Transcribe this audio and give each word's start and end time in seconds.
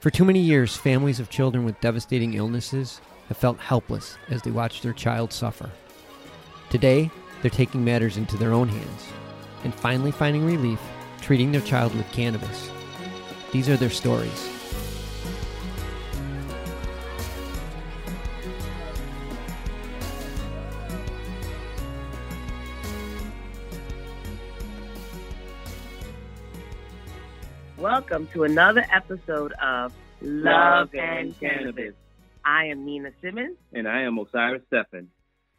For 0.00 0.08
too 0.08 0.24
many 0.24 0.40
years, 0.40 0.78
families 0.78 1.20
of 1.20 1.28
children 1.28 1.66
with 1.66 1.78
devastating 1.82 2.32
illnesses 2.32 3.02
have 3.28 3.36
felt 3.36 3.58
helpless 3.58 4.16
as 4.30 4.40
they 4.40 4.50
watch 4.50 4.80
their 4.80 4.94
child 4.94 5.30
suffer. 5.30 5.70
Today, 6.70 7.10
they're 7.42 7.50
taking 7.50 7.84
matters 7.84 8.16
into 8.16 8.38
their 8.38 8.54
own 8.54 8.66
hands 8.66 9.06
and 9.62 9.74
finally 9.74 10.10
finding 10.10 10.46
relief 10.46 10.80
treating 11.20 11.52
their 11.52 11.60
child 11.60 11.94
with 11.94 12.10
cannabis. 12.12 12.70
These 13.52 13.68
are 13.68 13.76
their 13.76 13.90
stories. 13.90 14.59
Welcome 28.10 28.26
to 28.32 28.42
another 28.42 28.84
episode 28.92 29.52
of 29.62 29.92
Love 30.20 30.92
and 30.96 31.38
Cannabis. 31.38 31.94
I 32.44 32.64
am 32.64 32.84
Nina 32.84 33.12
Simmons, 33.22 33.56
And 33.72 33.86
I 33.86 34.00
am 34.00 34.18
Osiris 34.18 34.62
Stephan. 34.66 35.06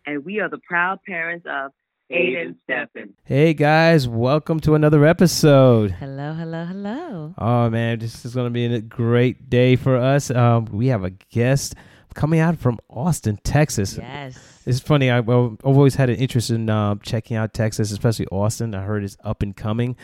and 0.05 0.26
we 0.26 0.42
are 0.42 0.50
the 0.50 0.58
proud 0.58 1.00
parents 1.08 1.45
of 1.50 1.72
Aiden 2.12 2.58
Stephan. 2.66 3.14
Hey 3.23 3.54
guys, 3.54 4.06
welcome 4.06 4.59
to 4.62 4.76
another 4.76 5.06
episode. 5.06 5.92
Hello, 5.92 6.34
hello, 6.34 6.66
hello. 6.66 7.34
Oh 7.38 7.70
man, 7.70 8.00
this 8.00 8.26
is 8.26 8.34
going 8.36 8.48
to 8.48 8.52
be 8.52 8.66
a 8.66 8.81
great 8.81 9.50
day 9.50 9.78
for 9.78 9.95
us. 9.95 10.30
Um, 10.30 10.66
we 10.66 10.88
have 10.88 11.06
a 11.06 11.12
guest 11.12 11.76
coming 12.16 12.42
out 12.42 12.58
from 12.58 12.80
Austin, 12.90 13.40
Texas. 13.45 13.98
Yes. 13.98 14.62
It's 14.66 14.81
funny. 14.81 15.09
I, 15.09 15.22
well, 15.22 15.58
I've 15.64 15.78
always 15.78 15.95
had 15.95 16.09
an 16.09 16.18
interest 16.18 16.50
in 16.50 16.70
um, 16.70 17.00
checking 17.02 17.38
out 17.38 17.54
Texas, 17.54 17.94
especially 17.94 18.28
Austin. 18.28 18.76
I 18.76 18.81
heard 18.84 19.06
it's 19.06 19.16
up 19.23 19.42
and 19.42 19.56
coming, 19.56 19.95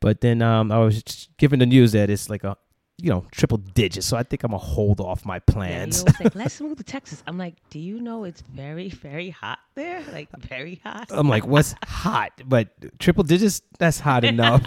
but 0.00 0.20
then 0.20 0.42
um, 0.42 0.70
I 0.72 0.78
was 0.78 1.28
given 1.38 1.58
the 1.58 1.66
news 1.66 1.92
that 1.92 2.10
it's 2.10 2.28
like 2.30 2.44
a 2.44 2.56
you 2.98 3.10
know 3.10 3.24
triple 3.30 3.58
digits. 3.58 4.06
So 4.06 4.16
I 4.16 4.22
think 4.22 4.42
I'm 4.42 4.50
gonna 4.50 4.58
hold 4.58 5.00
off 5.00 5.24
my 5.24 5.38
plans. 5.38 6.00
always 6.00 6.20
like, 6.20 6.34
let's 6.34 6.60
move 6.60 6.76
to 6.78 6.84
Texas. 6.84 7.22
I'm 7.26 7.38
like, 7.38 7.54
do 7.70 7.78
you 7.78 8.00
know 8.00 8.24
it's 8.24 8.40
very, 8.40 8.88
very 8.88 9.30
hot 9.30 9.58
there? 9.74 10.02
Like, 10.12 10.28
very 10.38 10.80
hot. 10.84 11.06
I'm 11.10 11.28
like, 11.28 11.46
what's 11.46 11.74
hot? 11.84 12.32
But 12.44 12.98
triple 12.98 13.24
digits, 13.24 13.62
that's 13.78 14.00
hot 14.00 14.24
enough. 14.24 14.62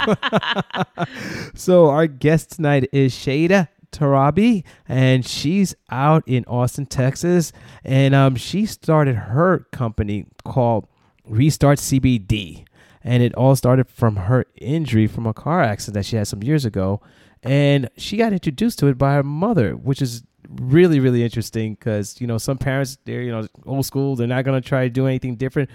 so 1.55 1.89
our 1.89 2.08
guest 2.08 2.52
tonight 2.52 2.89
is 2.94 3.14
Shada 3.14 3.67
Tarabi, 3.92 4.64
and 4.88 5.25
she's 5.25 5.75
out 5.89 6.23
in 6.25 6.45
Austin, 6.45 6.86
Texas, 6.86 7.52
and 7.83 8.16
um, 8.16 8.36
she 8.36 8.66
started 8.66 9.16
her 9.16 9.67
company 9.72 10.25
called 10.45 10.88
Restart 11.25 11.80
CBD, 11.80 12.66
and 13.03 13.23
it 13.23 13.33
all 13.35 13.55
started 13.55 13.88
from 13.88 14.16
her 14.16 14.45
injury 14.59 15.07
from 15.07 15.25
a 15.25 15.33
car 15.33 15.61
accident 15.61 15.95
that 15.95 16.05
she 16.05 16.16
had 16.16 16.27
some 16.27 16.44
years 16.44 16.66
ago, 16.66 17.02
and 17.43 17.89
she 17.97 18.17
got 18.17 18.33
introduced 18.33 18.80
to 18.80 18.88
it 18.88 18.97
by 18.97 19.13
her 19.13 19.23
mother, 19.23 19.73
which 19.73 20.02
is 20.02 20.23
really 20.49 20.99
really 20.99 21.23
interesting 21.23 21.75
because 21.75 22.19
you 22.19 22.27
know 22.27 22.38
some 22.38 22.58
parents 22.58 22.97
they're 23.05 23.21
you 23.21 23.31
know 23.31 23.47
old 23.66 23.85
school 23.85 24.16
they're 24.16 24.27
not 24.27 24.43
going 24.43 24.59
to 24.61 24.67
try 24.67 24.83
to 24.83 24.89
do 24.89 25.08
anything 25.08 25.35
different. 25.35 25.69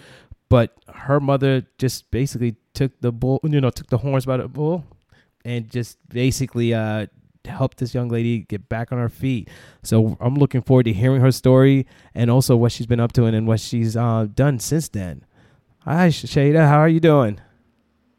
But 0.48 0.76
her 0.94 1.18
mother 1.18 1.66
just 1.78 2.10
basically 2.10 2.56
took 2.74 2.92
the 3.00 3.10
bull 3.10 3.40
you 3.42 3.60
know 3.60 3.70
took 3.70 3.88
the 3.88 3.98
horns 3.98 4.26
by 4.26 4.36
the 4.36 4.48
bull 4.48 4.84
and 5.44 5.68
just 5.70 5.98
basically 6.08 6.74
uh 6.74 7.06
helped 7.44 7.78
this 7.78 7.94
young 7.94 8.08
lady 8.08 8.40
get 8.40 8.68
back 8.68 8.90
on 8.90 8.98
her 8.98 9.08
feet. 9.08 9.48
So 9.82 10.16
i'm 10.20 10.34
looking 10.36 10.62
forward 10.62 10.84
to 10.84 10.92
hearing 10.92 11.20
her 11.20 11.32
story 11.32 11.86
and 12.14 12.30
also 12.30 12.56
what 12.56 12.72
she's 12.72 12.86
been 12.86 13.00
up 13.00 13.12
to 13.12 13.24
and, 13.24 13.36
and 13.36 13.46
what 13.46 13.60
she's 13.60 13.96
uh, 13.96 14.26
done 14.32 14.58
since 14.58 14.88
then 14.88 15.24
hi 15.86 16.08
shada 16.08 16.68
how 16.68 16.78
are 16.78 16.88
you 16.88 17.00
doing 17.00 17.40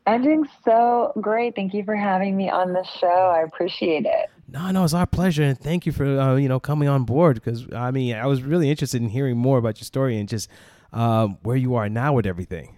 I'm 0.07 0.23
doing 0.23 0.47
so 0.63 1.11
great. 1.19 1.53
Thank 1.53 1.73
you 1.73 1.83
for 1.83 1.93
having 1.93 2.37
me 2.37 2.49
on 2.49 2.71
the 2.71 2.83
show. 2.83 3.07
I 3.07 3.41
appreciate 3.41 4.05
it. 4.05 4.29
No, 4.47 4.71
no, 4.71 4.85
it's 4.85 4.93
our 4.93 5.05
pleasure, 5.05 5.43
and 5.43 5.59
thank 5.59 5.85
you 5.85 5.91
for 5.91 6.05
uh, 6.05 6.37
you 6.37 6.47
know 6.47 6.61
coming 6.61 6.87
on 6.87 7.03
board. 7.03 7.35
Because 7.35 7.67
I 7.73 7.91
mean, 7.91 8.15
I 8.15 8.25
was 8.25 8.41
really 8.41 8.69
interested 8.69 9.01
in 9.01 9.09
hearing 9.09 9.37
more 9.37 9.57
about 9.57 9.79
your 9.79 9.85
story 9.85 10.17
and 10.17 10.29
just 10.29 10.49
um, 10.93 11.37
where 11.43 11.57
you 11.57 11.75
are 11.75 11.89
now 11.89 12.13
with 12.13 12.25
everything. 12.25 12.76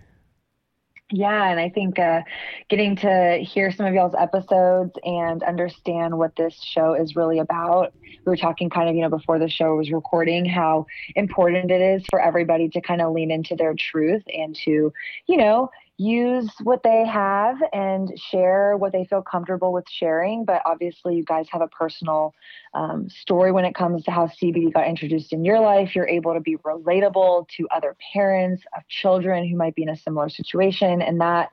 Yeah, 1.11 1.49
and 1.49 1.59
I 1.59 1.69
think 1.69 1.97
uh, 1.97 2.21
getting 2.69 2.95
to 2.97 3.39
hear 3.41 3.71
some 3.71 3.87
of 3.87 3.95
y'all's 3.95 4.13
episodes 4.15 4.91
and 5.03 5.41
understand 5.41 6.15
what 6.15 6.35
this 6.35 6.53
show 6.61 6.93
is 6.93 7.15
really 7.15 7.39
about. 7.39 7.93
We 8.03 8.29
were 8.29 8.37
talking 8.37 8.69
kind 8.69 8.89
of, 8.89 8.95
you 8.95 9.01
know, 9.01 9.09
before 9.09 9.39
the 9.39 9.49
show 9.49 9.75
was 9.75 9.91
recording, 9.91 10.45
how 10.45 10.85
important 11.15 11.71
it 11.71 11.81
is 11.81 12.05
for 12.11 12.21
everybody 12.21 12.69
to 12.69 12.81
kind 12.81 13.01
of 13.01 13.11
lean 13.11 13.31
into 13.31 13.55
their 13.55 13.73
truth 13.73 14.21
and 14.31 14.55
to, 14.65 14.93
you 15.25 15.37
know, 15.37 15.71
use 15.99 16.49
what 16.63 16.81
they 16.81 17.05
have 17.05 17.57
and 17.73 18.17
share 18.17 18.77
what 18.77 18.93
they 18.93 19.03
feel 19.03 19.21
comfortable 19.21 19.73
with 19.73 19.83
sharing. 19.89 20.45
But 20.45 20.61
obviously, 20.65 21.17
you 21.17 21.25
guys 21.25 21.47
have 21.51 21.61
a 21.61 21.67
personal 21.67 22.33
um, 22.73 23.09
story 23.09 23.51
when 23.51 23.65
it 23.65 23.75
comes 23.75 24.05
to 24.05 24.11
how 24.11 24.27
CBD 24.27 24.73
got 24.73 24.87
introduced 24.87 25.33
in 25.33 25.43
your 25.43 25.59
life. 25.59 25.93
You're 25.95 26.07
able 26.07 26.33
to 26.33 26.39
be 26.39 26.55
relatable 26.57 27.49
to 27.57 27.67
other 27.69 27.97
parents 28.13 28.63
of 28.77 28.87
children 28.87 29.47
who 29.47 29.57
might 29.57 29.75
be 29.75 29.83
in 29.83 29.89
a 29.89 29.97
similar 29.97 30.29
situation. 30.29 31.01
And 31.01 31.19
that, 31.19 31.49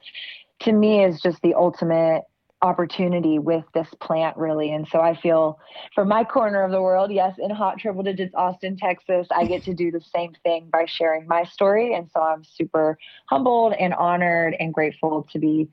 to 0.60 0.72
me, 0.72 1.04
is 1.04 1.20
just 1.20 1.42
the 1.42 1.54
ultimate 1.54 2.22
opportunity 2.66 3.38
with 3.38 3.64
this 3.74 3.88
plant 4.00 4.36
really 4.36 4.72
and 4.72 4.86
so 4.88 5.00
i 5.00 5.14
feel 5.20 5.58
for 5.94 6.04
my 6.04 6.24
corner 6.24 6.62
of 6.62 6.70
the 6.72 6.80
world 6.82 7.12
yes 7.12 7.34
in 7.38 7.50
hot 7.50 7.78
triple 7.78 8.02
digits 8.02 8.34
austin 8.34 8.76
texas 8.76 9.26
i 9.34 9.44
get 9.46 9.62
to 9.64 9.74
do 9.74 9.90
the 9.90 10.00
same 10.14 10.32
thing 10.42 10.68
by 10.72 10.84
sharing 10.86 11.26
my 11.28 11.44
story 11.44 11.94
and 11.94 12.10
so 12.12 12.20
i'm 12.20 12.44
super 12.44 12.98
humbled 13.28 13.74
and 13.78 13.94
honored 13.94 14.56
and 14.60 14.74
grateful 14.74 15.26
to 15.32 15.38
be 15.38 15.68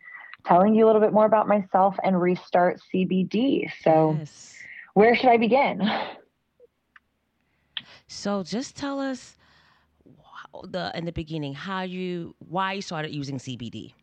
telling 0.46 0.76
you 0.76 0.86
a 0.86 0.88
little 0.88 1.02
bit 1.02 1.14
more 1.14 1.26
about 1.26 1.48
myself 1.48 1.96
and 2.04 2.22
restart 2.22 2.80
cbd 2.94 3.70
so 3.82 4.20
Yes. 4.20 4.68
where 4.94 5.16
should 5.16 5.30
i 5.30 5.38
begin 5.38 5.82
So 8.08 8.44
just 8.44 8.76
tell 8.76 9.00
us 9.00 9.38
the 10.64 10.92
in 10.96 11.06
the 11.06 11.12
beginning 11.12 11.54
how 11.54 11.82
you 11.82 12.36
why 12.40 12.74
you 12.74 12.82
started 12.82 13.12
using 13.12 13.38
CBD. 13.38 13.94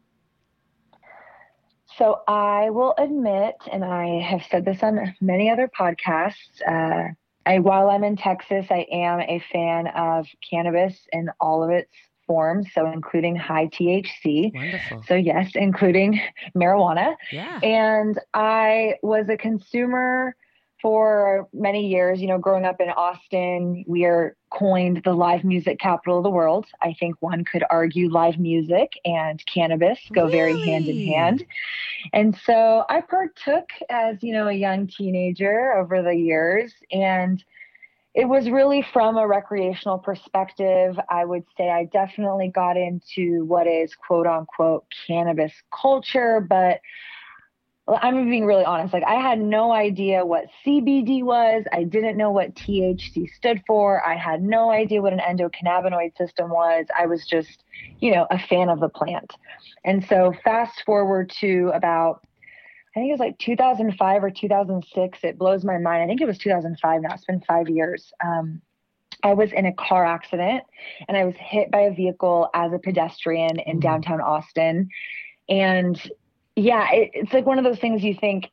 So 2.00 2.22
I 2.26 2.70
will 2.70 2.94
admit, 2.96 3.56
and 3.70 3.84
I 3.84 4.22
have 4.22 4.40
said 4.50 4.64
this 4.64 4.82
on 4.82 5.14
many 5.20 5.50
other 5.50 5.68
podcasts. 5.68 6.62
Uh, 6.66 7.12
I, 7.44 7.58
while 7.58 7.90
I'm 7.90 8.04
in 8.04 8.16
Texas, 8.16 8.64
I 8.70 8.86
am 8.90 9.20
a 9.20 9.44
fan 9.52 9.88
of 9.88 10.26
cannabis 10.48 10.98
in 11.12 11.28
all 11.40 11.62
of 11.62 11.68
its 11.68 11.92
forms, 12.26 12.68
so 12.74 12.90
including 12.90 13.36
high 13.36 13.66
THC. 13.66 14.50
Wonderful. 14.54 15.02
So 15.08 15.14
yes, 15.14 15.50
including 15.54 16.22
marijuana. 16.56 17.16
Yeah. 17.30 17.60
And 17.62 18.18
I 18.32 18.94
was 19.02 19.28
a 19.28 19.36
consumer 19.36 20.34
for 20.82 21.48
many 21.52 21.86
years. 21.86 22.20
You 22.20 22.28
know, 22.28 22.38
growing 22.38 22.64
up 22.64 22.80
in 22.80 22.90
Austin, 22.90 23.84
we 23.86 24.04
are 24.04 24.36
coined 24.50 25.02
the 25.04 25.12
live 25.12 25.44
music 25.44 25.78
capital 25.78 26.18
of 26.18 26.24
the 26.24 26.30
world. 26.30 26.66
I 26.82 26.94
think 26.98 27.16
one 27.20 27.44
could 27.44 27.64
argue 27.70 28.10
live 28.10 28.38
music 28.38 28.92
and 29.04 29.44
cannabis 29.46 29.98
go 30.12 30.28
very 30.28 30.58
hand 30.66 30.86
in 30.88 31.06
hand. 31.06 31.44
And 32.12 32.36
so 32.44 32.84
I 32.88 33.00
partook 33.00 33.68
as, 33.88 34.22
you 34.22 34.32
know, 34.32 34.48
a 34.48 34.52
young 34.52 34.86
teenager 34.86 35.72
over 35.74 36.02
the 36.02 36.14
years. 36.14 36.74
And 36.90 37.42
it 38.14 38.24
was 38.24 38.50
really 38.50 38.84
from 38.92 39.16
a 39.16 39.26
recreational 39.26 39.98
perspective. 39.98 40.98
I 41.08 41.24
would 41.24 41.44
say 41.56 41.70
I 41.70 41.84
definitely 41.84 42.48
got 42.48 42.76
into 42.76 43.44
what 43.44 43.66
is 43.68 43.94
quote 43.94 44.26
unquote 44.26 44.84
cannabis 45.06 45.52
culture, 45.72 46.40
but 46.40 46.80
I'm 47.96 48.28
being 48.28 48.44
really 48.44 48.64
honest. 48.64 48.92
Like, 48.92 49.04
I 49.04 49.14
had 49.14 49.40
no 49.40 49.72
idea 49.72 50.24
what 50.24 50.46
CBD 50.64 51.22
was. 51.22 51.64
I 51.72 51.84
didn't 51.84 52.16
know 52.16 52.30
what 52.30 52.54
THC 52.54 53.28
stood 53.34 53.62
for. 53.66 54.06
I 54.06 54.16
had 54.16 54.42
no 54.42 54.70
idea 54.70 55.02
what 55.02 55.12
an 55.12 55.18
endocannabinoid 55.20 56.16
system 56.16 56.50
was. 56.50 56.86
I 56.96 57.06
was 57.06 57.26
just, 57.26 57.64
you 58.00 58.12
know, 58.14 58.26
a 58.30 58.38
fan 58.38 58.68
of 58.68 58.80
the 58.80 58.88
plant. 58.88 59.32
And 59.84 60.04
so, 60.04 60.34
fast 60.44 60.82
forward 60.84 61.30
to 61.40 61.70
about, 61.74 62.24
I 62.94 63.00
think 63.00 63.08
it 63.08 63.12
was 63.12 63.20
like 63.20 63.38
2005 63.38 64.24
or 64.24 64.30
2006. 64.30 65.18
It 65.22 65.38
blows 65.38 65.64
my 65.64 65.78
mind. 65.78 66.02
I 66.02 66.06
think 66.06 66.20
it 66.20 66.26
was 66.26 66.38
2005 66.38 67.02
now. 67.02 67.14
It's 67.14 67.24
been 67.24 67.40
five 67.40 67.68
years. 67.68 68.12
Um, 68.24 68.60
I 69.22 69.34
was 69.34 69.52
in 69.52 69.66
a 69.66 69.72
car 69.72 70.04
accident 70.04 70.64
and 71.06 71.16
I 71.16 71.24
was 71.24 71.34
hit 71.36 71.70
by 71.70 71.80
a 71.80 71.92
vehicle 71.92 72.48
as 72.54 72.72
a 72.72 72.78
pedestrian 72.78 73.58
in 73.60 73.76
Mhm. 73.78 73.82
downtown 73.82 74.20
Austin. 74.20 74.88
And 75.48 76.00
yeah, 76.60 76.90
it, 76.92 77.10
it's 77.14 77.32
like 77.32 77.46
one 77.46 77.58
of 77.58 77.64
those 77.64 77.78
things 77.78 78.02
you 78.02 78.14
think, 78.14 78.50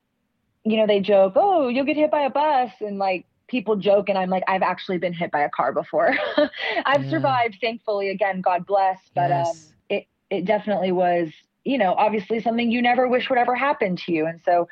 you 0.64 0.78
know, 0.78 0.88
they 0.88 1.00
joke, 1.00 1.34
oh, 1.36 1.68
you'll 1.68 1.86
get 1.86 1.98
hit 1.98 2.12
by 2.12 2.22
a 2.22 2.30
bus. 2.30 2.72
And 2.80 2.98
like 2.98 3.26
people 3.48 3.76
joke. 3.76 4.10
And 4.10 4.18
I'm 4.18 4.30
like, 4.30 4.44
I've 4.48 4.62
actually 4.62 4.98
been 4.98 5.14
hit 5.14 5.32
by 5.32 5.42
a 5.42 5.50
car 5.50 5.74
before. 5.74 6.14
I've 6.86 7.06
Yeah. 7.06 7.10
survived, 7.10 7.58
thankfully. 7.62 8.10
Again, 8.10 8.42
God 8.42 8.66
bless. 8.66 9.00
But 9.16 9.32
um, 9.32 9.58
it, 9.90 10.06
it 10.30 10.46
definitely 10.46 10.92
was, 10.92 11.30
you 11.66 11.78
know, 11.78 11.94
obviously 11.94 12.42
something 12.42 12.72
you 12.72 12.82
never 12.82 13.08
wish 13.08 13.30
would 13.30 13.40
ever 13.40 13.56
happen 13.56 13.96
to 14.06 14.12
you. 14.12 14.26
And 14.26 14.42
so 14.44 14.68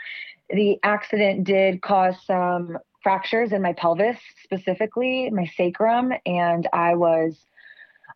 the 0.50 0.78
accident 0.84 1.44
did 1.44 1.82
cause 1.82 2.16
some 2.26 2.78
fractures 3.04 3.52
in 3.52 3.62
my 3.62 3.74
pelvis, 3.74 4.18
specifically 4.44 5.30
my 5.30 5.46
sacrum. 5.58 6.14
And 6.26 6.68
I 6.74 6.96
was 6.96 7.38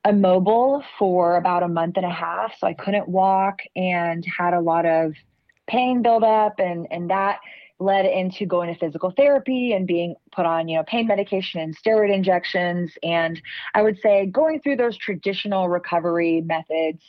immobile 0.07 0.84
for 0.98 1.36
about 1.38 1.63
a 1.63 1.68
month 1.68 1.98
and 1.98 2.06
a 2.06 2.10
half. 2.10 2.54
So 2.57 2.68
I 2.68 2.74
couldn't 2.74 3.07
walk 3.07 3.60
and 3.75 4.25
had 4.25 4.54
a 4.54 4.62
lot 4.62 4.86
of 4.86 5.13
pain 5.68 6.01
build 6.01 6.24
up 6.24 6.60
and, 6.60 6.88
and 6.90 7.10
that 7.10 7.40
led 7.80 8.06
into 8.06 8.46
going 8.46 8.74
to 8.74 8.80
physical 8.80 9.12
therapy 9.12 9.72
and 9.74 9.88
being 9.88 10.16
put 10.31 10.46
on, 10.46 10.68
you 10.68 10.78
know, 10.78 10.84
pain 10.84 11.07
medication 11.07 11.62
and 11.62 11.78
steroid 11.78 12.13
injections. 12.13 12.92
And 13.04 13.42
I 13.74 13.81
would 13.81 14.00
say 14.00 14.25
going 14.25 14.60
through 14.60 14.78
those 14.78 14.98
traditional 14.98 15.69
recovery 15.69 16.42
methods. 16.42 17.02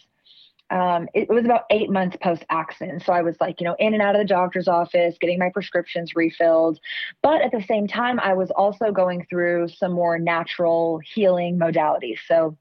Um, 0.71 1.09
it 1.15 1.29
was 1.29 1.45
about 1.45 1.65
eight 1.71 1.91
months 1.91 2.17
post 2.23 2.45
accident. 2.49 3.03
So 3.05 3.13
I 3.13 3.23
was 3.23 3.35
like, 3.41 3.61
you 3.61 3.65
know, 3.65 3.75
in 3.81 3.93
and 3.93 4.01
out 4.01 4.15
of 4.15 4.21
the 4.21 4.29
doctor's 4.29 4.69
office, 4.69 5.17
getting 5.21 5.37
my 5.37 5.51
prescriptions 5.53 6.15
refilled. 6.15 6.79
But 7.23 7.43
at 7.43 7.51
the 7.51 7.65
same 7.67 7.89
time, 7.89 8.21
I 8.21 8.35
was 8.35 8.53
also 8.53 8.93
going 8.93 9.27
through 9.29 9.67
some 9.71 9.91
more 9.91 10.17
natural 10.17 11.01
healing 11.13 11.59
modalities. 11.59 12.19
So 12.29 12.57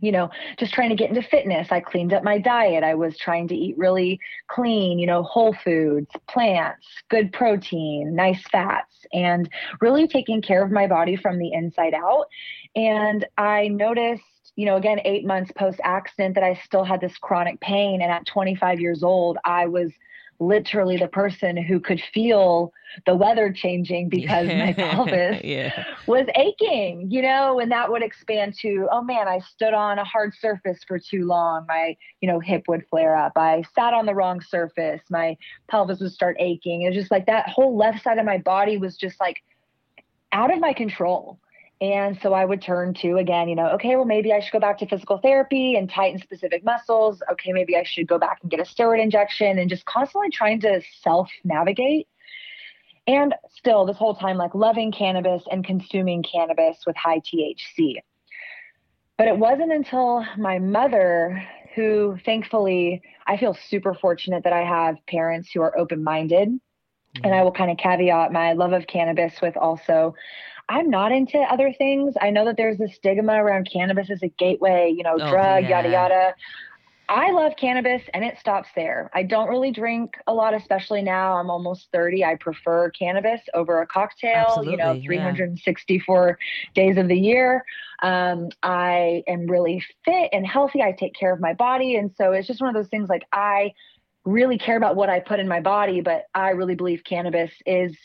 you 0.00 0.12
know, 0.12 0.30
just 0.58 0.72
trying 0.72 0.90
to 0.90 0.96
get 0.96 1.08
into 1.08 1.22
fitness. 1.22 1.68
I 1.70 1.80
cleaned 1.80 2.12
up 2.12 2.24
my 2.24 2.38
diet. 2.38 2.84
I 2.84 2.94
was 2.94 3.16
trying 3.18 3.48
to 3.48 3.54
eat 3.54 3.76
really 3.78 4.20
clean, 4.48 4.98
you 4.98 5.06
know, 5.06 5.22
whole 5.22 5.54
foods, 5.64 6.10
plants, 6.28 6.86
good 7.08 7.32
protein, 7.32 8.14
nice 8.14 8.42
fats, 8.50 9.06
and 9.12 9.48
really 9.80 10.06
taking 10.06 10.42
care 10.42 10.62
of 10.62 10.70
my 10.70 10.86
body 10.86 11.16
from 11.16 11.38
the 11.38 11.52
inside 11.52 11.94
out. 11.94 12.26
And 12.76 13.26
I 13.36 13.68
noticed, 13.68 14.22
you 14.56 14.66
know, 14.66 14.76
again, 14.76 15.00
eight 15.04 15.24
months 15.24 15.52
post 15.56 15.80
accident, 15.84 16.34
that 16.34 16.44
I 16.44 16.60
still 16.64 16.84
had 16.84 17.00
this 17.00 17.16
chronic 17.18 17.60
pain. 17.60 18.02
And 18.02 18.10
at 18.10 18.26
25 18.26 18.80
years 18.80 19.02
old, 19.02 19.38
I 19.44 19.66
was 19.66 19.92
literally 20.40 20.96
the 20.96 21.08
person 21.08 21.56
who 21.56 21.80
could 21.80 22.00
feel 22.14 22.72
the 23.06 23.14
weather 23.14 23.52
changing 23.52 24.08
because 24.10 24.46
yeah. 24.46 24.66
my 24.66 24.72
pelvis 24.72 25.40
yeah. 25.44 25.84
was 26.06 26.26
aching, 26.34 27.10
you 27.10 27.22
know, 27.22 27.58
and 27.60 27.70
that 27.72 27.90
would 27.90 28.02
expand 28.02 28.54
to, 28.60 28.88
oh 28.90 29.02
man, 29.02 29.28
I 29.28 29.40
stood 29.40 29.74
on 29.74 29.98
a 29.98 30.04
hard 30.04 30.34
surface 30.34 30.80
for 30.86 30.98
too 30.98 31.26
long. 31.26 31.66
My, 31.68 31.96
you 32.20 32.30
know, 32.30 32.40
hip 32.40 32.64
would 32.68 32.84
flare 32.88 33.16
up. 33.16 33.32
I 33.36 33.62
sat 33.74 33.94
on 33.94 34.06
the 34.06 34.14
wrong 34.14 34.40
surface. 34.40 35.02
My 35.10 35.36
pelvis 35.68 36.00
would 36.00 36.12
start 36.12 36.36
aching. 36.38 36.82
It 36.82 36.88
was 36.88 36.96
just 36.96 37.10
like 37.10 37.26
that 37.26 37.48
whole 37.48 37.76
left 37.76 38.02
side 38.02 38.18
of 38.18 38.24
my 38.24 38.38
body 38.38 38.78
was 38.78 38.96
just 38.96 39.20
like 39.20 39.42
out 40.32 40.52
of 40.52 40.60
my 40.60 40.72
control. 40.72 41.38
And 41.80 42.18
so 42.20 42.34
I 42.34 42.44
would 42.44 42.60
turn 42.60 42.92
to 42.94 43.18
again, 43.18 43.48
you 43.48 43.54
know, 43.54 43.68
okay, 43.70 43.94
well, 43.94 44.04
maybe 44.04 44.32
I 44.32 44.40
should 44.40 44.52
go 44.52 44.58
back 44.58 44.78
to 44.78 44.86
physical 44.86 45.18
therapy 45.18 45.76
and 45.76 45.88
tighten 45.88 46.20
specific 46.20 46.64
muscles. 46.64 47.22
Okay, 47.30 47.52
maybe 47.52 47.76
I 47.76 47.84
should 47.84 48.08
go 48.08 48.18
back 48.18 48.38
and 48.42 48.50
get 48.50 48.58
a 48.58 48.64
steroid 48.64 49.00
injection 49.00 49.58
and 49.58 49.70
just 49.70 49.84
constantly 49.84 50.30
trying 50.30 50.60
to 50.62 50.82
self 51.02 51.30
navigate. 51.44 52.08
And 53.06 53.34
still, 53.56 53.86
this 53.86 53.96
whole 53.96 54.14
time, 54.14 54.36
like 54.36 54.54
loving 54.54 54.90
cannabis 54.90 55.42
and 55.50 55.64
consuming 55.64 56.22
cannabis 56.22 56.78
with 56.86 56.96
high 56.96 57.20
THC. 57.20 57.94
But 59.16 59.28
it 59.28 59.38
wasn't 59.38 59.72
until 59.72 60.24
my 60.36 60.58
mother, 60.58 61.42
who 61.74 62.18
thankfully 62.24 63.02
I 63.26 63.36
feel 63.36 63.56
super 63.68 63.94
fortunate 63.94 64.42
that 64.44 64.52
I 64.52 64.64
have 64.64 64.96
parents 65.06 65.50
who 65.54 65.62
are 65.62 65.78
open 65.78 66.02
minded. 66.02 66.48
Mm-hmm. 66.48 67.24
And 67.24 67.34
I 67.34 67.42
will 67.42 67.52
kind 67.52 67.70
of 67.70 67.78
caveat 67.78 68.32
my 68.32 68.52
love 68.52 68.72
of 68.72 68.86
cannabis 68.88 69.40
with 69.40 69.56
also 69.56 70.14
I'm 70.68 70.90
not 70.90 71.12
into 71.12 71.38
other 71.38 71.72
things. 71.72 72.14
I 72.20 72.30
know 72.30 72.44
that 72.44 72.56
there's 72.56 72.80
a 72.80 72.88
stigma 72.88 73.42
around 73.42 73.68
cannabis 73.72 74.10
as 74.10 74.22
a 74.22 74.28
gateway, 74.28 74.92
you 74.94 75.02
know, 75.02 75.16
oh, 75.20 75.30
drug, 75.30 75.64
yeah. 75.64 75.68
yada 75.68 75.90
yada. 75.90 76.34
I 77.10 77.30
love 77.30 77.54
cannabis 77.58 78.02
and 78.12 78.22
it 78.22 78.38
stops 78.38 78.68
there. 78.76 79.10
I 79.14 79.22
don't 79.22 79.48
really 79.48 79.70
drink 79.70 80.18
a 80.26 80.34
lot, 80.34 80.52
especially 80.52 81.00
now. 81.00 81.38
I'm 81.38 81.48
almost 81.48 81.88
30. 81.90 82.22
I 82.22 82.34
prefer 82.34 82.90
cannabis 82.90 83.40
over 83.54 83.80
a 83.80 83.86
cocktail, 83.86 84.44
Absolutely, 84.48 84.72
you 84.72 84.76
know, 84.76 85.00
364 85.02 86.38
yeah. 86.38 86.82
days 86.82 86.98
of 86.98 87.08
the 87.08 87.16
year. 87.16 87.64
Um, 88.02 88.50
I 88.62 89.22
am 89.26 89.46
really 89.46 89.82
fit 90.04 90.28
and 90.34 90.46
healthy. 90.46 90.82
I 90.82 90.92
take 90.92 91.14
care 91.14 91.32
of 91.32 91.40
my 91.40 91.54
body. 91.54 91.96
And 91.96 92.14
so 92.14 92.32
it's 92.32 92.46
just 92.46 92.60
one 92.60 92.68
of 92.68 92.74
those 92.74 92.90
things 92.90 93.08
like 93.08 93.24
I 93.32 93.72
really 94.26 94.58
care 94.58 94.76
about 94.76 94.94
what 94.94 95.08
I 95.08 95.20
put 95.20 95.40
in 95.40 95.48
my 95.48 95.60
body, 95.60 96.02
but 96.02 96.26
I 96.34 96.50
really 96.50 96.74
believe 96.74 97.04
cannabis 97.04 97.50
is 97.64 97.96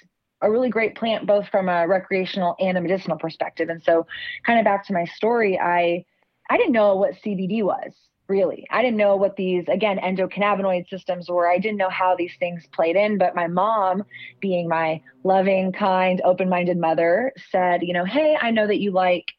a 0.43 0.51
really 0.51 0.69
great 0.69 0.95
plant 0.95 1.25
both 1.25 1.47
from 1.47 1.69
a 1.69 1.87
recreational 1.87 2.55
and 2.59 2.77
a 2.77 2.81
medicinal 2.81 3.17
perspective. 3.17 3.69
And 3.69 3.81
so 3.81 4.05
kind 4.45 4.59
of 4.59 4.65
back 4.65 4.85
to 4.87 4.93
my 4.93 5.05
story, 5.05 5.59
I 5.59 6.05
I 6.49 6.57
didn't 6.57 6.73
know 6.73 6.95
what 6.95 7.13
CBD 7.23 7.63
was 7.63 7.93
really. 8.27 8.65
I 8.69 8.81
didn't 8.81 8.97
know 8.97 9.15
what 9.15 9.35
these 9.35 9.65
again 9.67 9.97
endocannabinoid 9.97 10.89
systems 10.89 11.29
were. 11.29 11.49
I 11.49 11.57
didn't 11.57 11.77
know 11.77 11.89
how 11.89 12.15
these 12.15 12.33
things 12.39 12.67
played 12.71 12.95
in, 12.95 13.17
but 13.17 13.35
my 13.35 13.47
mom, 13.47 14.03
being 14.39 14.67
my 14.67 15.01
loving, 15.23 15.71
kind, 15.71 16.21
open-minded 16.23 16.77
mother, 16.77 17.33
said, 17.51 17.83
you 17.83 17.93
know, 17.93 18.05
"Hey, 18.05 18.37
I 18.39 18.51
know 18.51 18.67
that 18.67 18.79
you 18.79 18.91
like 18.91 19.31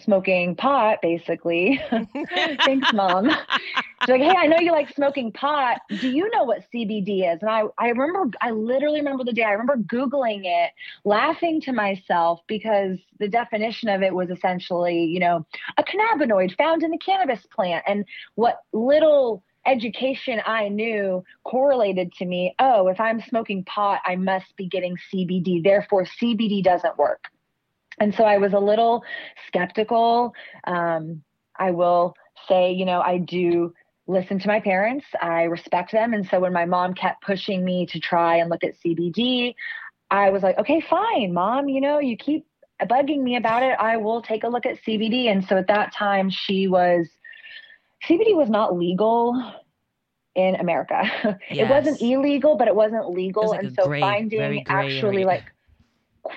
smoking 0.00 0.56
pot, 0.56 1.00
basically. 1.02 1.80
Thanks, 2.64 2.92
mom. 2.92 3.30
She's 4.02 4.08
like, 4.08 4.20
hey, 4.20 4.34
I 4.36 4.46
know 4.46 4.58
you 4.58 4.72
like 4.72 4.94
smoking 4.94 5.32
pot. 5.32 5.80
Do 5.88 6.10
you 6.10 6.28
know 6.30 6.44
what 6.44 6.64
CBD 6.72 7.32
is? 7.32 7.40
And 7.40 7.50
I, 7.50 7.62
I 7.78 7.88
remember, 7.88 8.30
I 8.40 8.50
literally 8.50 9.00
remember 9.00 9.24
the 9.24 9.32
day. 9.32 9.42
I 9.42 9.52
remember 9.52 9.76
Googling 9.78 10.42
it, 10.44 10.72
laughing 11.04 11.60
to 11.62 11.72
myself 11.72 12.40
because 12.46 12.98
the 13.18 13.28
definition 13.28 13.88
of 13.88 14.02
it 14.02 14.14
was 14.14 14.30
essentially, 14.30 15.04
you 15.04 15.18
know, 15.18 15.46
a 15.78 15.82
cannabinoid 15.82 16.56
found 16.56 16.82
in 16.82 16.90
the 16.90 16.98
cannabis 16.98 17.44
plant. 17.54 17.84
And 17.88 18.04
what 18.34 18.60
little 18.72 19.42
education 19.66 20.40
I 20.44 20.68
knew 20.68 21.24
correlated 21.44 22.12
to 22.14 22.24
me, 22.24 22.54
oh, 22.58 22.88
if 22.88 23.00
I'm 23.00 23.20
smoking 23.22 23.64
pot, 23.64 24.00
I 24.04 24.16
must 24.16 24.56
be 24.56 24.68
getting 24.68 24.96
CBD. 25.12 25.64
Therefore, 25.64 26.04
CBD 26.04 26.62
doesn't 26.62 26.98
work. 26.98 27.24
And 27.98 28.14
so 28.14 28.24
I 28.24 28.38
was 28.38 28.52
a 28.52 28.58
little 28.58 29.04
skeptical. 29.46 30.34
Um, 30.64 31.22
I 31.58 31.70
will 31.70 32.14
say, 32.48 32.72
you 32.72 32.84
know, 32.84 33.00
I 33.00 33.18
do 33.18 33.72
listen 34.06 34.38
to 34.38 34.48
my 34.48 34.60
parents, 34.60 35.04
I 35.20 35.44
respect 35.44 35.92
them. 35.92 36.14
And 36.14 36.26
so 36.28 36.38
when 36.40 36.52
my 36.52 36.64
mom 36.64 36.94
kept 36.94 37.22
pushing 37.22 37.64
me 37.64 37.86
to 37.86 37.98
try 37.98 38.36
and 38.36 38.48
look 38.48 38.62
at 38.62 38.74
CBD, 38.84 39.54
I 40.10 40.30
was 40.30 40.42
like, 40.42 40.58
okay, 40.58 40.80
fine, 40.80 41.32
mom, 41.32 41.68
you 41.68 41.80
know, 41.80 41.98
you 41.98 42.16
keep 42.16 42.46
bugging 42.82 43.22
me 43.22 43.36
about 43.36 43.62
it. 43.62 43.76
I 43.80 43.96
will 43.96 44.22
take 44.22 44.44
a 44.44 44.48
look 44.48 44.66
at 44.66 44.76
CBD. 44.84 45.26
And 45.26 45.44
so 45.44 45.56
at 45.56 45.66
that 45.66 45.92
time, 45.92 46.30
she 46.30 46.68
was, 46.68 47.08
CBD 48.08 48.36
was 48.36 48.48
not 48.48 48.76
legal 48.76 49.34
in 50.36 50.54
America. 50.56 51.02
Yes. 51.24 51.38
It 51.50 51.68
wasn't 51.68 52.00
illegal, 52.00 52.56
but 52.56 52.68
it 52.68 52.76
wasn't 52.76 53.10
legal. 53.10 53.44
It 53.44 53.48
like 53.48 53.62
and 53.64 53.74
so 53.74 53.86
gray, 53.86 54.00
finding 54.00 54.64
actually 54.68 55.16
area. 55.16 55.26
like 55.26 55.44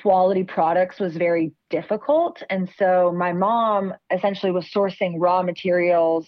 quality 0.01 0.44
products 0.44 1.00
was 1.00 1.15
very 1.15 1.51
difficult. 1.69 2.41
And 2.50 2.69
so 2.77 3.13
my 3.15 3.33
mom 3.33 3.94
essentially 4.12 4.51
was 4.51 4.65
sourcing 4.65 5.15
raw 5.18 5.41
materials 5.41 6.27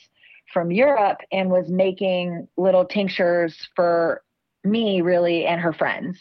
from 0.54 0.72
Europe 0.72 1.22
and 1.32 1.50
was 1.50 1.70
making 1.70 2.48
little 2.58 2.86
tinctures 2.86 3.70
for 3.76 4.24
me, 4.64 5.02
really, 5.02 5.46
and 5.46 5.62
her 5.62 5.74
friends. 5.74 6.18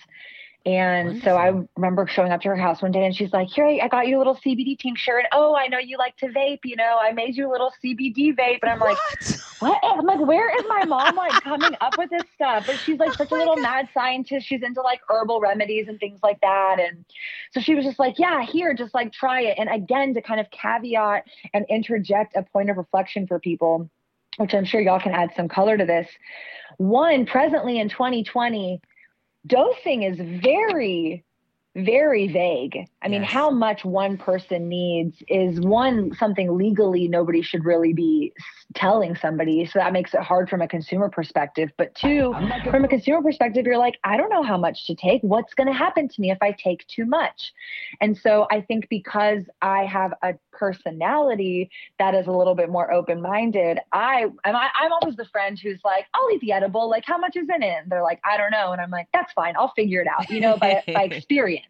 And 0.67 1.07
Wonderful. 1.09 1.31
so 1.31 1.37
I 1.37 1.67
remember 1.76 2.07
showing 2.07 2.33
up 2.33 2.43
to 2.43 2.49
her 2.49 2.57
house 2.57 2.83
one 2.83 2.93
day 2.93 3.07
and 3.07 3.17
she's 3.17 3.33
like, 3.33 3.49
Here, 3.49 3.67
I 3.67 3.88
got 3.88 4.07
you 4.09 4.17
a 4.17 4.21
little 4.21 4.37
CBD 4.37 4.79
tincture. 4.79 5.17
And 5.19 5.26
oh, 5.33 5.57
I 5.57 5.69
know 5.69 5.79
you 5.79 5.97
like 5.97 6.17
to 6.19 6.26
vape, 6.26 6.61
you 6.64 6.76
know, 6.76 6.99
I 7.00 7.12
made 7.12 7.37
you 7.37 7.49
a 7.49 7.52
little 7.52 7.73
CBD 7.83 8.37
vape. 8.37 8.59
And 8.62 8.71
I'm 8.71 8.79
what? 8.79 8.90
like, 8.90 8.99
What? 9.61 9.79
I'm 9.83 10.05
like, 10.05 10.21
Where 10.21 10.55
is 10.59 10.64
my 10.69 10.85
mom 10.85 11.17
like 11.17 11.43
coming 11.43 11.75
up 11.81 11.97
with 11.97 12.11
this 12.11 12.26
stuff? 12.35 12.64
But 12.67 12.79
she's 12.79 12.99
like 12.99 13.12
oh 13.12 13.17
such 13.17 13.31
a 13.33 13.37
little 13.37 13.57
God. 13.57 13.62
mad 13.62 13.88
scientist. 13.95 14.47
She's 14.47 14.62
into 14.62 14.83
like 14.83 15.00
herbal 15.09 15.40
remedies 15.40 15.88
and 15.88 15.99
things 15.99 16.21
like 16.23 16.40
that. 16.43 16.76
And 16.79 17.07
so 17.52 17.61
she 17.61 17.75
was 17.75 17.87
just 17.87 17.99
like, 17.99 18.19
Yeah, 18.19 18.43
here, 18.45 18.75
just 18.75 18.93
like 18.93 19.12
try 19.12 19.40
it. 19.43 19.57
And 19.59 19.71
again, 19.71 20.12
to 20.14 20.21
kind 20.21 20.40
of 20.40 20.50
caveat 20.50 21.25
and 21.55 21.64
interject 21.71 22.37
a 22.37 22.43
point 22.43 22.69
of 22.69 22.76
reflection 22.76 23.26
for 23.26 23.38
people, 23.38 23.88
which 24.37 24.55
I'm 24.55 24.67
sure 24.67 24.83
y'all 24.83 25.00
can 25.00 25.12
add 25.12 25.31
some 25.35 25.49
color 25.49 25.79
to 25.79 25.87
this. 25.87 26.07
One, 26.76 27.26
presently 27.26 27.79
in 27.79 27.88
2020, 27.88 28.81
dosing 29.47 30.02
is 30.02 30.18
very 30.42 31.25
very 31.76 32.26
vague. 32.26 32.88
I 33.00 33.09
mean, 33.09 33.23
yes. 33.23 33.30
how 33.30 33.50
much 33.50 33.85
one 33.85 34.16
person 34.18 34.68
needs 34.68 35.23
is 35.28 35.61
one 35.61 36.12
something 36.14 36.56
legally 36.56 37.06
nobody 37.06 37.42
should 37.42 37.64
really 37.64 37.92
be 37.92 38.32
telling 38.75 39.14
somebody. 39.14 39.64
So 39.66 39.78
that 39.78 39.92
makes 39.92 40.12
it 40.12 40.20
hard 40.20 40.49
from 40.49 40.62
a 40.62 40.68
consumer 40.68 41.09
perspective. 41.09 41.70
But 41.76 41.94
two, 41.94 42.35
from 42.64 42.85
a 42.85 42.88
consumer 42.88 43.23
perspective, 43.23 43.66
you're 43.66 43.78
like, 43.78 43.99
I 44.02 44.16
don't 44.16 44.30
know 44.30 44.42
how 44.42 44.56
much 44.56 44.87
to 44.88 44.97
take. 44.97 45.23
What's 45.23 45.54
going 45.54 45.68
to 45.68 45.73
happen 45.73 46.09
to 46.09 46.20
me 46.20 46.32
if 46.32 46.38
I 46.40 46.52
take 46.52 46.87
too 46.88 47.04
much? 47.04 47.52
And 48.00 48.16
so 48.18 48.49
I 48.50 48.61
think 48.62 48.88
because 48.88 49.44
I 49.62 49.85
have 49.85 50.12
a 50.23 50.35
personality 50.52 51.71
that 51.99 52.14
is 52.14 52.26
a 52.26 52.33
little 52.33 52.54
bit 52.54 52.71
more 52.71 52.92
open 52.92 53.21
minded, 53.21 53.78
I 53.92 54.26
am 54.45 54.57
I, 54.57 54.69
I'm 54.75 54.92
always 54.92 55.16
the 55.16 55.25
friend 55.26 55.59
who's 55.59 55.80
like, 55.85 56.07
I'll 56.14 56.30
eat 56.30 56.40
the 56.40 56.52
edible. 56.52 56.88
Like, 56.88 57.04
how 57.07 57.19
much 57.19 57.37
is 57.37 57.49
in 57.54 57.62
it? 57.62 57.83
And 57.83 57.90
they're 57.90 58.02
like, 58.02 58.21
I 58.25 58.37
don't 58.37 58.50
know. 58.50 58.73
And 58.73 58.80
I'm 58.80 58.90
like, 58.90 59.09
that's 59.12 59.33
fine. 59.33 59.54
I'll 59.57 59.73
figure 59.75 60.00
it 60.00 60.09
out, 60.09 60.30
you 60.30 60.40
know, 60.40 60.57
by, 60.57 60.83
by 60.87 61.04
experience. 61.11 61.66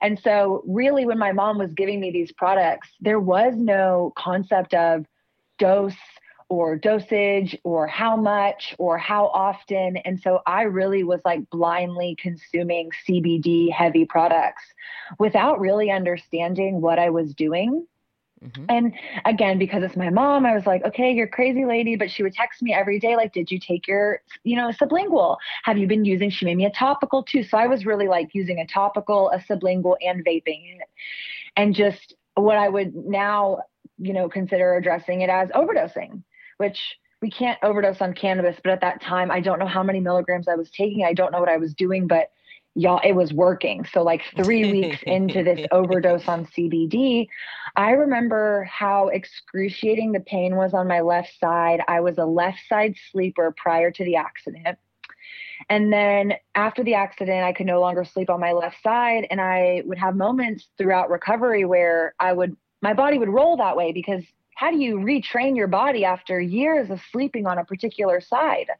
And 0.00 0.18
so, 0.22 0.62
really, 0.66 1.04
when 1.04 1.18
my 1.18 1.32
mom 1.32 1.58
was 1.58 1.72
giving 1.72 2.00
me 2.00 2.10
these 2.10 2.32
products, 2.32 2.88
there 3.00 3.20
was 3.20 3.54
no 3.56 4.12
concept 4.16 4.74
of 4.74 5.04
dose 5.58 5.94
or 6.48 6.76
dosage 6.76 7.56
or 7.62 7.86
how 7.86 8.16
much 8.16 8.74
or 8.78 8.96
how 8.96 9.26
often. 9.26 9.98
And 9.98 10.18
so 10.20 10.40
I 10.46 10.62
really 10.62 11.04
was 11.04 11.20
like 11.24 11.48
blindly 11.50 12.16
consuming 12.18 12.90
CBD 13.06 13.70
heavy 13.70 14.06
products 14.06 14.62
without 15.18 15.60
really 15.60 15.90
understanding 15.90 16.80
what 16.80 16.98
I 16.98 17.10
was 17.10 17.34
doing 17.34 17.86
Mm-hmm. 18.44 18.64
And 18.68 18.94
again, 19.24 19.58
because 19.58 19.82
it's 19.82 19.96
my 19.96 20.10
mom, 20.10 20.46
I 20.46 20.54
was 20.54 20.66
like, 20.66 20.84
okay, 20.84 21.12
you're 21.12 21.26
crazy 21.26 21.64
lady. 21.64 21.96
But 21.96 22.10
she 22.10 22.22
would 22.22 22.34
text 22.34 22.62
me 22.62 22.72
every 22.72 22.98
day, 23.00 23.16
like, 23.16 23.32
did 23.32 23.50
you 23.50 23.58
take 23.58 23.88
your, 23.88 24.22
you 24.44 24.56
know, 24.56 24.70
sublingual? 24.70 25.36
Have 25.64 25.78
you 25.78 25.86
been 25.86 26.04
using? 26.04 26.30
She 26.30 26.44
made 26.44 26.56
me 26.56 26.66
a 26.66 26.70
topical 26.70 27.22
too. 27.22 27.42
So 27.42 27.58
I 27.58 27.66
was 27.66 27.84
really 27.84 28.08
like 28.08 28.34
using 28.34 28.60
a 28.60 28.66
topical, 28.66 29.30
a 29.30 29.38
sublingual, 29.38 29.96
and 30.00 30.24
vaping. 30.24 30.78
And 31.56 31.74
just 31.74 32.14
what 32.34 32.56
I 32.56 32.68
would 32.68 32.94
now, 32.94 33.62
you 33.98 34.12
know, 34.12 34.28
consider 34.28 34.76
addressing 34.76 35.22
it 35.22 35.30
as 35.30 35.48
overdosing, 35.50 36.22
which 36.58 36.78
we 37.20 37.30
can't 37.30 37.58
overdose 37.64 38.00
on 38.00 38.14
cannabis. 38.14 38.56
But 38.62 38.72
at 38.72 38.80
that 38.82 39.02
time, 39.02 39.30
I 39.30 39.40
don't 39.40 39.58
know 39.58 39.66
how 39.66 39.82
many 39.82 39.98
milligrams 39.98 40.46
I 40.46 40.54
was 40.54 40.70
taking. 40.70 41.04
I 41.04 41.14
don't 41.14 41.32
know 41.32 41.40
what 41.40 41.48
I 41.48 41.56
was 41.56 41.74
doing, 41.74 42.06
but 42.06 42.30
y'all 42.78 43.00
it 43.02 43.12
was 43.12 43.32
working. 43.32 43.84
So 43.92 44.02
like 44.02 44.22
three 44.36 44.70
weeks 44.70 45.02
into 45.02 45.42
this 45.42 45.66
overdose 45.72 46.26
on 46.28 46.46
cbd 46.46 47.28
i 47.76 47.90
remember 47.90 48.64
how 48.64 49.08
excruciating 49.08 50.12
the 50.12 50.20
pain 50.20 50.56
was 50.56 50.74
on 50.74 50.86
my 50.86 51.00
left 51.00 51.32
side. 51.40 51.80
I 51.88 52.00
was 52.00 52.18
a 52.18 52.24
left 52.24 52.60
side 52.68 52.94
sleeper 53.10 53.54
prior 53.56 53.90
to 53.90 54.04
the 54.04 54.16
accident. 54.16 54.78
And 55.68 55.92
then 55.92 56.34
after 56.54 56.84
the 56.84 56.94
accident 56.94 57.44
i 57.44 57.52
could 57.52 57.66
no 57.66 57.80
longer 57.80 58.04
sleep 58.04 58.30
on 58.30 58.40
my 58.40 58.52
left 58.52 58.76
side 58.82 59.26
and 59.30 59.40
i 59.40 59.82
would 59.84 59.98
have 59.98 60.14
moments 60.16 60.68
throughout 60.78 61.10
recovery 61.10 61.64
where 61.64 62.14
i 62.20 62.32
would 62.32 62.56
my 62.80 62.94
body 62.94 63.18
would 63.18 63.28
roll 63.28 63.56
that 63.56 63.76
way 63.76 63.90
because 63.92 64.22
how 64.54 64.70
do 64.70 64.78
you 64.78 64.96
retrain 64.96 65.56
your 65.56 65.68
body 65.68 66.04
after 66.04 66.40
years 66.40 66.90
of 66.90 67.00
sleeping 67.12 67.46
on 67.46 67.58
a 67.58 67.64
particular 67.64 68.20
side 68.20 68.70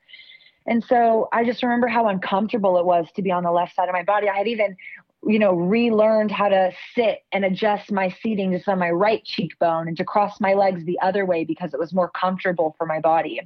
and 0.69 0.85
so 0.85 1.29
I 1.33 1.45
just 1.45 1.63
remember 1.63 1.89
how 1.89 2.09
uncomfortable 2.09 2.79
it 2.79 2.85
was 2.85 3.07
to 3.17 3.23
be 3.23 3.31
on 3.31 3.43
the 3.43 3.51
left 3.51 3.75
side 3.75 3.89
of 3.89 3.93
my 3.95 4.03
body. 4.03 4.29
I 4.29 4.37
had 4.37 4.49
even, 4.49 4.77
you 5.27 5.39
know, 5.39 5.55
relearned 5.55 6.31
how 6.31 6.49
to 6.49 6.73
sit 6.95 7.25
and 7.33 7.45
adjust 7.45 7.91
my 7.91 8.15
seating 8.23 8.53
just 8.53 8.69
on 8.69 8.79
my 8.79 8.91
right 8.91 9.25
cheekbone 9.25 9.89
and 9.89 9.97
to 9.97 10.05
cross 10.05 10.41
my 10.41 10.55
legs 10.55 10.85
the 10.85 10.99
other 11.01 11.25
way 11.25 11.45
because 11.45 11.73
it 11.73 11.81
was 11.81 11.95
more 11.95 12.11
comfortable 12.11 12.75
for 12.77 12.87
my 12.87 13.01
body. 13.01 13.41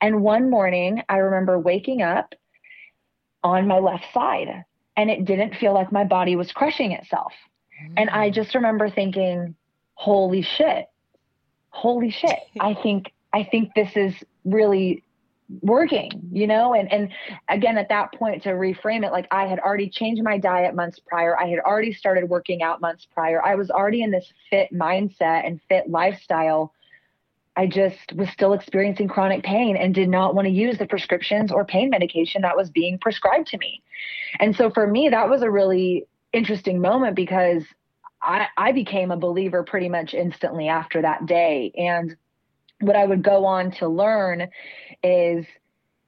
And 0.00 0.22
one 0.22 0.48
morning, 0.48 1.02
I 1.08 1.16
remember 1.16 1.58
waking 1.58 2.02
up 2.02 2.34
on 3.42 3.66
my 3.66 3.78
left 3.78 4.04
side 4.14 4.64
and 4.96 5.10
it 5.10 5.24
didn't 5.24 5.56
feel 5.56 5.74
like 5.74 5.90
my 5.92 6.04
body 6.04 6.36
was 6.36 6.52
crushing 6.52 6.92
itself. 6.92 7.32
Mm. 7.82 7.94
And 7.96 8.10
I 8.10 8.30
mm. 8.30 8.34
just 8.34 8.54
remember 8.54 8.90
thinking, 8.90 9.54
holy 9.94 10.42
shit. 10.42 10.86
Holy 11.70 12.10
shit. 12.10 12.38
I 12.60 12.74
think 12.82 13.12
I 13.32 13.44
think 13.44 13.74
this 13.74 13.90
is 13.94 14.14
really 14.44 15.02
working 15.60 16.10
you 16.32 16.46
know? 16.46 16.74
And 16.74 16.90
and 16.92 17.10
again 17.48 17.78
at 17.78 17.88
that 17.88 18.12
point 18.12 18.42
to 18.42 18.50
reframe 18.50 19.04
it 19.04 19.12
like 19.12 19.26
i 19.30 19.46
had 19.46 19.58
already 19.58 19.88
changed 19.88 20.22
my 20.22 20.38
diet 20.38 20.74
months 20.74 21.00
prior. 21.06 21.38
I 21.38 21.48
had 21.48 21.58
already 21.60 21.92
started 21.92 22.28
working 22.28 22.62
out 22.62 22.80
months 22.80 23.06
prior. 23.12 23.44
I 23.44 23.54
was 23.54 23.70
already 23.70 24.02
in 24.02 24.10
this 24.10 24.32
fit 24.50 24.72
mindset 24.72 25.46
and 25.46 25.60
fit 25.68 25.88
lifestyle. 25.88 26.72
I 27.56 27.66
just 27.66 28.12
was 28.14 28.28
still 28.30 28.52
experiencing 28.52 29.08
chronic 29.08 29.42
pain 29.42 29.76
and 29.76 29.92
did 29.92 30.08
not 30.08 30.34
want 30.34 30.46
to 30.46 30.52
use 30.52 30.78
the 30.78 30.86
prescriptions 30.86 31.50
or 31.50 31.64
pain 31.64 31.90
medication 31.90 32.42
that 32.42 32.56
was 32.56 32.70
being 32.70 32.98
prescribed 32.98 33.48
to 33.48 33.58
me. 33.58 33.82
And 34.38 34.54
so 34.54 34.70
for 34.70 34.86
me 34.86 35.08
that 35.08 35.28
was 35.28 35.42
a 35.42 35.50
really 35.50 36.06
interesting 36.32 36.80
moment 36.80 37.16
because 37.16 37.64
i 38.20 38.46
i 38.58 38.70
became 38.70 39.10
a 39.10 39.16
believer 39.16 39.62
pretty 39.62 39.88
much 39.88 40.14
instantly 40.14 40.68
after 40.68 41.02
that 41.02 41.26
day. 41.26 41.72
And 41.76 42.16
what 42.80 42.96
I 42.96 43.04
would 43.04 43.22
go 43.22 43.44
on 43.44 43.70
to 43.72 43.88
learn 43.88 44.48
is 45.02 45.46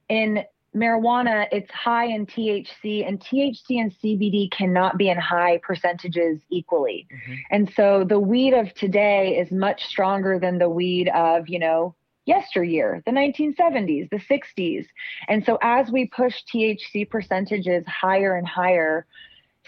in 0.09 0.43
marijuana, 0.75 1.47
it's 1.51 1.71
high 1.71 2.05
in 2.05 2.25
THC, 2.25 3.07
and 3.07 3.19
THC 3.19 3.81
and 3.81 3.93
CBD 4.01 4.49
cannot 4.51 4.97
be 4.97 5.09
in 5.09 5.17
high 5.17 5.59
percentages 5.63 6.39
equally. 6.49 7.07
Mm-hmm. 7.13 7.33
And 7.51 7.73
so 7.75 8.05
the 8.07 8.19
weed 8.19 8.53
of 8.53 8.73
today 8.73 9.37
is 9.37 9.51
much 9.51 9.85
stronger 9.85 10.39
than 10.39 10.57
the 10.57 10.69
weed 10.69 11.09
of, 11.09 11.49
you 11.49 11.59
know, 11.59 11.95
yesteryear, 12.25 13.01
the 13.05 13.11
1970s, 13.11 14.09
the 14.09 14.17
60s. 14.29 14.85
And 15.27 15.43
so 15.43 15.57
as 15.61 15.91
we 15.91 16.07
push 16.07 16.35
THC 16.53 17.09
percentages 17.09 17.83
higher 17.87 18.35
and 18.35 18.47
higher, 18.47 19.05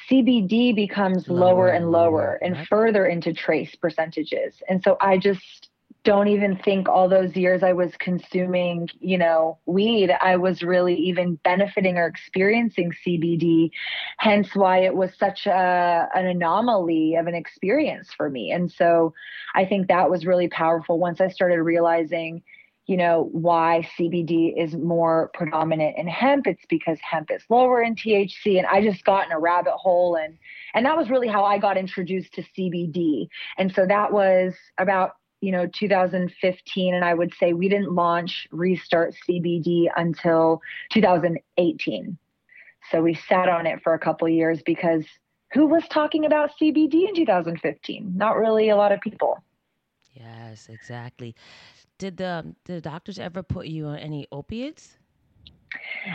CBD 0.10 0.76
becomes 0.76 1.28
lower, 1.28 1.40
lower 1.40 1.68
and 1.70 1.92
lower, 1.92 2.12
lower 2.12 2.40
and 2.42 2.56
right. 2.56 2.68
further 2.68 3.08
into 3.08 3.34
trace 3.34 3.76
percentages. 3.76 4.62
And 4.70 4.84
so 4.84 4.98
I 5.02 5.18
just 5.18 5.70
don't 6.04 6.28
even 6.28 6.58
think 6.58 6.90
all 6.90 7.08
those 7.08 7.36
years 7.36 7.64
I 7.64 7.72
was 7.74 7.92
consuming, 7.98 8.90
you 9.00 9.18
know, 9.18 9.58
weed, 9.66 10.12
I 10.12 10.36
was 10.36 10.62
really 10.62 10.96
even 10.96 11.36
benefiting 11.44 11.98
or 11.98 12.08
experiencing 12.08 12.92
CBD. 13.06 13.72
Hence 14.18 14.50
why 14.54 14.80
it 14.80 14.96
was 14.96 15.12
such 15.18 15.46
a 15.46 16.10
an 16.14 16.26
anomaly 16.26 17.16
of 17.16 17.28
an 17.28 17.36
experience 17.36 18.10
for 18.16 18.30
me. 18.30 18.52
And 18.52 18.70
so 18.72 19.14
I 19.56 19.66
think 19.66 19.88
that 19.88 20.10
was 20.10 20.26
really 20.26 20.50
powerful 20.50 21.00
once 21.00 21.22
I 21.22 21.30
started 21.30 21.62
realizing, 21.62 22.44
you 22.86 22.98
know, 22.98 23.30
why 23.32 23.88
CBD 23.98 24.54
is 24.62 24.74
more 24.76 25.32
predominant 25.34 25.98
in 25.98 26.08
hemp. 26.08 26.48
It's 26.48 26.66
because 26.68 26.98
hemp 27.00 27.32
is 27.32 27.44
lower 27.50 27.82
in 27.82 27.96
THC. 27.96 28.58
And 28.58 28.68
I 28.68 28.84
just 28.84 29.06
got 29.06 29.26
in 29.26 29.32
a 29.32 29.40
rabbit 29.40 29.76
hole 29.76 30.16
and 30.16 30.38
and 30.74 30.86
that 30.86 30.98
was 30.98 31.10
really 31.10 31.28
how 31.30 31.46
I 31.46 31.60
got 31.60 31.78
introduced 31.78 32.34
to 32.34 32.44
CBD. 32.58 33.28
And 33.58 33.72
so 33.72 33.86
that 33.86 34.12
was 34.12 34.54
about 34.78 35.12
you 35.44 35.52
know 35.52 35.68
2015 35.68 36.94
and 36.96 37.04
i 37.04 37.14
would 37.14 37.34
say 37.38 37.52
we 37.52 37.68
didn't 37.68 37.94
launch 37.94 38.48
restart 38.52 39.14
cbd 39.28 39.88
until 39.98 40.62
2018 40.92 42.18
so 42.92 43.02
we 43.02 43.14
sat 43.14 43.50
on 43.50 43.66
it 43.66 43.82
for 43.84 43.94
a 43.94 44.00
couple 44.00 44.28
years 44.30 44.62
because 44.66 45.04
who 45.52 45.68
was 45.68 45.84
talking 45.90 46.26
about 46.26 46.52
cbd 46.62 47.10
in 47.10 47.16
2015 47.16 48.14
not 48.16 48.38
really 48.38 48.70
a 48.70 48.76
lot 48.76 48.92
of 48.92 49.02
people. 49.02 49.44
Yes 50.14 50.70
exactly. 50.70 51.36
Did 51.98 52.18
the 52.18 52.28
um, 52.28 52.56
did 52.66 52.78
the 52.78 52.82
doctors 52.82 53.20
ever 53.20 53.44
put 53.44 53.68
you 53.68 53.88
on 53.88 53.98
any 53.98 54.28
opiates? 54.32 54.98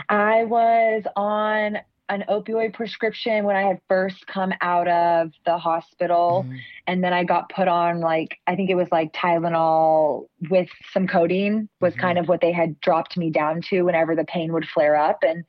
I 0.07 0.45
was 0.45 1.03
on 1.15 1.77
an 2.09 2.25
opioid 2.27 2.73
prescription 2.73 3.45
when 3.45 3.55
I 3.55 3.61
had 3.61 3.79
first 3.87 4.25
come 4.27 4.51
out 4.61 4.87
of 4.87 5.31
the 5.45 5.57
hospital. 5.57 6.43
Mm-hmm. 6.45 6.57
And 6.87 7.03
then 7.03 7.13
I 7.13 7.23
got 7.23 7.49
put 7.49 7.67
on 7.67 8.01
like, 8.01 8.39
I 8.47 8.55
think 8.55 8.69
it 8.69 8.75
was 8.75 8.87
like 8.91 9.13
Tylenol 9.13 10.27
with 10.49 10.69
some 10.91 11.07
codeine 11.07 11.69
was 11.79 11.93
mm-hmm. 11.93 12.01
kind 12.01 12.17
of 12.17 12.27
what 12.27 12.41
they 12.41 12.51
had 12.51 12.79
dropped 12.81 13.15
me 13.15 13.29
down 13.29 13.61
to 13.69 13.83
whenever 13.83 14.15
the 14.15 14.25
pain 14.25 14.51
would 14.53 14.67
flare 14.67 14.97
up. 14.97 15.19
And 15.21 15.45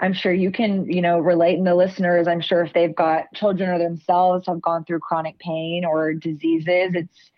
I'm 0.00 0.12
sure 0.12 0.32
you 0.32 0.52
can, 0.52 0.90
you 0.90 1.02
know, 1.02 1.18
relate 1.18 1.58
in 1.58 1.64
the 1.64 1.74
listeners. 1.74 2.28
I'm 2.28 2.40
sure 2.40 2.62
if 2.64 2.72
they've 2.72 2.94
got 2.94 3.32
children 3.34 3.68
or 3.70 3.78
themselves 3.78 4.46
have 4.46 4.62
gone 4.62 4.84
through 4.84 5.00
chronic 5.00 5.38
pain 5.38 5.84
or 5.84 6.14
diseases, 6.14 6.92
it's 6.94 7.30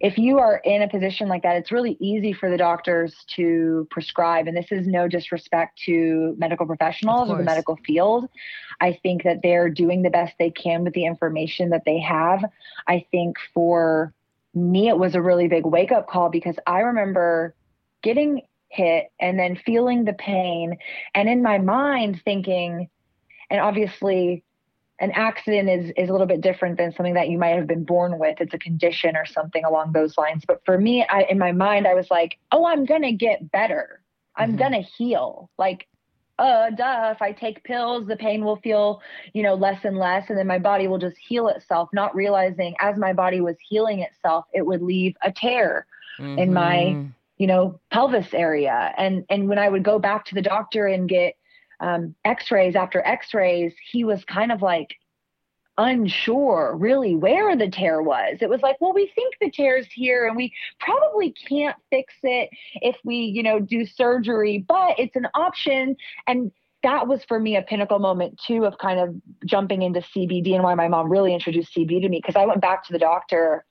if 0.00 0.16
you 0.16 0.38
are 0.38 0.58
in 0.64 0.82
a 0.82 0.88
position 0.88 1.28
like 1.28 1.42
that, 1.42 1.56
it's 1.56 1.72
really 1.72 1.96
easy 2.00 2.32
for 2.32 2.50
the 2.50 2.56
doctors 2.56 3.14
to 3.34 3.86
prescribe. 3.90 4.46
And 4.46 4.56
this 4.56 4.70
is 4.70 4.86
no 4.86 5.08
disrespect 5.08 5.80
to 5.86 6.36
medical 6.38 6.66
professionals 6.66 7.30
or 7.30 7.36
the 7.36 7.42
medical 7.42 7.76
field. 7.84 8.28
I 8.80 8.98
think 9.02 9.24
that 9.24 9.40
they're 9.42 9.68
doing 9.68 10.02
the 10.02 10.10
best 10.10 10.34
they 10.38 10.50
can 10.50 10.84
with 10.84 10.94
the 10.94 11.04
information 11.04 11.70
that 11.70 11.82
they 11.84 11.98
have. 11.98 12.44
I 12.86 13.06
think 13.10 13.38
for 13.52 14.14
me, 14.54 14.88
it 14.88 14.98
was 14.98 15.16
a 15.16 15.22
really 15.22 15.48
big 15.48 15.66
wake 15.66 15.90
up 15.90 16.08
call 16.08 16.28
because 16.28 16.56
I 16.64 16.80
remember 16.80 17.54
getting 18.02 18.42
hit 18.68 19.10
and 19.18 19.38
then 19.38 19.56
feeling 19.56 20.04
the 20.04 20.12
pain 20.12 20.76
and 21.14 21.28
in 21.28 21.42
my 21.42 21.58
mind 21.58 22.20
thinking, 22.24 22.88
and 23.50 23.60
obviously 23.60 24.44
an 25.00 25.12
accident 25.12 25.68
is 25.68 25.92
is 25.96 26.08
a 26.08 26.12
little 26.12 26.26
bit 26.26 26.40
different 26.40 26.76
than 26.76 26.92
something 26.92 27.14
that 27.14 27.28
you 27.28 27.38
might 27.38 27.56
have 27.56 27.66
been 27.66 27.84
born 27.84 28.18
with 28.18 28.40
it's 28.40 28.54
a 28.54 28.58
condition 28.58 29.16
or 29.16 29.24
something 29.24 29.64
along 29.64 29.92
those 29.92 30.16
lines 30.18 30.44
but 30.46 30.60
for 30.64 30.78
me 30.78 31.04
I, 31.08 31.22
in 31.22 31.38
my 31.38 31.52
mind 31.52 31.86
i 31.86 31.94
was 31.94 32.10
like 32.10 32.38
oh 32.52 32.66
i'm 32.66 32.84
gonna 32.84 33.12
get 33.12 33.50
better 33.50 34.00
i'm 34.36 34.50
mm-hmm. 34.50 34.58
gonna 34.58 34.80
heal 34.80 35.50
like 35.58 35.86
uh 36.38 36.70
duh 36.70 37.12
if 37.14 37.22
i 37.22 37.32
take 37.32 37.62
pills 37.64 38.06
the 38.06 38.16
pain 38.16 38.44
will 38.44 38.56
feel 38.56 39.00
you 39.32 39.42
know 39.42 39.54
less 39.54 39.84
and 39.84 39.96
less 39.96 40.28
and 40.28 40.38
then 40.38 40.46
my 40.46 40.58
body 40.58 40.88
will 40.88 40.98
just 40.98 41.16
heal 41.16 41.48
itself 41.48 41.88
not 41.92 42.14
realizing 42.14 42.74
as 42.80 42.96
my 42.98 43.12
body 43.12 43.40
was 43.40 43.56
healing 43.68 44.00
itself 44.00 44.46
it 44.52 44.66
would 44.66 44.82
leave 44.82 45.14
a 45.22 45.30
tear 45.30 45.86
mm-hmm. 46.18 46.38
in 46.38 46.52
my 46.52 46.76
mm-hmm. 46.76 47.08
You 47.38 47.46
know 47.46 47.80
pelvis 47.90 48.34
area. 48.34 48.92
And 48.96 49.24
and 49.30 49.48
when 49.48 49.58
i 49.58 49.68
would 49.68 49.82
go 49.82 49.98
back 49.98 50.24
to 50.26 50.34
the 50.34 50.42
doctor 50.42 50.86
and 50.86 51.08
get 51.08 51.34
um, 51.80 52.14
x-rays 52.24 52.74
after 52.74 53.00
x-rays 53.06 53.72
he 53.90 54.04
was 54.04 54.24
kind 54.24 54.50
of 54.50 54.62
like 54.62 54.96
unsure 55.78 56.74
really 56.76 57.14
where 57.14 57.56
the 57.56 57.70
tear 57.70 58.02
was. 58.02 58.38
It 58.40 58.50
was 58.50 58.60
like 58.62 58.80
well 58.80 58.92
we 58.92 59.10
think 59.14 59.34
the 59.40 59.50
tear's 59.50 59.86
here 59.92 60.26
and 60.26 60.36
we 60.36 60.52
probably 60.80 61.32
can't 61.48 61.76
fix 61.88 62.14
it 62.22 62.50
if 62.82 62.96
we 63.04 63.16
you 63.16 63.42
know 63.42 63.60
do 63.60 63.86
surgery 63.86 64.64
but 64.68 64.98
it's 64.98 65.16
an 65.16 65.28
option. 65.34 65.96
And 66.26 66.50
that 66.82 67.08
was 67.08 67.24
for 67.24 67.40
me 67.40 67.56
a 67.56 67.62
pinnacle 67.62 67.98
moment 67.98 68.40
too 68.44 68.64
of 68.64 68.78
kind 68.78 69.00
of 69.00 69.14
jumping 69.44 69.82
into 69.82 70.00
cbd 70.00 70.54
and 70.54 70.62
why 70.62 70.74
my 70.74 70.88
mom 70.88 71.10
really 71.10 71.34
introduced 71.34 71.74
cbd 71.74 72.00
to 72.02 72.08
me 72.08 72.20
because 72.20 72.36
i 72.40 72.46
went 72.46 72.60
back 72.60 72.84
to 72.84 72.92
the 72.92 72.98
doctor 72.98 73.64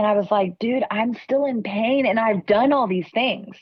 and 0.00 0.06
i 0.06 0.14
was 0.14 0.30
like 0.30 0.58
dude 0.58 0.82
i'm 0.90 1.14
still 1.22 1.44
in 1.44 1.62
pain 1.62 2.06
and 2.06 2.18
i've 2.18 2.46
done 2.46 2.72
all 2.72 2.86
these 2.86 3.10
things 3.12 3.54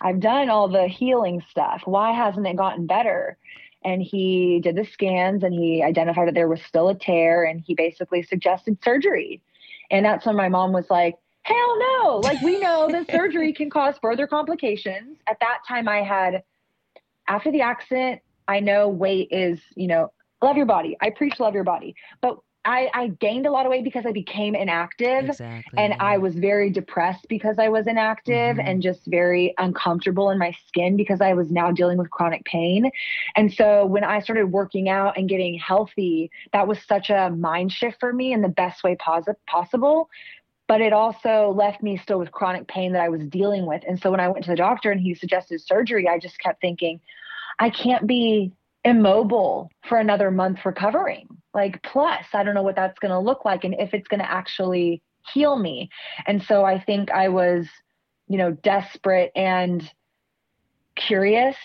I've 0.00 0.20
done 0.20 0.48
all 0.48 0.68
the 0.68 0.86
healing 0.86 1.42
stuff. 1.50 1.82
Why 1.84 2.12
hasn't 2.12 2.46
it 2.46 2.56
gotten 2.56 2.86
better? 2.86 3.36
And 3.84 4.02
he 4.02 4.60
did 4.62 4.76
the 4.76 4.84
scans 4.84 5.42
and 5.42 5.54
he 5.54 5.82
identified 5.82 6.28
that 6.28 6.34
there 6.34 6.48
was 6.48 6.62
still 6.62 6.88
a 6.88 6.94
tear 6.94 7.44
and 7.44 7.60
he 7.60 7.74
basically 7.74 8.22
suggested 8.22 8.78
surgery. 8.82 9.40
And 9.90 10.04
that's 10.04 10.26
when 10.26 10.36
my 10.36 10.48
mom 10.48 10.72
was 10.72 10.86
like, 10.90 11.16
hell 11.42 11.78
no. 11.78 12.20
Like, 12.22 12.40
we 12.42 12.58
know 12.60 12.88
that 12.90 13.10
surgery 13.10 13.52
can 13.52 13.70
cause 13.70 13.96
further 14.00 14.26
complications. 14.26 15.18
At 15.26 15.40
that 15.40 15.58
time, 15.66 15.88
I 15.88 16.02
had, 16.02 16.42
after 17.28 17.50
the 17.50 17.62
accident, 17.62 18.20
I 18.48 18.60
know 18.60 18.88
weight 18.88 19.28
is, 19.30 19.60
you 19.74 19.86
know, 19.86 20.12
love 20.42 20.56
your 20.56 20.66
body. 20.66 20.96
I 21.00 21.10
preach 21.10 21.40
love 21.40 21.54
your 21.54 21.64
body. 21.64 21.94
But 22.20 22.38
I, 22.64 22.90
I 22.92 23.06
gained 23.08 23.46
a 23.46 23.50
lot 23.50 23.64
of 23.66 23.70
weight 23.70 23.84
because 23.84 24.04
I 24.06 24.12
became 24.12 24.54
inactive 24.54 25.30
Exactly. 25.30 25.78
and 25.78 25.94
I 25.98 26.18
was 26.18 26.34
very 26.34 26.70
depressed 26.70 27.26
because 27.28 27.58
I 27.58 27.68
was 27.68 27.86
inactive 27.86 28.56
Mhm. 28.56 28.68
and 28.68 28.82
just 28.82 29.06
very 29.06 29.54
uncomfortable 29.58 30.30
in 30.30 30.38
my 30.38 30.52
skin 30.66 30.96
because 30.96 31.20
I 31.20 31.32
was 31.32 31.50
now 31.50 31.70
dealing 31.70 31.96
with 31.98 32.10
chronic 32.10 32.44
pain. 32.44 32.90
And 33.34 33.52
so 33.52 33.86
when 33.86 34.04
I 34.04 34.20
started 34.20 34.52
working 34.52 34.88
out 34.88 35.16
and 35.16 35.28
getting 35.28 35.58
healthy, 35.58 36.30
that 36.52 36.66
was 36.68 36.82
such 36.82 37.08
a 37.10 37.30
mind 37.30 37.72
shift 37.72 37.98
for 38.00 38.12
me 38.12 38.32
in 38.32 38.42
the 38.42 38.48
best 38.48 38.84
way 38.84 38.94
posi- 38.96 39.34
possible. 39.46 40.08
But 40.68 40.80
it 40.80 40.92
also 40.92 41.52
left 41.56 41.82
me 41.82 41.96
still 41.96 42.18
with 42.18 42.30
chronic 42.30 42.68
pain 42.68 42.92
that 42.92 43.02
I 43.02 43.08
was 43.08 43.26
dealing 43.26 43.66
with. 43.66 43.82
And 43.88 43.98
so 44.00 44.10
when 44.10 44.20
I 44.20 44.28
went 44.28 44.44
to 44.44 44.50
the 44.50 44.56
doctor 44.56 44.90
and 44.90 45.00
he 45.00 45.14
suggested 45.14 45.60
surgery, 45.60 46.08
I 46.08 46.18
just 46.18 46.38
kept 46.38 46.60
thinking, 46.60 47.00
I 47.58 47.70
can't 47.70 48.06
be 48.06 48.52
immobile 48.84 49.70
for 49.88 49.98
another 49.98 50.30
month 50.30 50.60
recovering. 50.64 51.28
Like, 51.52 51.82
plus, 51.82 52.24
I 52.32 52.42
don't 52.42 52.54
know 52.54 52.62
what 52.62 52.76
that's 52.76 52.98
going 52.98 53.10
to 53.10 53.18
look 53.18 53.44
like 53.44 53.64
and 53.64 53.74
if 53.78 53.92
it's 53.92 54.08
going 54.08 54.20
to 54.20 54.30
actually 54.30 55.02
heal 55.32 55.58
me. 55.58 55.90
And 56.26 56.42
so 56.42 56.64
I 56.64 56.80
think 56.82 57.10
I 57.10 57.28
was, 57.28 57.66
you 58.28 58.38
know, 58.38 58.52
desperate 58.52 59.32
and 59.34 59.88
curious 60.96 61.56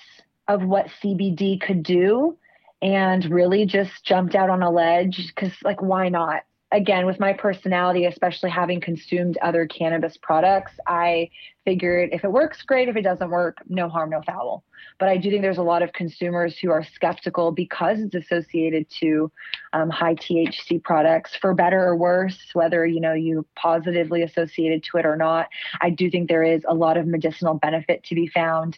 of 0.48 0.64
what 0.64 0.88
CBD 1.02 1.60
could 1.62 1.84
do 1.84 2.38
and 2.82 3.26
really 3.32 3.66
just 3.66 4.04
jumped 4.04 4.36
out 4.36 4.50
on 4.50 4.62
a 4.62 4.70
ledge 4.70 5.32
because, 5.34 5.54
like, 5.64 5.82
why 5.82 6.10
not? 6.10 6.44
Again, 6.75 7.05
with 7.05 7.22
my 7.22 7.32
personality, 7.32 8.03
especially 8.03 8.50
having 8.50 8.82
consumed 8.82 9.38
other 9.41 9.65
cannabis 9.65 10.17
products, 10.17 10.74
I 10.86 11.29
figured 11.63 12.10
if 12.12 12.25
it 12.25 12.32
works, 12.34 12.63
great. 12.63 12.89
If 12.89 12.98
it 12.98 13.01
doesn't 13.01 13.29
work, 13.29 13.60
no 13.70 13.88
harm, 13.88 14.10
no 14.10 14.22
foul. 14.24 14.62
But 15.00 15.08
I 15.08 15.15
do 15.15 15.29
think 15.29 15.41
there's 15.41 15.58
a 15.58 15.63
lot 15.63 15.84
of 15.84 15.94
consumers 15.94 16.58
who 16.58 16.72
are 16.72 16.84
skeptical 16.84 17.53
because 17.53 18.00
it's 18.01 18.13
associated 18.13 18.88
to 19.00 19.32
um, 19.72 19.89
high 19.89 20.15
THC 20.15 20.84
products, 20.84 21.38
for 21.39 21.53
better 21.53 21.82
or 21.82 21.96
worse, 21.96 22.38
whether 22.51 22.86
you 22.86 23.00
know 23.00 23.13
you 23.13 23.48
positively 23.55 24.24
associated 24.24 24.84
to 24.91 24.98
it 24.98 25.05
or 25.05 25.15
not. 25.15 25.48
I 25.79 25.91
do 25.91 26.12
think 26.12 26.27
there 26.27 26.44
is 26.44 26.65
a 26.67 26.74
lot 26.74 26.98
of 26.98 27.08
medicinal 27.08 27.53
benefit 27.53 28.03
to 28.03 28.15
be 28.15 28.27
found, 28.27 28.77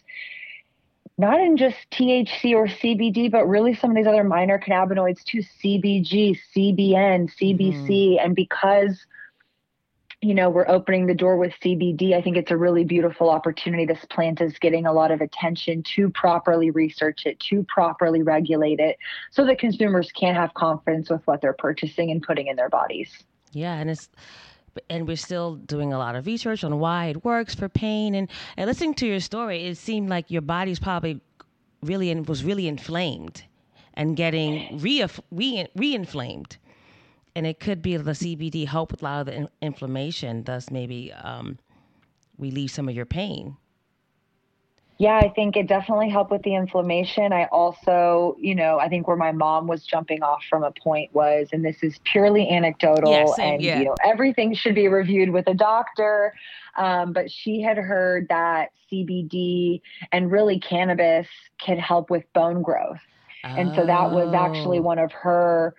not 1.18 1.40
in 1.40 1.56
just 1.56 1.76
THC 1.90 2.54
or 2.54 2.66
CBD, 2.66 3.30
but 3.30 3.46
really 3.46 3.74
some 3.74 3.90
of 3.90 3.96
these 3.96 4.06
other 4.06 4.24
minor 4.24 4.58
cannabinoids 4.58 5.24
too, 5.24 5.42
CBG, 5.62 6.38
CBN, 6.56 7.30
CBC, 7.36 7.88
mm-hmm. 7.88 8.24
and 8.24 8.36
because 8.36 9.04
you 10.20 10.34
know, 10.34 10.50
we're 10.50 10.68
opening 10.68 11.06
the 11.06 11.14
door 11.14 11.36
with 11.36 11.52
CBD. 11.62 12.12
I 12.12 12.20
think 12.20 12.36
it's 12.36 12.50
a 12.50 12.56
really 12.56 12.82
beautiful 12.82 13.30
opportunity. 13.30 13.86
This 13.86 14.04
plant 14.10 14.40
is 14.40 14.58
getting 14.58 14.84
a 14.84 14.92
lot 14.92 15.12
of 15.12 15.20
attention 15.20 15.84
to 15.94 16.10
properly 16.10 16.70
research 16.70 17.24
it, 17.24 17.38
to 17.50 17.64
properly 17.68 18.22
regulate 18.22 18.80
it, 18.80 18.96
so 19.30 19.46
that 19.46 19.60
consumers 19.60 20.10
can 20.10 20.34
have 20.34 20.52
confidence 20.54 21.08
with 21.08 21.24
what 21.26 21.40
they're 21.40 21.52
purchasing 21.52 22.10
and 22.10 22.20
putting 22.20 22.48
in 22.48 22.56
their 22.56 22.68
bodies. 22.68 23.22
Yeah, 23.52 23.74
and 23.74 23.88
it's 23.88 24.08
and 24.90 25.06
we're 25.06 25.16
still 25.16 25.56
doing 25.56 25.92
a 25.92 25.98
lot 25.98 26.14
of 26.16 26.26
research 26.26 26.64
on 26.64 26.78
why 26.78 27.06
it 27.06 27.24
works 27.24 27.54
for 27.54 27.68
pain 27.68 28.14
and 28.14 28.28
and 28.56 28.68
listening 28.68 28.94
to 28.94 29.06
your 29.06 29.20
story, 29.20 29.64
it 29.64 29.76
seemed 29.76 30.08
like 30.08 30.30
your 30.30 30.42
body's 30.42 30.78
probably 30.78 31.20
really 31.82 32.10
and 32.10 32.28
was 32.28 32.44
really 32.44 32.68
inflamed 32.68 33.44
and 33.94 34.16
getting 34.16 34.78
re 34.78 35.04
re 35.30 35.66
re-inflamed. 35.74 36.56
And 37.34 37.46
it 37.46 37.60
could 37.60 37.82
be 37.82 37.96
the 37.96 38.12
CBD 38.12 38.66
help 38.66 38.90
with 38.90 39.02
a 39.02 39.04
lot 39.04 39.20
of 39.20 39.26
the 39.26 39.34
in- 39.34 39.48
inflammation, 39.62 40.42
thus 40.44 40.70
maybe 40.70 41.12
um, 41.12 41.58
relieve 42.38 42.70
some 42.70 42.88
of 42.88 42.94
your 42.94 43.06
pain. 43.06 43.56
Yeah, 45.00 45.16
I 45.16 45.28
think 45.28 45.56
it 45.56 45.68
definitely 45.68 46.10
helped 46.10 46.32
with 46.32 46.42
the 46.42 46.56
inflammation. 46.56 47.32
I 47.32 47.44
also, 47.52 48.36
you 48.40 48.52
know, 48.54 48.80
I 48.80 48.88
think 48.88 49.06
where 49.06 49.16
my 49.16 49.30
mom 49.30 49.68
was 49.68 49.84
jumping 49.84 50.24
off 50.24 50.42
from 50.50 50.64
a 50.64 50.72
point 50.72 51.14
was, 51.14 51.48
and 51.52 51.64
this 51.64 51.76
is 51.84 52.00
purely 52.02 52.50
anecdotal, 52.50 53.12
Yeah, 53.12 53.26
same, 53.36 53.54
and 53.54 53.62
yeah. 53.62 53.78
you 53.78 53.84
know, 53.84 53.94
everything 54.04 54.54
should 54.54 54.74
be 54.74 54.88
reviewed 54.88 55.30
with 55.30 55.46
a 55.46 55.54
doctor. 55.54 56.34
Um, 56.76 57.12
but 57.12 57.30
she 57.30 57.62
had 57.62 57.76
heard 57.76 58.26
that 58.28 58.70
CBD 58.90 59.80
and 60.10 60.32
really 60.32 60.58
cannabis 60.58 61.28
can 61.64 61.78
help 61.78 62.10
with 62.10 62.24
bone 62.32 62.62
growth. 62.62 62.98
and 63.44 63.72
so 63.76 63.86
that 63.86 64.10
was 64.10 64.34
actually 64.34 64.80
Oh. 64.80 64.82
one 64.82 64.98
of 64.98 65.12
her 65.12 65.74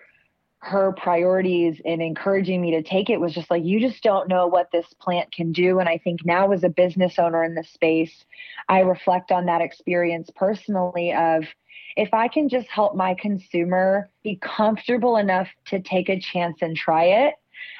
her 0.62 0.92
priorities 0.92 1.80
in 1.84 2.02
encouraging 2.02 2.60
me 2.60 2.70
to 2.72 2.82
take 2.82 3.08
it 3.08 3.18
was 3.18 3.32
just 3.32 3.50
like 3.50 3.64
you 3.64 3.80
just 3.80 4.02
don't 4.02 4.28
know 4.28 4.46
what 4.46 4.70
this 4.70 4.86
plant 5.00 5.32
can 5.32 5.52
do. 5.52 5.78
And 5.80 5.88
i 5.88 5.98
think 5.98 6.24
now 6.24 6.52
as 6.52 6.64
a 6.64 6.68
business 6.68 7.18
owner 7.18 7.42
in 7.42 7.54
this 7.54 7.70
space 7.70 8.24
i 8.68 8.80
reflect 8.80 9.32
on 9.32 9.46
that 9.46 9.62
experience 9.62 10.30
personally 10.36 11.12
of 11.14 11.44
if 11.96 12.12
i 12.12 12.28
can 12.28 12.48
just 12.48 12.68
help 12.68 12.94
my 12.94 13.14
consumer 13.14 14.10
be 14.22 14.38
comfortable 14.42 15.16
enough 15.16 15.48
to 15.66 15.80
take 15.80 16.08
a 16.10 16.20
chance 16.20 16.58
and 16.60 16.76
try 16.76 17.04
it 17.04 17.34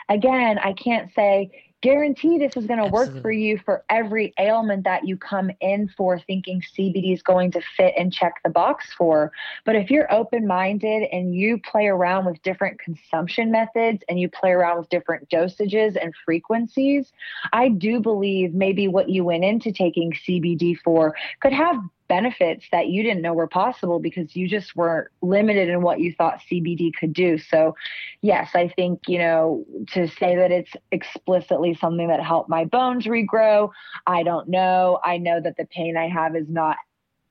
again 0.08 0.58
i 0.58 0.72
can't 0.72 1.12
say 1.14 1.50
guarantee 1.82 2.38
this 2.38 2.56
is 2.56 2.66
going 2.66 2.82
to 2.82 2.90
work 2.90 3.22
for 3.22 3.30
you 3.30 3.58
for 3.64 3.84
every 3.88 4.34
ailment 4.38 4.84
that 4.84 5.06
you 5.06 5.16
come 5.16 5.50
in 5.60 5.88
for 5.96 6.18
thinking 6.18 6.62
cbd 6.76 7.14
is 7.14 7.22
going 7.22 7.50
to 7.50 7.60
fit 7.76 7.94
and 7.98 8.12
check 8.12 8.34
the 8.44 8.50
box 8.50 8.92
for. 8.96 9.32
But 9.64 9.76
if 9.76 9.90
you're 9.90 10.12
open 10.12 10.46
minded 10.46 11.08
and 11.12 11.34
you 11.34 11.58
play 11.58 11.86
around 11.86 12.26
with 12.26 12.42
different 12.42 12.78
consumption 12.78 13.50
methods 13.50 14.02
and 14.08 14.20
you 14.20 14.28
play 14.28 14.50
around 14.50 14.78
with 14.78 14.88
different 14.90 15.28
dosages 15.30 15.96
and 16.00 16.14
frequencies, 16.24 17.12
I 17.52 17.68
do 17.68 18.00
believe 18.00 18.54
maybe 18.54 18.88
what 18.88 19.08
you 19.08 19.24
went 19.24 19.44
into 19.44 19.72
taking 19.72 20.12
CBD 20.12 20.78
for 20.84 21.14
could 21.40 21.52
have 21.52 21.76
benefits 22.10 22.66
that 22.72 22.88
you 22.88 23.04
didn't 23.04 23.22
know 23.22 23.32
were 23.32 23.46
possible 23.46 24.00
because 24.00 24.34
you 24.34 24.48
just 24.48 24.74
were 24.74 25.12
limited 25.22 25.68
in 25.68 25.80
what 25.80 26.00
you 26.00 26.12
thought 26.12 26.40
CBD 26.50 26.92
could 26.92 27.12
do. 27.12 27.38
So, 27.38 27.76
yes, 28.20 28.50
I 28.52 28.66
think, 28.66 29.02
you 29.06 29.18
know, 29.18 29.64
to 29.92 30.08
say 30.08 30.34
that 30.34 30.50
it's 30.50 30.72
explicitly 30.90 31.74
something 31.74 32.08
that 32.08 32.20
helped 32.20 32.50
my 32.50 32.64
bones 32.64 33.06
regrow, 33.06 33.70
I 34.08 34.24
don't 34.24 34.48
know. 34.48 34.98
I 35.04 35.18
know 35.18 35.40
that 35.40 35.56
the 35.56 35.66
pain 35.66 35.96
I 35.96 36.08
have 36.08 36.34
is 36.34 36.48
not 36.48 36.78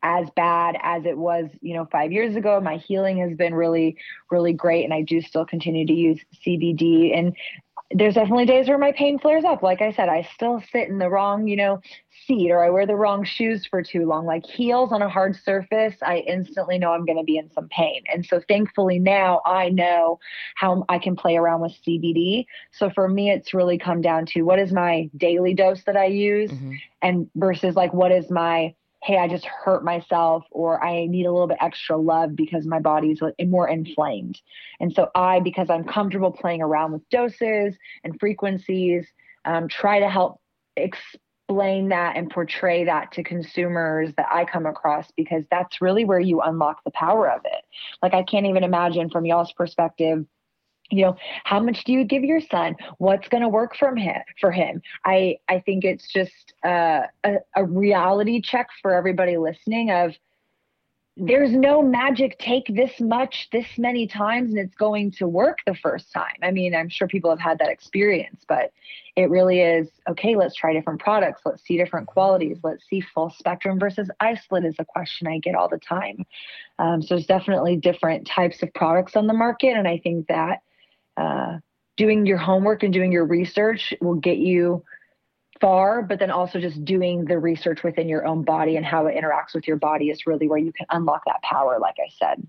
as 0.01 0.29
bad 0.33 0.77
as 0.81 1.05
it 1.05 1.17
was, 1.17 1.49
you 1.59 1.73
know, 1.73 1.85
five 1.91 2.13
years 2.13 2.37
ago. 2.37 2.61
My 2.61 2.77
healing 2.77 3.17
has 3.17 3.35
been 3.35 3.53
really, 3.53 3.97
really 4.31 4.53
great, 4.53 4.85
and 4.85 4.93
I 4.93 5.01
do 5.01 5.19
still 5.19 5.45
continue 5.45 5.85
to 5.85 5.93
use 5.93 6.21
CBD. 6.45 7.17
And 7.17 7.35
there's 7.91 8.13
definitely 8.13 8.45
days 8.45 8.67
where 8.67 8.77
my 8.77 8.91
pain 8.91 9.17
flares 9.17 9.43
up. 9.43 9.63
Like 9.63 9.81
I 9.81 9.91
said, 9.91 10.09
I 10.09 10.27
still 10.35 10.61
sit 10.71 10.89
in 10.89 10.99
the 10.99 11.09
wrong, 11.09 11.47
you 11.47 11.55
know, 11.55 11.81
seat, 12.27 12.51
or 12.51 12.63
I 12.63 12.69
wear 12.69 12.85
the 12.85 12.95
wrong 12.95 13.23
shoes 13.23 13.65
for 13.65 13.81
too 13.81 14.05
long. 14.05 14.25
Like 14.25 14.45
heels 14.45 14.91
on 14.91 15.01
a 15.01 15.09
hard 15.09 15.35
surface, 15.35 15.95
I 16.03 16.17
instantly 16.27 16.77
know 16.77 16.91
I'm 16.91 17.05
going 17.05 17.17
to 17.17 17.23
be 17.23 17.37
in 17.37 17.51
some 17.51 17.67
pain. 17.69 18.03
And 18.13 18.25
so, 18.25 18.41
thankfully, 18.47 18.99
now 18.99 19.41
I 19.45 19.69
know 19.69 20.19
how 20.55 20.85
I 20.87 20.99
can 20.99 21.15
play 21.15 21.35
around 21.35 21.61
with 21.61 21.73
CBD. 21.85 22.45
So 22.71 22.91
for 22.91 23.09
me, 23.09 23.31
it's 23.31 23.53
really 23.53 23.79
come 23.79 24.01
down 24.01 24.27
to 24.27 24.43
what 24.43 24.59
is 24.59 24.71
my 24.71 25.09
daily 25.17 25.55
dose 25.55 25.83
that 25.85 25.97
I 25.97 26.05
use, 26.05 26.51
Mhm. 26.51 26.77
and 27.01 27.29
versus 27.35 27.75
like 27.75 27.93
what 27.93 28.11
is 28.11 28.29
my 28.29 28.75
hey, 29.01 29.17
I 29.17 29.27
just 29.27 29.45
hurt 29.45 29.83
myself 29.83 30.43
or 30.51 30.83
I 30.83 31.05
need 31.05 31.25
a 31.25 31.31
little 31.31 31.47
bit 31.47 31.57
extra 31.61 31.97
love 31.97 32.35
because 32.35 32.65
my 32.65 32.79
body's 32.79 33.21
more 33.47 33.67
inflamed. 33.67 34.39
And 34.79 34.93
so 34.93 35.09
I, 35.15 35.39
because 35.39 35.69
I'm 35.69 35.85
comfortable 35.85 36.31
playing 36.31 36.61
around 36.61 36.91
with 36.91 37.07
doses 37.09 37.75
and 38.03 38.19
frequencies, 38.19 39.05
um, 39.45 39.69
try 39.69 39.99
to 39.99 40.09
help 40.09 40.41
explain 40.75 41.89
that 41.89 42.17
and 42.17 42.29
portray 42.29 42.83
that 42.85 43.11
to 43.13 43.23
consumers 43.23 44.13
that 44.17 44.27
I 44.31 44.45
come 44.45 44.65
across 44.65 45.09
because 45.15 45.43
that's 45.49 45.81
really 45.81 46.03
where 46.03 46.19
you 46.19 46.41
unlock 46.41 46.83
the 46.83 46.91
power 46.91 47.29
of 47.29 47.41
it. 47.45 47.63
Like 48.03 48.13
I 48.13 48.23
can't 48.23 48.45
even 48.45 48.63
imagine 48.63 49.09
from 49.09 49.25
y'all's 49.25 49.53
perspective 49.53 50.25
you 50.89 51.05
know 51.05 51.15
how 51.43 51.59
much 51.59 51.83
do 51.83 51.93
you 51.93 52.03
give 52.03 52.23
your 52.23 52.41
son? 52.41 52.75
What's 52.97 53.27
going 53.27 53.43
to 53.43 53.49
work 53.49 53.75
from 53.75 53.97
him 53.97 54.21
for 54.39 54.51
him? 54.51 54.81
I 55.05 55.37
i 55.47 55.59
think 55.59 55.83
it's 55.83 56.11
just 56.11 56.53
uh, 56.63 57.03
a, 57.23 57.35
a 57.55 57.63
reality 57.65 58.41
check 58.41 58.67
for 58.81 58.93
everybody 58.93 59.37
listening 59.37 59.91
of 59.91 60.13
there's 61.21 61.51
no 61.51 61.81
magic 61.81 62.39
take 62.39 62.65
this 62.73 63.01
much 63.01 63.49
this 63.51 63.65
many 63.77 64.07
times 64.07 64.51
and 64.51 64.59
it's 64.59 64.75
going 64.75 65.11
to 65.11 65.27
work 65.27 65.57
the 65.65 65.75
first 65.75 66.13
time. 66.13 66.35
I 66.41 66.51
mean 66.51 66.73
i'm 66.73 66.89
sure 66.89 67.07
people 67.07 67.29
have 67.29 67.39
had 67.39 67.59
that 67.59 67.69
experience 67.69 68.45
but 68.47 68.71
it 69.15 69.29
really 69.29 69.59
is 69.59 69.89
okay 70.09 70.35
let's 70.35 70.55
try 70.55 70.73
different 70.73 71.01
products. 71.01 71.41
Let's 71.45 71.63
see 71.63 71.77
different 71.77 72.07
qualities. 72.07 72.57
Let's 72.63 72.87
see 72.87 73.01
full 73.01 73.29
spectrum 73.31 73.77
versus 73.79 74.09
isolate 74.19 74.65
is 74.65 74.75
a 74.79 74.85
question 74.85 75.27
i 75.27 75.39
get 75.39 75.55
all 75.55 75.69
the 75.69 75.77
time. 75.79 76.25
Um, 76.79 77.01
so 77.01 77.15
there's 77.15 77.27
definitely 77.27 77.75
different 77.75 78.25
types 78.25 78.63
of 78.63 78.73
products 78.73 79.15
on 79.15 79.27
the 79.27 79.33
market 79.33 79.75
and 79.75 79.87
i 79.87 79.97
think 79.97 80.27
that 80.27 80.61
uh, 81.19 81.57
doing 81.97 82.25
your 82.25 82.37
homework 82.37 82.83
and 82.83 82.93
doing 82.93 83.11
your 83.11 83.25
research 83.25 83.93
will 84.01 84.15
get 84.15 84.37
you 84.37 84.83
far, 85.59 86.01
but 86.01 86.17
then 86.19 86.31
also 86.31 86.59
just 86.59 86.85
doing 86.85 87.25
the 87.25 87.37
research 87.37 87.83
within 87.83 88.07
your 88.07 88.25
own 88.25 88.43
body 88.43 88.77
and 88.77 88.85
how 88.85 89.07
it 89.07 89.15
interacts 89.15 89.53
with 89.53 89.67
your 89.67 89.75
body 89.75 90.09
is 90.09 90.25
really 90.25 90.47
where 90.47 90.57
you 90.57 90.71
can 90.71 90.85
unlock 90.91 91.21
that 91.25 91.41
power, 91.43 91.77
like 91.79 91.95
I 91.99 92.09
said. 92.17 92.47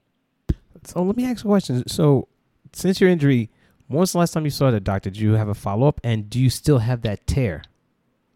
So 0.85 1.03
let 1.03 1.17
me 1.17 1.27
ask 1.27 1.45
a 1.45 1.49
question. 1.49 1.87
So 1.89 2.29
since 2.73 3.01
your 3.01 3.11
injury, 3.11 3.51
When 3.91 3.99
was 3.99 4.13
the 4.13 4.19
last 4.19 4.31
time 4.35 4.45
you 4.45 4.53
saw 4.53 4.71
the 4.71 4.79
doctor? 4.79 5.11
Did 5.11 5.21
you 5.21 5.33
have 5.33 5.49
a 5.49 5.55
follow 5.55 5.89
up? 5.89 6.01
And 6.05 6.31
do 6.31 6.39
you 6.39 6.49
still 6.49 6.79
have 6.79 7.03
that 7.03 7.27
tear 7.27 7.65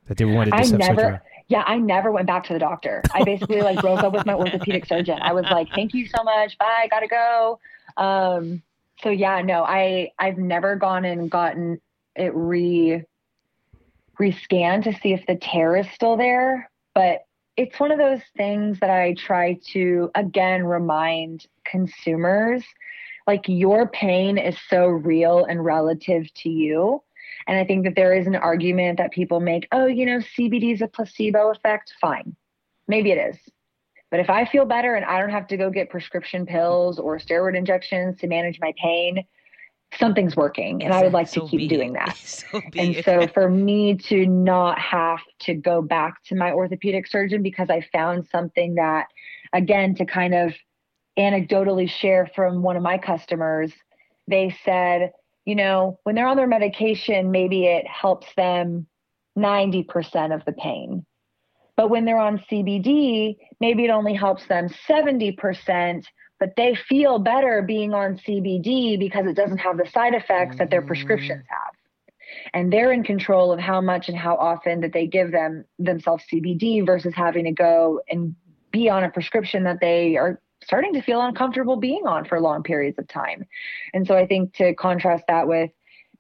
that 0.09 0.17
they 0.17 0.25
wanted 0.25 0.51
to 0.51 0.57
I 0.57 0.65
never, 0.65 1.01
surgery? 1.01 1.19
yeah, 1.47 1.63
I 1.65 1.79
never 1.79 2.11
went 2.11 2.27
back 2.27 2.43
to 2.49 2.55
the 2.55 2.59
doctor. 2.59 3.03
I 3.15 3.23
basically 3.23 3.63
like 3.63 3.81
broke 3.81 4.03
up 4.03 4.13
with 4.13 4.27
my 4.27 4.35
orthopedic 4.35 4.85
surgeon. 4.87 5.21
I 5.23 5.33
was 5.33 5.45
like, 5.45 5.69
thank 5.73 5.95
you 5.95 6.09
so 6.09 6.25
much. 6.25 6.59
Bye. 6.59 6.89
Gotta 6.91 7.07
go. 7.07 7.61
Um, 7.97 8.63
so 9.05 9.11
yeah, 9.11 9.43
no, 9.43 9.63
I, 9.63 10.11
I've 10.19 10.39
never 10.39 10.75
gone 10.77 11.05
and 11.05 11.31
gotten 11.31 11.81
it 12.17 12.35
re, 12.35 13.03
rescanned 14.19 14.85
to 14.85 14.95
see 14.95 15.13
if 15.13 15.25
the 15.27 15.37
tear 15.37 15.77
is 15.77 15.87
still 15.91 16.17
there. 16.17 16.71
But 16.95 17.21
it's 17.57 17.79
one 17.79 17.93
of 17.93 17.99
those 17.99 18.23
things 18.37 18.81
that 18.81 18.91
I 18.91 19.15
try 19.15 19.61
to, 19.73 20.11
again, 20.15 20.65
remind 20.65 21.47
consumers 21.65 22.65
like 23.27 23.45
your 23.47 23.89
pain 23.89 24.39
is 24.39 24.57
so 24.69 24.87
real 24.87 25.45
and 25.45 25.65
relative 25.65 26.33
to 26.35 26.49
you. 26.49 27.03
And 27.47 27.59
I 27.59 27.65
think 27.65 27.85
that 27.85 27.97
there 27.97 28.15
is 28.15 28.27
an 28.27 28.37
argument 28.37 28.99
that 28.99 29.13
people 29.13 29.41
make, 29.41 29.69
oh, 29.71 29.87
you 29.87 30.07
know, 30.07 30.19
CBD 30.19 30.73
is 30.73 30.81
a 30.81 30.89
placebo 30.89 31.51
effect. 31.51 31.93
Fine. 32.01 32.35
Maybe 32.89 33.13
it 33.13 33.35
is. 33.35 33.37
But 34.15 34.21
if 34.21 34.31
I 34.31 34.45
feel 34.45 34.65
better 34.65 34.95
and 34.95 35.05
I 35.05 35.19
don't 35.19 35.31
have 35.31 35.49
to 35.49 35.57
go 35.57 35.71
get 35.71 35.91
prescription 35.91 36.47
pills 36.47 37.01
or 37.01 37.19
steroid 37.19 37.57
injections 37.57 38.17
to 38.21 38.29
manage 38.29 38.61
my 38.61 38.73
pain, 38.81 39.25
something's 39.99 40.37
working. 40.37 40.85
And 40.85 40.95
I 40.95 41.03
would 41.03 41.13
like 41.13 41.27
So 41.27 41.41
to 41.41 41.49
keep 41.49 41.59
be 41.59 41.67
doing 41.67 41.95
that. 41.95 42.17
So 42.25 42.63
And 42.77 43.03
so 43.05 43.27
for 43.27 43.51
me 43.51 43.97
to 43.97 44.25
not 44.25 44.79
have 44.79 45.19
to 45.41 45.55
go 45.55 45.83
back 45.83 46.23
to 46.27 46.37
my 46.37 46.53
orthopedic 46.53 47.09
surgeon 47.09 47.43
because 47.43 47.71
I 47.71 47.85
found 47.93 48.29
something 48.29 48.77
that, 48.77 49.09
again, 49.53 49.97
to 49.97 50.05
kind 50.05 50.33
of 50.33 50.55
anecdotally 51.19 51.91
share 51.91 52.31
from 52.37 52.63
one 52.63 52.77
of 52.77 52.85
my 52.85 52.99
customers, 52.99 53.73
they 54.29 54.57
said, 54.65 55.11
you 55.45 55.57
know, 55.57 55.99
when 56.05 56.15
they're 56.15 56.29
on 56.29 56.37
their 56.37 56.47
medication, 56.47 57.33
maybe 57.33 57.67
it 57.67 57.85
helps 57.89 58.29
them 58.37 58.87
90% 59.37 60.33
of 60.33 60.45
the 60.45 60.53
pain. 60.53 61.05
But 61.77 61.91
when 61.91 62.05
they're 62.05 62.19
on 62.19 62.39
CBD, 62.51 63.37
maybe 63.61 63.85
it 63.85 63.91
only 63.91 64.15
helps 64.15 64.47
them 64.47 64.69
70%, 64.89 66.05
but 66.39 66.51
they 66.57 66.77
feel 66.89 67.19
better 67.19 67.63
being 67.63 67.95
on 67.95 68.19
CBD 68.19 68.99
because 68.99 69.27
it 69.27 69.35
doesn't 69.35 69.59
have 69.59 69.77
the 69.77 69.87
side 69.93 70.15
effects 70.15 70.59
that 70.59 70.71
their 70.71 70.83
mm. 70.83 70.87
prescriptions 70.87 71.45
have. 71.49 71.73
And 72.53 72.73
they're 72.73 72.93
in 72.93 73.05
control 73.05 73.53
of 73.53 73.61
how 73.61 73.81
much 73.81 74.09
and 74.09 74.17
how 74.17 74.37
often 74.37 74.81
that 74.81 74.93
they 74.93 75.07
give 75.07 75.31
them 75.33 75.65
themselves 75.79 76.25
CBD 76.33 76.85
versus 76.85 77.15
having 77.15 77.45
to 77.45 77.53
go 77.53 78.01
and 78.09 78.35
be 78.71 78.89
on 78.89 79.05
a 79.05 79.11
prescription 79.11 79.65
that 79.65 79.79
they 79.81 80.17
are 80.17 80.41
starting 80.65 80.95
to 80.95 81.03
feel 81.03 81.21
uncomfortable 81.21 81.77
being 81.77 82.07
on 82.07 82.25
for 82.25 82.41
long 82.41 82.63
periods 82.63 82.99
of 82.99 83.07
time. 83.09 83.45
And 83.93 84.07
so 84.07 84.17
I 84.17 84.27
think 84.27 84.55
to 84.55 84.75
contrast 84.75 85.25
that 85.29 85.47
with 85.47 85.71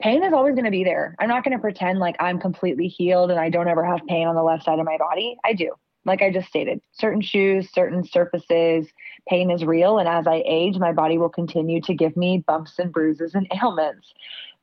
pain 0.00 0.24
is 0.24 0.32
always 0.32 0.54
going 0.54 0.64
to 0.64 0.70
be 0.70 0.84
there. 0.84 1.14
I'm 1.18 1.28
not 1.28 1.44
going 1.44 1.56
to 1.56 1.60
pretend 1.60 1.98
like 1.98 2.16
I'm 2.20 2.38
completely 2.40 2.88
healed 2.88 3.30
and 3.30 3.38
I 3.40 3.48
don't 3.50 3.68
ever 3.68 3.84
have 3.84 4.00
pain 4.08 4.26
on 4.26 4.34
the 4.34 4.42
left 4.42 4.64
side 4.64 4.78
of 4.78 4.84
my 4.84 4.98
body. 4.98 5.36
I 5.44 5.52
do. 5.52 5.72
Like 6.06 6.20
I 6.20 6.30
just 6.30 6.48
stated, 6.48 6.80
certain 6.92 7.22
shoes, 7.22 7.70
certain 7.72 8.04
surfaces, 8.04 8.86
pain 9.26 9.50
is 9.50 9.64
real. 9.64 9.98
And 9.98 10.06
as 10.08 10.26
I 10.26 10.42
age, 10.46 10.76
my 10.76 10.92
body 10.92 11.16
will 11.16 11.30
continue 11.30 11.80
to 11.82 11.94
give 11.94 12.14
me 12.16 12.44
bumps 12.46 12.78
and 12.78 12.92
bruises 12.92 13.34
and 13.34 13.50
ailments. 13.62 14.12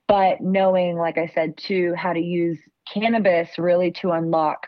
But 0.08 0.42
knowing, 0.42 0.98
like 0.98 1.18
I 1.18 1.32
said, 1.34 1.58
too, 1.58 1.96
how 1.96 2.14
to 2.14 2.20
use 2.20 2.60
cannabis 2.92 3.58
really 3.58 3.92
to 3.92 4.12
unlock 4.12 4.68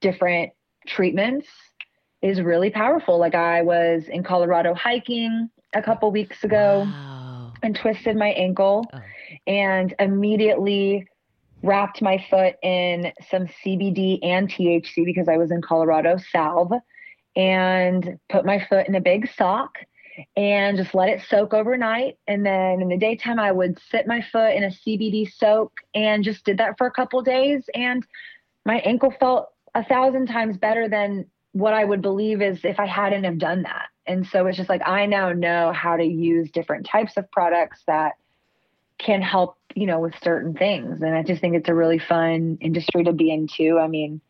different 0.00 0.52
treatments 0.86 1.46
is 2.22 2.40
really 2.40 2.70
powerful. 2.70 3.18
Like 3.18 3.34
I 3.34 3.62
was 3.62 4.04
in 4.08 4.22
Colorado 4.24 4.74
hiking 4.74 5.50
a 5.74 5.82
couple 5.82 6.10
weeks 6.10 6.42
ago 6.42 6.84
Wow. 6.86 7.52
and 7.62 7.76
twisted 7.76 8.16
my 8.16 8.28
ankle 8.30 8.84
Oh. 8.92 8.98
And 9.46 9.94
immediately 9.98 11.06
wrapped 11.62 12.02
my 12.02 12.24
foot 12.30 12.54
in 12.62 13.12
some 13.30 13.46
CBD 13.64 14.18
and 14.22 14.48
THC 14.48 15.04
because 15.04 15.28
I 15.28 15.36
was 15.36 15.50
in 15.50 15.62
Colorado 15.62 16.18
salve 16.30 16.72
and 17.34 18.18
put 18.28 18.44
my 18.44 18.64
foot 18.68 18.88
in 18.88 18.94
a 18.94 19.00
big 19.00 19.28
sock 19.36 19.78
and 20.36 20.76
just 20.78 20.94
let 20.94 21.08
it 21.08 21.22
soak 21.28 21.52
overnight. 21.52 22.16
And 22.26 22.44
then 22.44 22.80
in 22.80 22.88
the 22.88 22.96
daytime, 22.96 23.38
I 23.38 23.52
would 23.52 23.78
sit 23.90 24.06
my 24.06 24.24
foot 24.32 24.54
in 24.54 24.64
a 24.64 24.68
CBD 24.68 25.30
soak 25.30 25.72
and 25.94 26.24
just 26.24 26.44
did 26.44 26.58
that 26.58 26.78
for 26.78 26.86
a 26.86 26.90
couple 26.90 27.20
days. 27.22 27.68
And 27.74 28.06
my 28.64 28.78
ankle 28.78 29.12
felt 29.18 29.50
a 29.74 29.84
thousand 29.84 30.26
times 30.26 30.56
better 30.56 30.88
than 30.88 31.26
what 31.52 31.74
I 31.74 31.84
would 31.84 32.02
believe 32.02 32.42
is 32.42 32.64
if 32.64 32.80
I 32.80 32.86
hadn't 32.86 33.24
have 33.24 33.38
done 33.38 33.62
that. 33.62 33.88
And 34.06 34.26
so 34.26 34.46
it's 34.46 34.56
just 34.56 34.68
like 34.68 34.86
I 34.86 35.06
now 35.06 35.32
know 35.32 35.72
how 35.72 35.96
to 35.96 36.04
use 36.04 36.50
different 36.50 36.86
types 36.86 37.16
of 37.16 37.30
products 37.30 37.82
that 37.86 38.14
can 38.98 39.22
help, 39.22 39.56
you 39.74 39.86
know, 39.86 40.00
with 40.00 40.14
certain 40.22 40.54
things. 40.54 41.02
And 41.02 41.14
I 41.14 41.22
just 41.22 41.40
think 41.40 41.54
it's 41.54 41.68
a 41.68 41.74
really 41.74 41.98
fun 41.98 42.58
industry 42.60 43.04
to 43.04 43.12
be 43.12 43.30
into. 43.30 43.78
I 43.78 43.88
mean, 43.88 44.20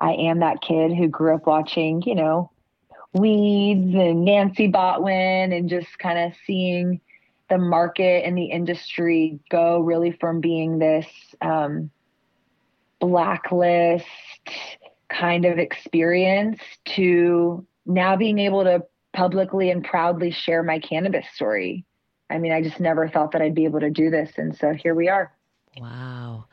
I 0.00 0.12
am 0.12 0.40
that 0.40 0.60
kid 0.60 0.92
who 0.94 1.08
grew 1.08 1.34
up 1.34 1.46
watching, 1.46 2.02
you 2.02 2.14
know, 2.14 2.50
Weeds 3.12 3.94
and 3.94 4.24
Nancy 4.24 4.70
Botwin 4.70 5.56
and 5.56 5.70
just 5.70 5.98
kind 5.98 6.18
of 6.18 6.32
seeing 6.46 7.00
the 7.48 7.58
market 7.58 8.24
and 8.26 8.36
the 8.36 8.46
industry 8.46 9.38
go 9.50 9.80
really 9.80 10.10
from 10.12 10.40
being 10.40 10.78
this 10.78 11.06
um, 11.40 11.90
blacklist 13.00 14.04
kind 15.08 15.44
of 15.44 15.58
experience 15.58 16.60
to 16.84 17.64
now 17.86 18.16
being 18.16 18.38
able 18.38 18.64
to 18.64 18.84
publicly 19.14 19.70
and 19.70 19.82
proudly 19.84 20.30
share 20.30 20.62
my 20.62 20.78
cannabis 20.78 21.24
story. 21.34 21.85
I 22.30 22.38
mean, 22.38 22.52
I 22.52 22.62
just 22.62 22.80
never 22.80 23.08
thought 23.08 23.32
that 23.32 23.42
I'd 23.42 23.54
be 23.54 23.64
able 23.64 23.80
to 23.80 23.90
do 23.90 24.10
this. 24.10 24.32
And 24.36 24.56
so 24.56 24.72
here 24.72 24.94
we 24.94 25.08
are. 25.08 25.32
Wow. 25.78 26.46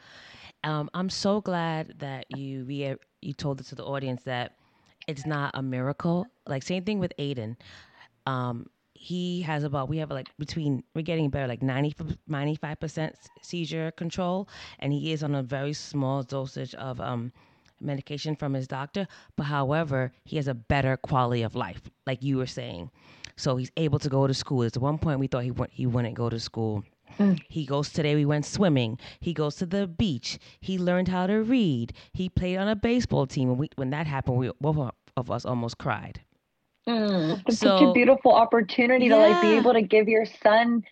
Um, 0.64 0.90
I'm 0.94 1.10
so 1.10 1.42
glad 1.42 1.96
that 2.00 2.26
you 2.38 2.64
re- 2.64 2.96
you 3.22 3.34
told 3.34 3.60
it 3.60 3.66
to 3.68 3.76
the 3.76 3.84
audience 3.84 4.24
that 4.24 4.56
it's 5.08 5.26
not 5.26 5.52
a 5.56 5.62
miracle. 5.62 6.28
Like 6.48 6.64
same 6.64 6.84
thing 6.84 7.00
with 7.00 7.14
Aiden. 7.20 7.58
Um, 8.26 8.68
he 8.94 9.42
has 9.42 9.64
about 9.66 9.90
we 9.90 9.98
have 9.98 10.12
like 10.12 10.30
between 10.38 10.84
we're 10.96 11.02
getting 11.02 11.30
better 11.30 11.48
like 11.48 11.62
90 11.62 11.96
95 12.28 12.80
percent 12.80 13.16
seizure 13.42 13.92
control, 13.92 14.48
and 14.80 14.94
he 14.94 15.12
is 15.12 15.24
on 15.24 15.36
a 15.36 15.44
very 15.44 15.74
small 15.74 16.24
dosage 16.24 16.74
of 16.76 17.02
um, 17.02 17.34
medication 17.82 18.36
from 18.36 18.54
his 18.54 18.68
doctor. 18.68 19.08
But 19.36 19.44
however, 19.44 20.14
he 20.24 20.38
has 20.38 20.48
a 20.48 20.54
better 20.54 20.96
quality 20.96 21.42
of 21.42 21.56
life, 21.56 21.82
like 22.08 22.24
you 22.24 22.38
were 22.38 22.48
saying. 22.48 22.92
So 23.36 23.56
he's 23.58 23.72
able 23.78 24.00
to 24.00 24.10
go 24.10 24.28
to 24.28 24.34
school. 24.34 24.64
At 24.64 24.78
one 24.78 24.98
point, 24.98 25.20
we 25.20 25.28
thought 25.28 25.44
he 25.44 25.52
went, 25.52 25.72
he 25.74 25.86
wouldn't 25.86 26.16
go 26.16 26.30
to 26.30 26.40
school. 26.40 26.84
Mm. 27.20 27.40
He 27.48 27.66
goes 27.66 27.90
today. 27.90 28.16
We 28.16 28.26
went 28.26 28.46
swimming. 28.46 29.00
He 29.20 29.34
goes 29.34 29.56
to 29.58 29.66
the 29.66 29.88
beach. 29.88 30.40
He 30.62 30.78
learned 30.78 31.08
how 31.08 31.28
to 31.28 31.44
read. 31.44 31.94
He 32.14 32.30
played 32.30 32.58
on 32.58 32.68
a 32.68 32.76
baseball 32.76 33.28
team. 33.28 33.50
When 33.50 33.58
we 33.58 33.70
when 33.76 33.92
that 33.92 34.08
happened, 34.08 34.38
we 34.38 34.52
both 34.60 34.92
of 35.18 35.32
us 35.32 35.46
almost 35.46 35.78
cried. 35.78 36.22
Mm. 36.88 37.42
It's 37.48 37.60
such 37.60 37.82
a 37.82 37.94
beautiful 37.94 38.34
opportunity 38.34 39.10
to 39.10 39.16
like 39.16 39.42
be 39.42 39.54
able 39.54 39.74
to 39.74 39.82
give 39.82 40.08
your 40.08 40.26
son 40.26 40.84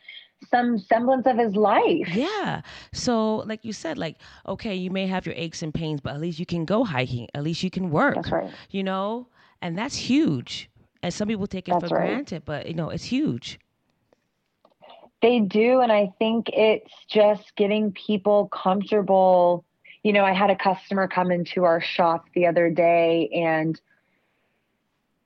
some 0.50 0.78
semblance 0.78 1.28
of 1.28 1.38
his 1.38 1.56
life. 1.56 2.08
Yeah. 2.14 2.62
So 2.94 3.38
like 3.38 3.66
you 3.66 3.74
said, 3.74 3.98
like 3.98 4.18
okay, 4.48 4.76
you 4.76 4.90
may 4.90 5.08
have 5.08 5.26
your 5.26 5.36
aches 5.36 5.62
and 5.64 5.74
pains, 5.74 6.02
but 6.02 6.14
at 6.14 6.22
least 6.22 6.40
you 6.40 6.46
can 6.46 6.66
go 6.66 6.84
hiking. 6.84 7.28
At 7.34 7.44
least 7.44 7.64
you 7.64 7.70
can 7.70 7.90
work. 7.90 8.16
That's 8.16 8.32
right. 8.32 8.52
You 8.70 8.84
know, 8.84 9.28
and 9.62 9.78
that's 9.78 9.96
huge. 9.96 10.70
And 11.04 11.14
some 11.14 11.28
people 11.28 11.48
take 11.48 11.68
it 11.68 11.72
That's 11.72 11.90
for 11.90 11.98
right. 11.98 12.10
granted, 12.10 12.44
but 12.46 12.68
you 12.68 12.74
know, 12.74 12.90
it's 12.90 13.06
huge. 13.06 13.60
They 15.22 15.40
do. 15.40 15.82
And 15.82 15.92
I 15.92 16.12
think 16.20 16.50
it's 16.50 16.92
just 17.08 17.56
getting 17.56 17.92
people 17.92 18.48
comfortable. 18.50 19.66
You 20.04 20.14
know, 20.14 20.24
I 20.24 20.34
had 20.34 20.50
a 20.50 20.56
customer 20.56 21.08
come 21.08 21.32
into 21.32 21.64
our 21.64 21.82
shop 21.82 22.26
the 22.34 22.48
other 22.48 22.70
day 22.70 23.30
and 23.34 23.80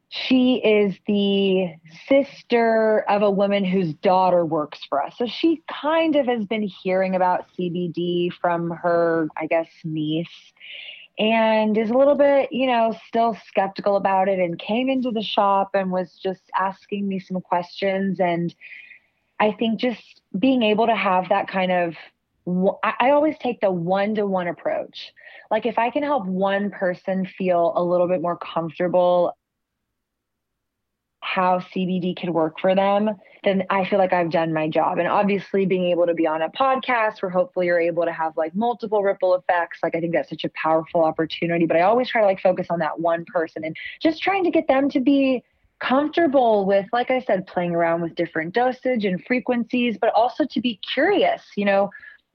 she 0.09 0.55
is 0.63 0.95
the 1.07 1.75
sister 2.07 3.03
of 3.09 3.21
a 3.21 3.29
woman 3.29 3.65
whose 3.65 3.93
daughter 3.95 4.45
works 4.45 4.79
for 4.87 5.03
us. 5.03 5.17
So 5.17 5.25
she 5.25 5.61
kind 5.69 6.15
of 6.15 6.27
has 6.27 6.45
been 6.45 6.63
hearing 6.63 7.15
about 7.15 7.45
CBD 7.57 8.31
from 8.31 8.69
her, 8.69 9.27
I 9.35 9.47
guess, 9.47 9.67
niece 9.83 10.53
and 11.17 11.77
is 11.77 11.89
a 11.89 11.93
little 11.93 12.15
bit, 12.15 12.51
you 12.51 12.67
know, 12.67 12.93
still 13.07 13.37
skeptical 13.47 13.95
about 13.95 14.27
it 14.27 14.39
and 14.39 14.59
came 14.59 14.89
into 14.89 15.11
the 15.11 15.21
shop 15.21 15.71
and 15.73 15.91
was 15.91 16.19
just 16.21 16.43
asking 16.57 17.07
me 17.07 17.19
some 17.19 17.39
questions. 17.39 18.19
And 18.19 18.53
I 19.39 19.51
think 19.53 19.79
just 19.79 20.21
being 20.37 20.61
able 20.63 20.87
to 20.87 20.95
have 20.95 21.29
that 21.29 21.47
kind 21.47 21.71
of, 21.71 21.95
I 22.83 23.11
always 23.11 23.37
take 23.39 23.61
the 23.61 23.71
one 23.71 24.15
to 24.15 24.25
one 24.25 24.47
approach. 24.47 25.13
Like 25.49 25.65
if 25.65 25.79
I 25.79 25.89
can 25.89 26.03
help 26.03 26.25
one 26.25 26.69
person 26.69 27.25
feel 27.25 27.73
a 27.75 27.83
little 27.83 28.07
bit 28.07 28.21
more 28.21 28.37
comfortable 28.37 29.37
how 31.21 31.59
CBD 31.59 32.15
could 32.15 32.29
work 32.29 32.59
for 32.59 32.75
them, 32.75 33.09
then 33.45 33.63
I 33.69 33.85
feel 33.85 33.99
like 33.99 34.11
I've 34.11 34.31
done 34.31 34.53
my 34.53 34.67
job. 34.67 34.97
And 34.97 35.07
obviously, 35.07 35.65
being 35.65 35.85
able 35.85 36.05
to 36.07 36.13
be 36.13 36.27
on 36.27 36.41
a 36.41 36.49
podcast 36.49 37.21
where 37.21 37.29
hopefully 37.29 37.67
you're 37.67 37.79
able 37.79 38.03
to 38.03 38.11
have 38.11 38.35
like 38.35 38.53
multiple 38.55 39.03
ripple 39.03 39.35
effects, 39.35 39.79
like 39.83 39.95
I 39.95 40.01
think 40.01 40.13
that's 40.13 40.29
such 40.29 40.43
a 40.43 40.49
powerful 40.49 41.03
opportunity. 41.03 41.65
But 41.65 41.77
I 41.77 41.81
always 41.81 42.09
try 42.09 42.21
to 42.21 42.27
like 42.27 42.41
focus 42.41 42.67
on 42.69 42.79
that 42.79 42.99
one 42.99 43.23
person 43.25 43.63
and 43.63 43.75
just 44.01 44.21
trying 44.21 44.43
to 44.43 44.51
get 44.51 44.67
them 44.67 44.89
to 44.89 44.99
be 44.99 45.43
comfortable 45.79 46.65
with, 46.65 46.87
like 46.91 47.11
I 47.11 47.21
said, 47.21 47.47
playing 47.47 47.75
around 47.75 48.01
with 48.01 48.15
different 48.15 48.53
dosage 48.53 49.05
and 49.05 49.23
frequencies, 49.23 49.97
but 49.99 50.11
also 50.13 50.45
to 50.45 50.61
be 50.61 50.79
curious, 50.93 51.41
you 51.55 51.65
know, 51.65 51.91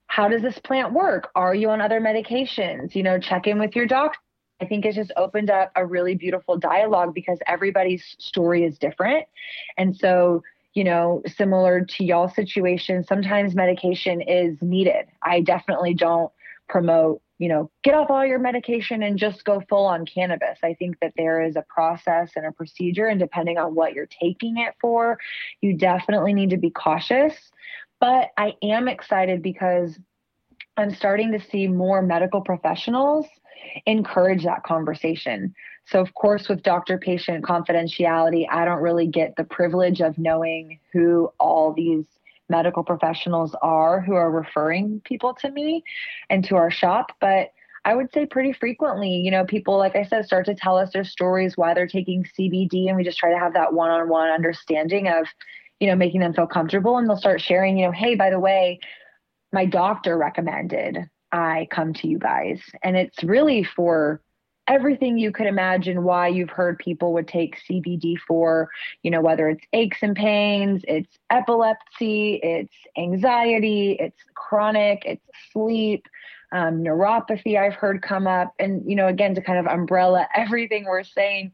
how 0.06 0.28
does 0.28 0.42
this 0.42 0.58
plant 0.58 0.92
work? 0.92 1.30
Are 1.34 1.54
you 1.54 1.70
on 1.70 1.80
other 1.80 2.00
medications? 2.00 2.94
You 2.94 3.02
know, 3.02 3.18
check 3.18 3.46
in 3.46 3.58
with 3.58 3.76
your 3.76 3.86
doctor. 3.86 4.18
I 4.60 4.66
think 4.66 4.84
it's 4.84 4.96
just 4.96 5.12
opened 5.16 5.50
up 5.50 5.72
a 5.74 5.86
really 5.86 6.14
beautiful 6.14 6.56
dialogue 6.58 7.14
because 7.14 7.38
everybody's 7.46 8.04
story 8.18 8.64
is 8.64 8.78
different. 8.78 9.26
And 9.78 9.96
so, 9.96 10.42
you 10.74 10.84
know, 10.84 11.22
similar 11.26 11.84
to 11.84 12.04
y'all's 12.04 12.34
situation, 12.34 13.04
sometimes 13.04 13.54
medication 13.54 14.20
is 14.20 14.56
needed. 14.62 15.06
I 15.22 15.40
definitely 15.40 15.94
don't 15.94 16.30
promote 16.68 17.20
you 17.40 17.48
know, 17.48 17.70
get 17.82 17.94
off 17.94 18.10
all 18.10 18.24
your 18.24 18.38
medication 18.38 19.02
and 19.02 19.18
just 19.18 19.46
go 19.46 19.62
full 19.66 19.86
on 19.86 20.04
cannabis. 20.04 20.58
I 20.62 20.74
think 20.74 21.00
that 21.00 21.14
there 21.16 21.42
is 21.42 21.56
a 21.56 21.64
process 21.70 22.32
and 22.36 22.44
a 22.44 22.52
procedure, 22.52 23.06
and 23.06 23.18
depending 23.18 23.56
on 23.56 23.74
what 23.74 23.94
you're 23.94 24.04
taking 24.20 24.58
it 24.58 24.74
for, 24.78 25.18
you 25.62 25.72
definitely 25.72 26.34
need 26.34 26.50
to 26.50 26.58
be 26.58 26.68
cautious. 26.68 27.32
But 27.98 28.28
I 28.36 28.56
am 28.62 28.88
excited 28.88 29.40
because 29.42 29.98
I'm 30.76 30.94
starting 30.94 31.32
to 31.32 31.40
see 31.40 31.66
more 31.66 32.02
medical 32.02 32.42
professionals 32.42 33.26
encourage 33.86 34.44
that 34.44 34.62
conversation. 34.62 35.54
So, 35.90 36.00
of 36.00 36.14
course, 36.14 36.48
with 36.48 36.62
doctor 36.62 36.98
patient 36.98 37.44
confidentiality, 37.44 38.46
I 38.48 38.64
don't 38.64 38.80
really 38.80 39.06
get 39.06 39.34
the 39.36 39.44
privilege 39.44 40.00
of 40.00 40.18
knowing 40.18 40.78
who 40.92 41.32
all 41.40 41.72
these 41.72 42.04
medical 42.48 42.82
professionals 42.82 43.54
are 43.62 44.00
who 44.00 44.14
are 44.14 44.30
referring 44.30 45.00
people 45.04 45.34
to 45.34 45.50
me 45.50 45.82
and 46.28 46.44
to 46.44 46.56
our 46.56 46.70
shop. 46.70 47.12
But 47.20 47.50
I 47.84 47.94
would 47.94 48.12
say 48.12 48.26
pretty 48.26 48.52
frequently, 48.52 49.14
you 49.16 49.30
know, 49.30 49.44
people, 49.44 49.78
like 49.78 49.96
I 49.96 50.04
said, 50.04 50.26
start 50.26 50.46
to 50.46 50.54
tell 50.54 50.76
us 50.76 50.92
their 50.92 51.04
stories, 51.04 51.56
why 51.56 51.72
they're 51.74 51.86
taking 51.86 52.24
CBD, 52.38 52.88
and 52.88 52.96
we 52.96 53.04
just 53.04 53.18
try 53.18 53.30
to 53.32 53.38
have 53.38 53.54
that 53.54 53.72
one 53.72 53.90
on 53.90 54.08
one 54.08 54.30
understanding 54.30 55.08
of, 55.08 55.26
you 55.78 55.88
know, 55.88 55.96
making 55.96 56.20
them 56.20 56.34
feel 56.34 56.46
comfortable. 56.46 56.98
And 56.98 57.08
they'll 57.08 57.16
start 57.16 57.40
sharing, 57.40 57.78
you 57.78 57.86
know, 57.86 57.92
hey, 57.92 58.14
by 58.14 58.30
the 58.30 58.40
way, 58.40 58.80
my 59.52 59.64
doctor 59.64 60.18
recommended 60.18 61.08
I 61.32 61.68
come 61.70 61.94
to 61.94 62.08
you 62.08 62.18
guys. 62.18 62.60
And 62.82 62.96
it's 62.96 63.22
really 63.22 63.64
for 63.64 64.20
everything 64.70 65.18
you 65.18 65.32
could 65.32 65.48
imagine 65.48 66.04
why 66.04 66.28
you've 66.28 66.48
heard 66.48 66.78
people 66.78 67.12
would 67.12 67.26
take 67.26 67.60
CBD 67.68 68.16
for, 68.26 68.70
you 69.02 69.10
know, 69.10 69.20
whether 69.20 69.48
it's 69.48 69.66
aches 69.72 69.98
and 70.00 70.14
pains, 70.14 70.82
it's 70.86 71.18
epilepsy, 71.28 72.34
it's 72.40 72.72
anxiety, 72.96 73.96
it's 73.98 74.16
chronic, 74.34 75.02
it's 75.04 75.26
sleep, 75.52 76.06
um, 76.52 76.84
neuropathy, 76.84 77.58
I've 77.58 77.74
heard 77.74 78.00
come 78.00 78.28
up. 78.28 78.54
And, 78.60 78.88
you 78.88 78.94
know, 78.94 79.08
again, 79.08 79.34
to 79.34 79.40
kind 79.40 79.58
of 79.58 79.66
umbrella 79.66 80.28
everything 80.36 80.84
we're 80.84 81.02
saying, 81.02 81.50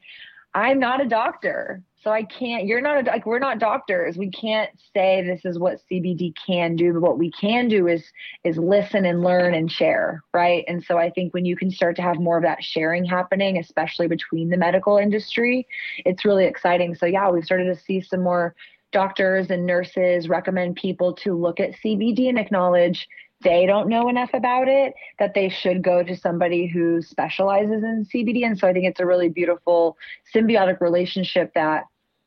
I'm 0.55 0.79
not 0.79 1.01
a 1.01 1.09
doctor. 1.09 1.83
So 2.07 2.13
I 2.13 2.23
can't, 2.23 2.67
you're 2.67 2.81
not 2.81 3.05
a, 3.05 3.11
like, 3.11 3.27
we're 3.27 3.41
not 3.41 3.59
doctors. 3.59 4.17
We 4.17 4.31
can't 4.31 4.71
say 4.95 5.25
this 5.27 5.45
is 5.45 5.59
what 5.59 5.81
CBD 5.91 6.35
can 6.47 6.77
do, 6.77 6.93
but 6.93 7.03
what 7.03 7.19
we 7.19 7.33
can 7.33 7.67
do 7.67 7.89
is, 7.89 8.05
is 8.45 8.59
listen 8.59 9.05
and 9.05 9.25
learn 9.25 9.55
and 9.55 9.69
share. 9.69 10.23
Right. 10.33 10.65
And 10.69 10.85
so 10.85 10.99
I 10.99 11.11
think 11.11 11.35
when 11.35 11.45
you 11.45 11.57
can 11.57 11.69
start 11.69 11.97
to 11.97 12.03
have 12.03 12.21
more 12.21 12.37
of 12.37 12.45
that 12.45 12.63
sharing 12.63 13.05
happening, 13.05 13.59
especially 13.59 14.07
between 14.07 14.51
the 14.51 14.57
medical 14.57 14.99
industry, 14.99 15.67
it's 16.05 16.25
really 16.25 16.45
exciting. 16.45 16.95
So 16.95 17.07
yeah, 17.07 17.29
we've 17.29 17.43
started 17.43 17.75
to 17.75 17.83
see 17.83 18.01
some 18.01 18.23
more 18.23 18.55
doctors 18.93 19.51
and 19.51 19.67
nurses 19.67 20.29
recommend 20.29 20.77
people 20.77 21.13
to 21.13 21.35
look 21.35 21.59
at 21.59 21.73
CBD 21.85 22.29
and 22.29 22.39
acknowledge 22.39 23.09
they 23.43 23.67
don't 23.67 23.89
know 23.89 24.09
enough 24.09 24.31
about 24.33 24.69
it 24.69 24.95
that 25.19 25.35
they 25.35 25.49
should 25.49 25.83
go 25.83 26.05
to 26.05 26.17
somebody 26.17 26.69
who 26.69 27.03
specializes 27.03 27.83
in 27.83 28.07
CBD. 28.15 28.47
And 28.47 28.57
so 28.57 28.69
I 28.69 28.73
think 28.73 28.87
it's 28.87 29.01
a 29.01 29.07
really 29.07 29.29
beautiful 29.29 29.97
symbiotic 30.33 30.81
relationship 30.81 31.53
that 31.55 31.83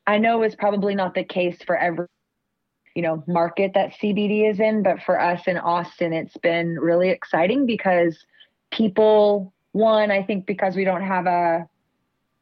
I 0.09 0.17
know 0.17 0.41
is 0.41 0.55
probably 0.55 0.95
not 0.95 1.13
the 1.13 1.23
case 1.23 1.61
for 1.67 1.77
every 1.77 2.07
you 2.95 3.03
know 3.03 3.23
market 3.27 3.73
that 3.75 3.91
CBD 4.01 4.49
is 4.49 4.59
in, 4.59 4.81
but 4.81 5.03
for 5.03 5.21
us 5.21 5.41
in 5.45 5.55
Austin, 5.55 6.13
it's 6.13 6.35
been 6.37 6.79
really 6.79 7.09
exciting 7.09 7.67
because 7.67 8.17
people 8.71 9.53
one, 9.73 10.09
I 10.09 10.23
think 10.23 10.47
because 10.47 10.75
we 10.75 10.83
don't 10.83 11.03
have 11.03 11.27
a 11.27 11.69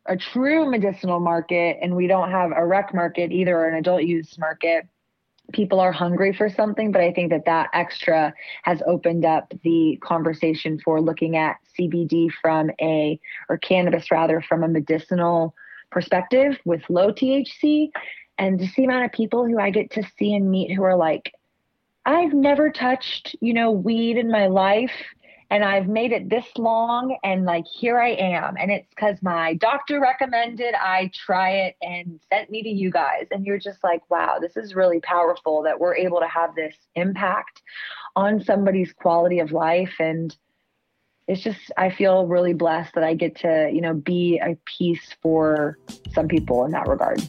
a 0.05 0.15
true 0.15 0.71
medicinal 0.71 1.19
market 1.19 1.77
and 1.81 1.93
we 1.93 2.07
don't 2.07 2.31
have 2.31 2.51
a 2.55 2.65
rec 2.65 2.93
market 2.93 3.33
either 3.33 3.57
or 3.57 3.67
an 3.67 3.75
adult 3.75 4.03
use 4.03 4.37
market 4.39 4.87
people 5.53 5.79
are 5.79 5.91
hungry 5.91 6.33
for 6.33 6.49
something. 6.49 6.93
But 6.93 7.01
i 7.01 7.11
think 7.11 7.31
that 7.31 7.45
that 7.45 7.69
extra 7.73 8.33
has 8.63 8.81
opened 8.85 9.25
up 9.25 9.53
the 9.63 9.97
conversation 10.01 10.79
for 10.79 11.01
looking 11.01 11.35
at 11.35 11.57
cbd 11.77 12.29
from 12.41 12.69
a 12.81 13.19
or 13.49 13.57
cannabis 13.57 14.11
rather 14.11 14.41
from 14.41 14.63
a 14.63 14.67
medicinal 14.67 15.53
perspective 15.91 16.57
with 16.65 16.81
low 16.89 17.11
THC 17.11 17.89
and 18.37 18.59
to 18.59 18.67
see 18.67 18.85
amount 18.85 19.05
of 19.05 19.11
people 19.11 19.45
who 19.45 19.59
I 19.59 19.69
get 19.69 19.91
to 19.91 20.03
see 20.17 20.33
and 20.33 20.49
meet 20.49 20.71
who 20.71 20.83
are 20.83 20.95
like, 20.95 21.33
I've 22.05 22.33
never 22.33 22.69
touched, 22.69 23.35
you 23.41 23.53
know, 23.53 23.71
weed 23.71 24.17
in 24.17 24.31
my 24.31 24.47
life 24.47 24.93
and 25.49 25.63
I've 25.63 25.87
made 25.87 26.11
it 26.11 26.29
this 26.29 26.45
long 26.57 27.17
and 27.23 27.45
like 27.45 27.65
here 27.65 27.99
I 27.99 28.09
am. 28.09 28.55
And 28.57 28.69
it's 28.69 28.87
because 28.89 29.17
my 29.21 29.53
doctor 29.55 29.99
recommended 29.99 30.73
I 30.75 31.09
try 31.13 31.51
it 31.51 31.75
and 31.81 32.19
sent 32.31 32.49
me 32.49 32.63
to 32.63 32.69
you 32.69 32.91
guys. 32.91 33.27
And 33.31 33.45
you're 33.45 33.59
just 33.59 33.83
like, 33.83 34.01
wow, 34.09 34.39
this 34.39 34.57
is 34.57 34.75
really 34.75 34.99
powerful 34.99 35.63
that 35.63 35.79
we're 35.79 35.95
able 35.95 36.19
to 36.19 36.27
have 36.27 36.53
this 36.55 36.75
impact 36.95 37.61
on 38.15 38.43
somebody's 38.43 38.91
quality 38.91 39.39
of 39.39 39.51
life 39.51 39.95
and 39.99 40.35
it's 41.27 41.41
just 41.41 41.71
I 41.75 41.89
feel 41.89 42.25
really 42.25 42.53
blessed 42.53 42.95
that 42.95 43.03
I 43.03 43.13
get 43.13 43.35
to, 43.37 43.69
you 43.71 43.81
know, 43.81 43.93
be 43.93 44.39
a 44.39 44.55
piece 44.65 45.13
for 45.21 45.77
some 46.13 46.27
people 46.27 46.63
in 46.63 46.71
that 46.71 46.87
regard. 46.87 47.21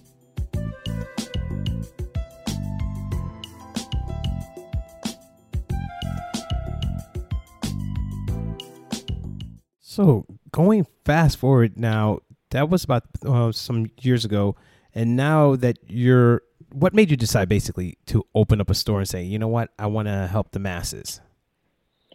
So 9.81 10.27
going 10.53 10.87
fast 11.05 11.39
forward 11.39 11.77
now, 11.77 12.21
that 12.51 12.71
was 12.71 12.85
about 12.85 13.03
uh, 13.27 13.51
some 13.51 13.91
years 14.01 14.25
ago, 14.25 14.55
and 14.95 15.17
now 15.17 15.57
that 15.57 15.77
you're, 15.89 16.43
what 16.71 16.95
made 16.95 17.11
you 17.11 17.17
decide 17.17 17.49
basically 17.49 17.99
to 18.07 18.25
open 18.33 18.61
up 18.61 18.71
a 18.71 18.75
store 18.75 19.01
and 19.01 19.09
say, 19.09 19.25
you 19.25 19.41
know 19.41 19.49
what, 19.49 19.71
I 19.77 19.89
want 19.89 20.07
to 20.07 20.29
help 20.29 20.53
the 20.53 20.61
masses? 20.61 21.21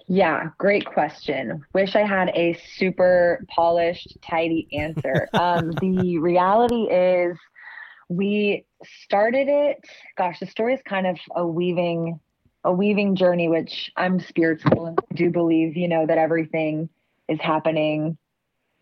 Yeah, 0.07 0.49
great 0.57 0.85
question. 0.85 1.63
Wish 1.73 1.95
I 1.95 2.05
had 2.05 2.29
a 2.29 2.59
super 2.75 3.45
polished, 3.49 4.17
tidy 4.21 4.67
answer. 4.73 5.29
um, 5.33 5.71
the 5.79 6.17
reality 6.19 6.83
is, 6.83 7.37
we 8.09 8.65
started 9.05 9.47
it. 9.47 9.77
Gosh, 10.17 10.39
the 10.39 10.47
story 10.47 10.73
is 10.73 10.81
kind 10.87 11.07
of 11.07 11.17
a 11.35 11.47
weaving, 11.47 12.19
a 12.63 12.71
weaving 12.73 13.15
journey. 13.15 13.47
Which 13.47 13.91
I'm 13.95 14.19
spiritual 14.19 14.87
and 14.87 14.99
do 15.13 15.29
believe, 15.29 15.77
you 15.77 15.87
know, 15.87 16.05
that 16.05 16.17
everything 16.17 16.89
is 17.29 17.39
happening 17.39 18.17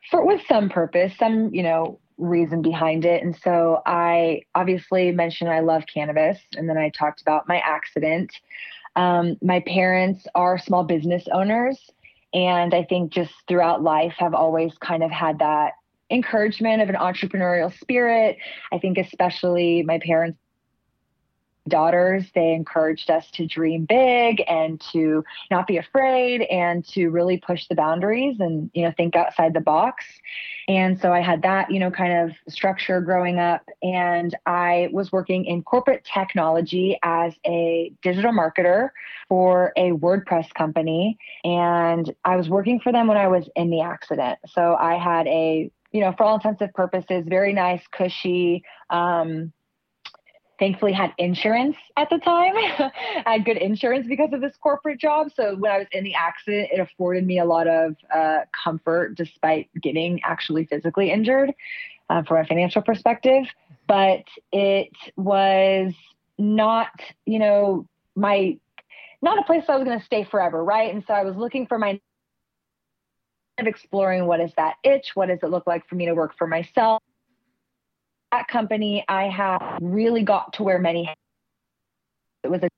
for 0.09 0.25
with 0.25 0.41
some 0.47 0.69
purpose, 0.69 1.13
some 1.17 1.53
you 1.53 1.63
know 1.63 1.99
reason 2.17 2.61
behind 2.61 3.05
it. 3.05 3.23
And 3.23 3.35
so 3.35 3.81
I 3.85 4.43
obviously 4.55 5.11
mentioned 5.11 5.49
I 5.49 5.59
love 5.59 5.83
cannabis, 5.91 6.39
and 6.55 6.69
then 6.69 6.77
I 6.77 6.89
talked 6.89 7.21
about 7.21 7.47
my 7.47 7.57
accident. 7.59 8.31
Um, 8.95 9.37
my 9.41 9.61
parents 9.61 10.25
are 10.35 10.57
small 10.57 10.83
business 10.83 11.23
owners. 11.31 11.79
And 12.33 12.73
I 12.73 12.83
think 12.83 13.11
just 13.11 13.33
throughout 13.47 13.83
life 13.83 14.13
have 14.17 14.33
always 14.33 14.73
kind 14.79 15.03
of 15.03 15.11
had 15.11 15.39
that 15.39 15.73
encouragement 16.09 16.81
of 16.81 16.89
an 16.89 16.95
entrepreneurial 16.95 17.77
spirit. 17.79 18.37
I 18.71 18.77
think, 18.79 18.97
especially 18.97 19.83
my 19.83 19.99
parents 19.99 20.39
daughters 21.67 22.25
they 22.33 22.53
encouraged 22.53 23.09
us 23.09 23.29
to 23.31 23.45
dream 23.45 23.85
big 23.85 24.43
and 24.47 24.81
to 24.91 25.23
not 25.51 25.67
be 25.67 25.77
afraid 25.77 26.41
and 26.43 26.85
to 26.87 27.09
really 27.09 27.37
push 27.37 27.67
the 27.67 27.75
boundaries 27.75 28.37
and 28.39 28.71
you 28.73 28.83
know 28.83 28.93
think 28.97 29.15
outside 29.15 29.53
the 29.53 29.61
box. 29.61 30.05
And 30.67 30.99
so 30.99 31.13
i 31.13 31.21
had 31.21 31.43
that 31.43 31.69
you 31.69 31.79
know 31.79 31.91
kind 31.91 32.13
of 32.13 32.35
structure 32.51 32.99
growing 32.99 33.39
up. 33.39 33.61
And 33.83 34.35
i 34.45 34.89
was 34.91 35.11
working 35.11 35.45
in 35.45 35.61
corporate 35.61 36.03
technology 36.11 36.97
as 37.03 37.33
a 37.45 37.93
digital 38.01 38.31
marketer 38.31 38.89
for 39.29 39.71
a 39.77 39.91
wordpress 39.91 40.51
company. 40.53 41.17
And 41.43 42.13
i 42.25 42.35
was 42.35 42.49
working 42.49 42.79
for 42.79 42.91
them 42.91 43.07
when 43.07 43.17
i 43.17 43.27
was 43.27 43.47
in 43.55 43.69
the 43.69 43.81
accident. 43.81 44.39
So 44.47 44.75
i 44.79 44.95
had 44.95 45.27
a 45.27 45.71
you 45.91 46.01
know 46.01 46.13
for 46.17 46.23
all 46.23 46.35
intensive 46.35 46.73
purposes 46.73 47.25
very 47.27 47.53
nice 47.53 47.81
cushy 47.91 48.63
um, 48.89 49.51
thankfully 50.61 50.93
had 50.93 51.11
insurance 51.17 51.75
at 51.97 52.07
the 52.11 52.19
time. 52.19 52.53
I 52.55 52.91
had 53.25 53.45
good 53.45 53.57
insurance 53.57 54.05
because 54.07 54.29
of 54.31 54.41
this 54.41 54.55
corporate 54.61 54.99
job. 54.99 55.31
So 55.35 55.55
when 55.55 55.71
I 55.71 55.79
was 55.79 55.87
in 55.91 56.03
the 56.03 56.13
accident, 56.13 56.69
it 56.71 56.79
afforded 56.79 57.25
me 57.25 57.39
a 57.39 57.45
lot 57.45 57.67
of 57.67 57.95
uh, 58.13 58.41
comfort 58.63 59.15
despite 59.15 59.69
getting 59.81 60.21
actually 60.23 60.65
physically 60.65 61.09
injured 61.09 61.51
uh, 62.11 62.21
from 62.21 62.37
a 62.37 62.45
financial 62.45 62.83
perspective. 62.83 63.43
But 63.87 64.23
it 64.51 64.93
was 65.17 65.93
not, 66.37 66.91
you 67.25 67.39
know, 67.39 67.87
my 68.15 68.55
not 69.23 69.39
a 69.39 69.43
place 69.43 69.63
I 69.67 69.75
was 69.75 69.83
going 69.83 69.99
to 69.99 70.05
stay 70.05 70.25
forever, 70.29 70.63
right? 70.63 70.93
And 70.93 71.03
so 71.07 71.13
I 71.15 71.23
was 71.23 71.35
looking 71.35 71.65
for 71.65 71.79
my 71.79 71.99
exploring 73.57 74.27
what 74.27 74.39
is 74.39 74.51
that 74.57 74.75
itch, 74.83 75.11
what 75.15 75.29
does 75.29 75.39
it 75.41 75.49
look 75.49 75.65
like 75.65 75.87
for 75.87 75.95
me 75.95 76.05
to 76.05 76.13
work 76.13 76.37
for 76.37 76.45
myself 76.45 77.01
that 78.31 78.47
company, 78.47 79.03
I 79.07 79.29
have 79.29 79.61
really 79.81 80.23
got 80.23 80.53
to 80.53 80.63
wear 80.63 80.79
many. 80.79 81.13
It 82.43 82.49
was 82.49 82.63
a 82.63 82.69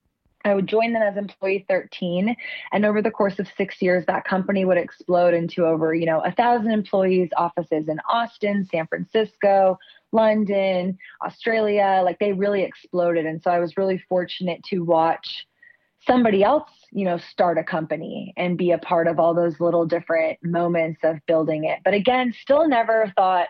I 0.44 0.54
would 0.54 0.66
join 0.66 0.92
them 0.92 1.02
as 1.02 1.16
employee 1.16 1.64
13. 1.68 2.36
And 2.72 2.84
over 2.84 3.00
the 3.00 3.10
course 3.10 3.38
of 3.38 3.48
six 3.56 3.80
years, 3.80 4.04
that 4.06 4.26
company 4.26 4.66
would 4.66 4.76
explode 4.76 5.32
into 5.32 5.64
over, 5.64 5.94
you 5.94 6.04
know, 6.04 6.20
a 6.20 6.32
thousand 6.32 6.70
employees, 6.70 7.30
offices 7.36 7.88
in 7.88 7.98
Austin, 8.10 8.68
San 8.70 8.86
Francisco, 8.86 9.78
London, 10.12 10.98
Australia. 11.24 12.02
Like 12.04 12.18
they 12.18 12.32
really 12.32 12.62
exploded. 12.62 13.24
And 13.24 13.42
so 13.42 13.50
I 13.50 13.58
was 13.58 13.78
really 13.78 14.02
fortunate 14.06 14.62
to 14.64 14.80
watch 14.80 15.46
somebody 16.06 16.42
else, 16.42 16.70
you 16.92 17.06
know, 17.06 17.16
start 17.16 17.56
a 17.56 17.64
company 17.64 18.34
and 18.36 18.58
be 18.58 18.72
a 18.72 18.78
part 18.78 19.08
of 19.08 19.18
all 19.18 19.32
those 19.32 19.60
little 19.60 19.86
different 19.86 20.38
moments 20.44 21.00
of 21.02 21.24
building 21.26 21.64
it. 21.64 21.78
But 21.82 21.94
again, 21.94 22.34
still 22.38 22.68
never 22.68 23.10
thought, 23.16 23.48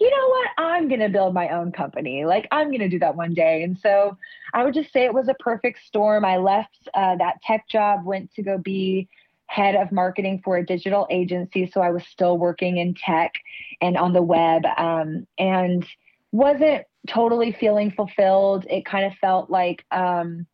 you 0.00 0.10
know 0.10 0.28
what? 0.28 0.48
I'm 0.56 0.88
going 0.88 1.00
to 1.00 1.10
build 1.10 1.34
my 1.34 1.50
own 1.50 1.72
company. 1.72 2.24
Like, 2.24 2.48
I'm 2.50 2.68
going 2.68 2.80
to 2.80 2.88
do 2.88 2.98
that 3.00 3.16
one 3.16 3.34
day. 3.34 3.62
And 3.62 3.78
so 3.78 4.16
I 4.54 4.64
would 4.64 4.72
just 4.72 4.92
say 4.92 5.04
it 5.04 5.12
was 5.12 5.28
a 5.28 5.34
perfect 5.34 5.80
storm. 5.84 6.24
I 6.24 6.38
left 6.38 6.88
uh, 6.94 7.16
that 7.16 7.42
tech 7.42 7.68
job, 7.68 8.04
went 8.04 8.32
to 8.34 8.42
go 8.42 8.56
be 8.56 9.08
head 9.46 9.74
of 9.74 9.92
marketing 9.92 10.40
for 10.42 10.56
a 10.56 10.64
digital 10.64 11.06
agency. 11.10 11.70
So 11.70 11.82
I 11.82 11.90
was 11.90 12.02
still 12.06 12.38
working 12.38 12.78
in 12.78 12.94
tech 12.94 13.34
and 13.82 13.98
on 13.98 14.14
the 14.14 14.22
web 14.22 14.64
um, 14.78 15.26
and 15.38 15.84
wasn't 16.32 16.86
totally 17.06 17.52
feeling 17.52 17.90
fulfilled. 17.90 18.64
It 18.70 18.86
kind 18.86 19.04
of 19.04 19.12
felt 19.20 19.50
like, 19.50 19.84
um, 19.90 20.46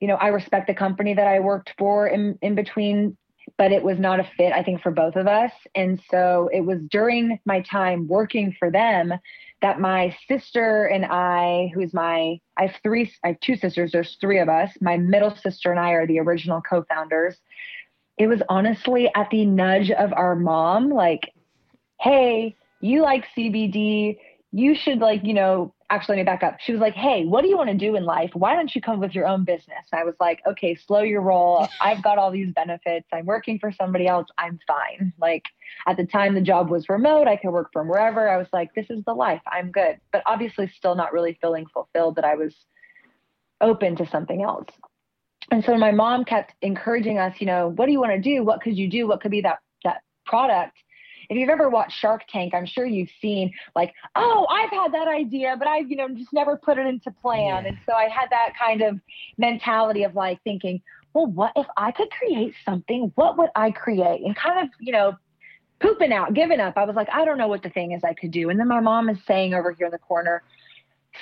you 0.00 0.08
know, 0.08 0.14
I 0.14 0.28
respect 0.28 0.66
the 0.66 0.74
company 0.74 1.12
that 1.12 1.26
I 1.26 1.40
worked 1.40 1.74
for 1.76 2.06
in, 2.06 2.38
in 2.40 2.54
between 2.54 3.18
but 3.56 3.72
it 3.72 3.82
was 3.82 3.98
not 3.98 4.20
a 4.20 4.28
fit, 4.36 4.52
I 4.52 4.62
think, 4.62 4.82
for 4.82 4.90
both 4.90 5.16
of 5.16 5.26
us. 5.26 5.52
And 5.74 6.00
so 6.10 6.48
it 6.52 6.62
was 6.62 6.80
during 6.90 7.38
my 7.44 7.60
time 7.60 8.08
working 8.08 8.54
for 8.58 8.70
them 8.70 9.12
that 9.62 9.80
my 9.80 10.16
sister 10.28 10.86
and 10.86 11.04
I, 11.06 11.70
who's 11.74 11.94
my, 11.94 12.40
I 12.56 12.66
have 12.66 12.76
three, 12.82 13.12
I 13.24 13.28
have 13.28 13.40
two 13.40 13.56
sisters, 13.56 13.92
there's 13.92 14.16
three 14.20 14.40
of 14.40 14.48
us. 14.48 14.70
My 14.80 14.96
middle 14.96 15.34
sister 15.36 15.70
and 15.70 15.78
I 15.78 15.90
are 15.90 16.06
the 16.06 16.18
original 16.18 16.60
co 16.60 16.84
founders. 16.88 17.36
It 18.18 18.26
was 18.26 18.42
honestly 18.48 19.10
at 19.14 19.30
the 19.30 19.44
nudge 19.44 19.90
of 19.90 20.12
our 20.12 20.36
mom, 20.36 20.90
like, 20.90 21.32
hey, 22.00 22.56
you 22.80 23.02
like 23.02 23.24
CBD, 23.36 24.18
you 24.52 24.74
should, 24.74 24.98
like, 24.98 25.24
you 25.24 25.34
know, 25.34 25.73
actually 25.90 26.16
let 26.16 26.22
me 26.22 26.24
back 26.24 26.42
up. 26.42 26.58
She 26.60 26.72
was 26.72 26.80
like, 26.80 26.94
Hey, 26.94 27.24
what 27.24 27.42
do 27.42 27.48
you 27.48 27.56
want 27.56 27.70
to 27.70 27.76
do 27.76 27.96
in 27.96 28.04
life? 28.04 28.30
Why 28.34 28.54
don't 28.54 28.74
you 28.74 28.80
come 28.80 29.00
with 29.00 29.14
your 29.14 29.26
own 29.26 29.44
business? 29.44 29.84
And 29.92 30.00
I 30.00 30.04
was 30.04 30.14
like, 30.20 30.40
Okay, 30.46 30.74
slow 30.74 31.02
your 31.02 31.20
roll. 31.20 31.66
I've 31.80 32.02
got 32.02 32.18
all 32.18 32.30
these 32.30 32.52
benefits. 32.52 33.06
I'm 33.12 33.26
working 33.26 33.58
for 33.58 33.72
somebody 33.72 34.06
else. 34.06 34.28
I'm 34.38 34.58
fine. 34.66 35.12
Like 35.18 35.44
at 35.86 35.96
the 35.96 36.06
time 36.06 36.34
the 36.34 36.40
job 36.40 36.70
was 36.70 36.88
remote. 36.88 37.28
I 37.28 37.36
could 37.36 37.50
work 37.50 37.70
from 37.72 37.88
wherever. 37.88 38.28
I 38.28 38.36
was 38.36 38.48
like, 38.52 38.74
this 38.74 38.86
is 38.90 39.04
the 39.04 39.14
life. 39.14 39.42
I'm 39.50 39.70
good. 39.70 40.00
But 40.12 40.22
obviously 40.26 40.68
still 40.76 40.94
not 40.94 41.12
really 41.12 41.38
feeling 41.40 41.66
fulfilled 41.72 42.16
that 42.16 42.24
I 42.24 42.34
was 42.34 42.54
open 43.60 43.96
to 43.96 44.06
something 44.06 44.42
else. 44.42 44.68
And 45.50 45.64
so 45.64 45.76
my 45.76 45.92
mom 45.92 46.24
kept 46.24 46.54
encouraging 46.62 47.18
us, 47.18 47.34
you 47.38 47.46
know, 47.46 47.68
what 47.68 47.86
do 47.86 47.92
you 47.92 48.00
want 48.00 48.12
to 48.12 48.20
do? 48.20 48.42
What 48.42 48.62
could 48.62 48.76
you 48.76 48.88
do? 48.88 49.06
What 49.06 49.20
could 49.20 49.30
be 49.30 49.42
that 49.42 49.58
that 49.84 50.02
product? 50.26 50.76
If 51.34 51.40
you've 51.40 51.48
ever 51.48 51.68
watched 51.68 51.98
Shark 51.98 52.22
Tank, 52.28 52.54
I'm 52.54 52.64
sure 52.64 52.86
you've 52.86 53.10
seen 53.20 53.52
like, 53.74 53.92
oh, 54.14 54.46
I've 54.48 54.70
had 54.70 54.92
that 54.92 55.08
idea, 55.08 55.56
but 55.58 55.66
I've, 55.66 55.90
you 55.90 55.96
know, 55.96 56.08
just 56.08 56.32
never 56.32 56.56
put 56.56 56.78
it 56.78 56.86
into 56.86 57.10
plan. 57.10 57.64
Yeah. 57.64 57.70
And 57.70 57.78
so 57.86 57.92
I 57.92 58.04
had 58.04 58.30
that 58.30 58.52
kind 58.56 58.82
of 58.82 59.00
mentality 59.36 60.04
of 60.04 60.14
like 60.14 60.40
thinking, 60.44 60.80
well, 61.12 61.26
what 61.26 61.52
if 61.56 61.66
I 61.76 61.90
could 61.90 62.08
create 62.12 62.54
something? 62.64 63.10
What 63.16 63.36
would 63.36 63.50
I 63.56 63.72
create? 63.72 64.22
And 64.24 64.36
kind 64.36 64.60
of, 64.60 64.68
you 64.78 64.92
know, 64.92 65.16
pooping 65.80 66.12
out, 66.12 66.34
giving 66.34 66.60
up. 66.60 66.74
I 66.76 66.84
was 66.84 66.94
like, 66.94 67.08
I 67.12 67.24
don't 67.24 67.36
know 67.36 67.48
what 67.48 67.64
the 67.64 67.70
thing 67.70 67.92
is 67.92 68.04
I 68.04 68.14
could 68.14 68.30
do. 68.30 68.48
And 68.48 68.60
then 68.60 68.68
my 68.68 68.80
mom 68.80 69.08
is 69.08 69.18
saying 69.26 69.54
over 69.54 69.72
here 69.72 69.86
in 69.86 69.92
the 69.92 69.98
corner, 69.98 70.44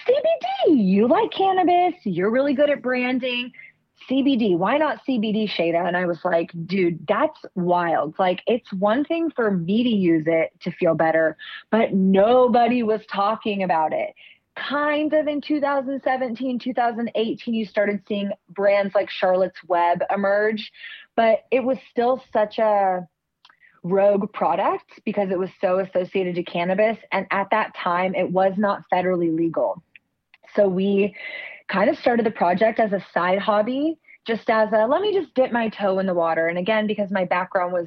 CBD, 0.07 0.85
you 0.85 1.09
like 1.09 1.31
cannabis, 1.31 1.95
you're 2.05 2.31
really 2.31 2.55
good 2.55 2.69
at 2.69 2.83
branding. 2.83 3.53
CBD, 4.09 4.57
why 4.57 4.79
not 4.79 5.05
CBD, 5.07 5.49
Shada? 5.49 5.87
And 5.87 5.97
I 5.97 6.07
was 6.07 6.19
like, 6.25 6.51
dude, 6.67 7.07
that's 7.07 7.39
wild. 7.55 8.15
Like, 8.19 8.41
it's 8.47 8.73
one 8.73 9.05
thing 9.05 9.31
for 9.31 9.51
me 9.51 9.83
to 9.83 9.89
use 9.89 10.25
it 10.27 10.53
to 10.61 10.71
feel 10.73 10.95
better, 10.95 11.37
but 11.71 11.93
nobody 11.93 12.83
was 12.83 13.01
talking 13.07 13.63
about 13.63 13.93
it. 13.93 14.15
Kind 14.57 15.15
of 15.15 15.29
in 15.29 15.41
2017, 15.41 16.59
2018, 16.59 17.55
you 17.55 17.65
started 17.65 18.03
seeing 18.07 18.31
brands 18.51 18.95
like 18.95 19.09
Charlotte's 19.09 19.63
Web 19.67 20.03
emerge, 20.15 20.73
but 21.17 21.45
it 21.51 21.65
was 21.65 21.79
still 21.91 22.23
such 22.33 22.59
a 22.59 23.07
rogue 23.83 24.33
product 24.33 25.01
because 25.05 25.31
it 25.31 25.39
was 25.39 25.51
so 25.61 25.79
associated 25.79 26.35
to 26.37 26.43
cannabis. 26.43 26.99
And 27.11 27.27
at 27.31 27.49
that 27.51 27.75
time, 27.75 28.15
it 28.15 28.31
was 28.31 28.55
not 28.57 28.83
federally 28.93 29.35
legal. 29.35 29.83
So 30.55 30.69
we 30.69 31.17
kind 31.73 31.89
of 31.89 31.97
started 31.99 32.27
the 32.27 32.31
project 32.31 32.79
as 32.79 32.93
a 32.93 33.05
side 33.15 33.39
hobby, 33.39 33.99
just 34.27 34.49
as 34.51 34.69
a 34.73 34.87
let 34.87 35.01
me 35.01 35.15
just 35.15 35.35
dip 35.35 35.53
my 35.53 35.69
toe 35.71 35.99
in 35.99 36.07
the 36.07 36.15
water. 36.15 36.49
And 36.49 36.59
again, 36.59 36.87
because 36.87 37.11
my 37.11 37.25
background 37.25 37.73
was 37.73 37.87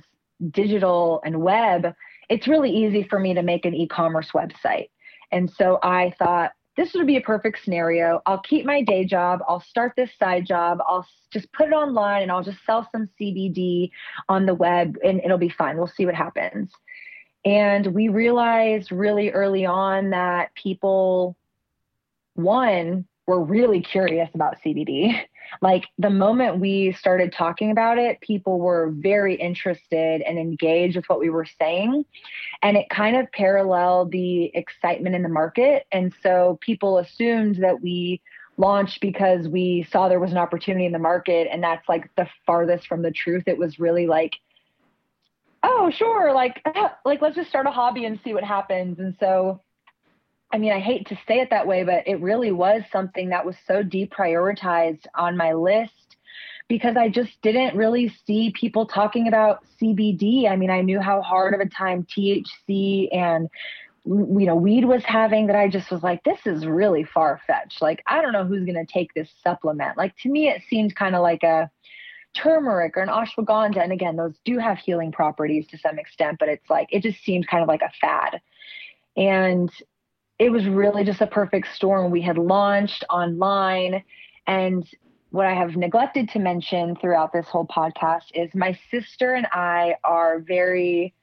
digital 0.51 1.21
and 1.23 1.41
web, 1.41 1.93
it's 2.29 2.47
really 2.47 2.71
easy 2.71 3.03
for 3.03 3.19
me 3.19 3.33
to 3.33 3.43
make 3.43 3.65
an 3.65 3.75
e 3.75 3.87
commerce 3.87 4.31
website. 4.33 4.89
And 5.31 5.51
so 5.51 5.79
I 5.83 6.13
thought, 6.17 6.51
this 6.77 6.93
would 6.93 7.07
be 7.07 7.15
a 7.15 7.21
perfect 7.21 7.63
scenario. 7.63 8.21
I'll 8.25 8.41
keep 8.41 8.65
my 8.65 8.81
day 8.81 9.05
job. 9.05 9.39
I'll 9.47 9.61
start 9.61 9.93
this 9.95 10.09
side 10.19 10.45
job. 10.45 10.79
I'll 10.85 11.07
just 11.31 11.49
put 11.53 11.67
it 11.67 11.73
online 11.73 12.23
and 12.23 12.31
I'll 12.31 12.43
just 12.43 12.57
sell 12.65 12.87
some 12.91 13.07
CBD 13.19 13.91
on 14.27 14.45
the 14.45 14.53
web 14.53 14.97
and 15.03 15.21
it'll 15.23 15.37
be 15.37 15.49
fine. 15.49 15.77
We'll 15.77 15.87
see 15.95 16.05
what 16.05 16.15
happens. 16.15 16.71
And 17.45 17.87
we 17.87 18.09
realized 18.09 18.91
really 18.91 19.29
early 19.29 19.65
on 19.65 20.09
that 20.09 20.53
people, 20.55 21.37
one, 22.33 23.05
were 23.27 23.43
really 23.43 23.81
curious 23.81 24.29
about 24.33 24.57
CBD. 24.63 25.19
Like 25.61 25.85
the 25.97 26.09
moment 26.09 26.59
we 26.59 26.91
started 26.93 27.31
talking 27.31 27.71
about 27.71 27.97
it, 27.97 28.21
people 28.21 28.59
were 28.59 28.91
very 28.95 29.35
interested 29.35 30.21
and 30.21 30.37
engaged 30.37 30.95
with 30.95 31.05
what 31.05 31.19
we 31.19 31.29
were 31.29 31.45
saying. 31.59 32.05
And 32.61 32.77
it 32.77 32.89
kind 32.89 33.15
of 33.15 33.31
paralleled 33.31 34.11
the 34.11 34.51
excitement 34.55 35.15
in 35.15 35.23
the 35.23 35.29
market. 35.29 35.85
And 35.91 36.13
so 36.21 36.59
people 36.61 36.99
assumed 36.99 37.57
that 37.63 37.81
we 37.81 38.21
launched 38.57 39.01
because 39.01 39.47
we 39.47 39.87
saw 39.91 40.07
there 40.07 40.19
was 40.19 40.31
an 40.31 40.37
opportunity 40.37 40.85
in 40.85 40.91
the 40.91 40.99
market. 40.99 41.47
And 41.51 41.63
that's 41.63 41.87
like 41.89 42.09
the 42.15 42.27
farthest 42.45 42.87
from 42.87 43.01
the 43.01 43.11
truth. 43.11 43.43
It 43.47 43.57
was 43.57 43.79
really 43.79 44.07
like, 44.07 44.33
oh, 45.63 45.89
sure, 45.89 46.31
like, 46.33 46.61
like 47.05 47.21
let's 47.21 47.35
just 47.35 47.49
start 47.49 47.65
a 47.65 47.71
hobby 47.71 48.05
and 48.05 48.19
see 48.23 48.33
what 48.33 48.43
happens. 48.43 48.99
And 48.99 49.15
so 49.19 49.61
I 50.51 50.57
mean, 50.57 50.71
I 50.71 50.79
hate 50.79 51.07
to 51.07 51.15
say 51.27 51.39
it 51.39 51.49
that 51.49 51.67
way, 51.67 51.83
but 51.83 52.07
it 52.07 52.21
really 52.21 52.51
was 52.51 52.83
something 52.91 53.29
that 53.29 53.45
was 53.45 53.55
so 53.67 53.83
deprioritized 53.83 55.05
on 55.15 55.35
my 55.35 55.53
list 55.53 56.15
because 56.67 56.95
I 56.97 57.09
just 57.09 57.41
didn't 57.41 57.75
really 57.75 58.13
see 58.25 58.51
people 58.59 58.85
talking 58.85 59.27
about 59.27 59.63
CBD. 59.79 60.49
I 60.49 60.55
mean, 60.55 60.69
I 60.69 60.81
knew 60.81 60.99
how 60.99 61.21
hard 61.21 61.53
of 61.53 61.59
a 61.59 61.69
time 61.69 62.05
THC 62.05 63.09
and 63.11 63.49
you 64.05 64.45
know 64.45 64.55
weed 64.55 64.85
was 64.85 65.03
having 65.03 65.47
that 65.47 65.55
I 65.55 65.67
just 65.67 65.89
was 65.89 66.03
like 66.03 66.23
this 66.23 66.39
is 66.45 66.65
really 66.65 67.03
far 67.03 67.41
fetched. 67.47 67.81
Like 67.81 68.03
I 68.05 68.21
don't 68.21 68.33
know 68.33 68.45
who's 68.45 68.65
going 68.65 68.83
to 68.83 68.91
take 68.91 69.13
this 69.13 69.29
supplement. 69.43 69.97
Like 69.97 70.15
to 70.19 70.29
me 70.29 70.47
it 70.47 70.61
seemed 70.69 70.95
kind 70.95 71.15
of 71.15 71.21
like 71.21 71.43
a 71.43 71.69
turmeric 72.35 72.97
or 72.97 73.01
an 73.01 73.09
ashwagandha 73.09 73.81
and 73.81 73.93
again 73.93 74.15
those 74.17 74.35
do 74.43 74.59
have 74.59 74.77
healing 74.77 75.11
properties 75.11 75.65
to 75.67 75.77
some 75.77 75.97
extent 75.97 76.37
but 76.37 76.49
it's 76.49 76.69
like 76.69 76.87
it 76.91 77.01
just 77.01 77.23
seemed 77.23 77.47
kind 77.47 77.63
of 77.63 77.67
like 77.67 77.81
a 77.81 77.91
fad. 77.99 78.41
And 79.17 79.71
it 80.39 80.51
was 80.51 80.67
really 80.67 81.03
just 81.03 81.21
a 81.21 81.27
perfect 81.27 81.73
storm. 81.73 82.11
We 82.11 82.21
had 82.21 82.37
launched 82.37 83.03
online 83.09 84.03
and 84.47 84.87
what 85.31 85.45
I 85.45 85.53
have 85.53 85.75
neglected 85.75 86.29
to 86.29 86.39
mention 86.39 86.95
throughout 86.95 87.33
this 87.33 87.47
whole 87.47 87.67
podcast 87.67 88.23
is 88.33 88.49
my 88.53 88.77
sister 88.89 89.33
and 89.33 89.47
I 89.51 89.95
are 90.03 90.39
very 90.39 91.13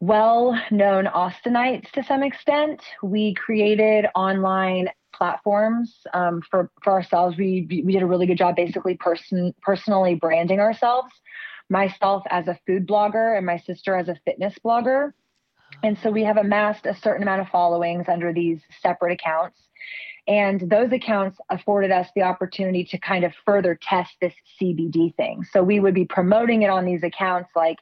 well 0.00 0.58
known 0.70 1.06
Austinites 1.06 1.90
to 1.92 2.02
some 2.02 2.22
extent. 2.22 2.82
We 3.02 3.34
created 3.34 4.06
online 4.14 4.88
platforms 5.14 5.94
um, 6.14 6.42
for, 6.50 6.70
for 6.82 6.92
ourselves. 6.92 7.36
We, 7.36 7.66
we 7.84 7.92
did 7.92 8.02
a 8.02 8.06
really 8.06 8.26
good 8.26 8.38
job 8.38 8.56
basically 8.56 8.96
person, 8.96 9.54
personally 9.62 10.14
branding 10.14 10.58
ourselves. 10.58 11.12
Myself 11.68 12.24
as 12.30 12.48
a 12.48 12.58
food 12.66 12.86
blogger 12.86 13.36
and 13.36 13.46
my 13.46 13.58
sister 13.58 13.94
as 13.94 14.08
a 14.08 14.16
fitness 14.24 14.54
blogger. 14.64 15.12
And 15.82 15.98
so 16.02 16.10
we 16.10 16.22
have 16.24 16.36
amassed 16.36 16.86
a 16.86 16.94
certain 16.94 17.22
amount 17.22 17.40
of 17.40 17.48
followings 17.48 18.06
under 18.08 18.32
these 18.32 18.60
separate 18.80 19.12
accounts. 19.12 19.58
And 20.28 20.60
those 20.70 20.92
accounts 20.92 21.38
afforded 21.50 21.90
us 21.90 22.08
the 22.14 22.22
opportunity 22.22 22.84
to 22.84 22.98
kind 22.98 23.24
of 23.24 23.32
further 23.44 23.78
test 23.80 24.12
this 24.20 24.34
CBD 24.60 25.14
thing. 25.16 25.44
So 25.50 25.62
we 25.64 25.80
would 25.80 25.94
be 25.94 26.04
promoting 26.04 26.62
it 26.62 26.70
on 26.70 26.84
these 26.84 27.02
accounts 27.02 27.50
like, 27.56 27.78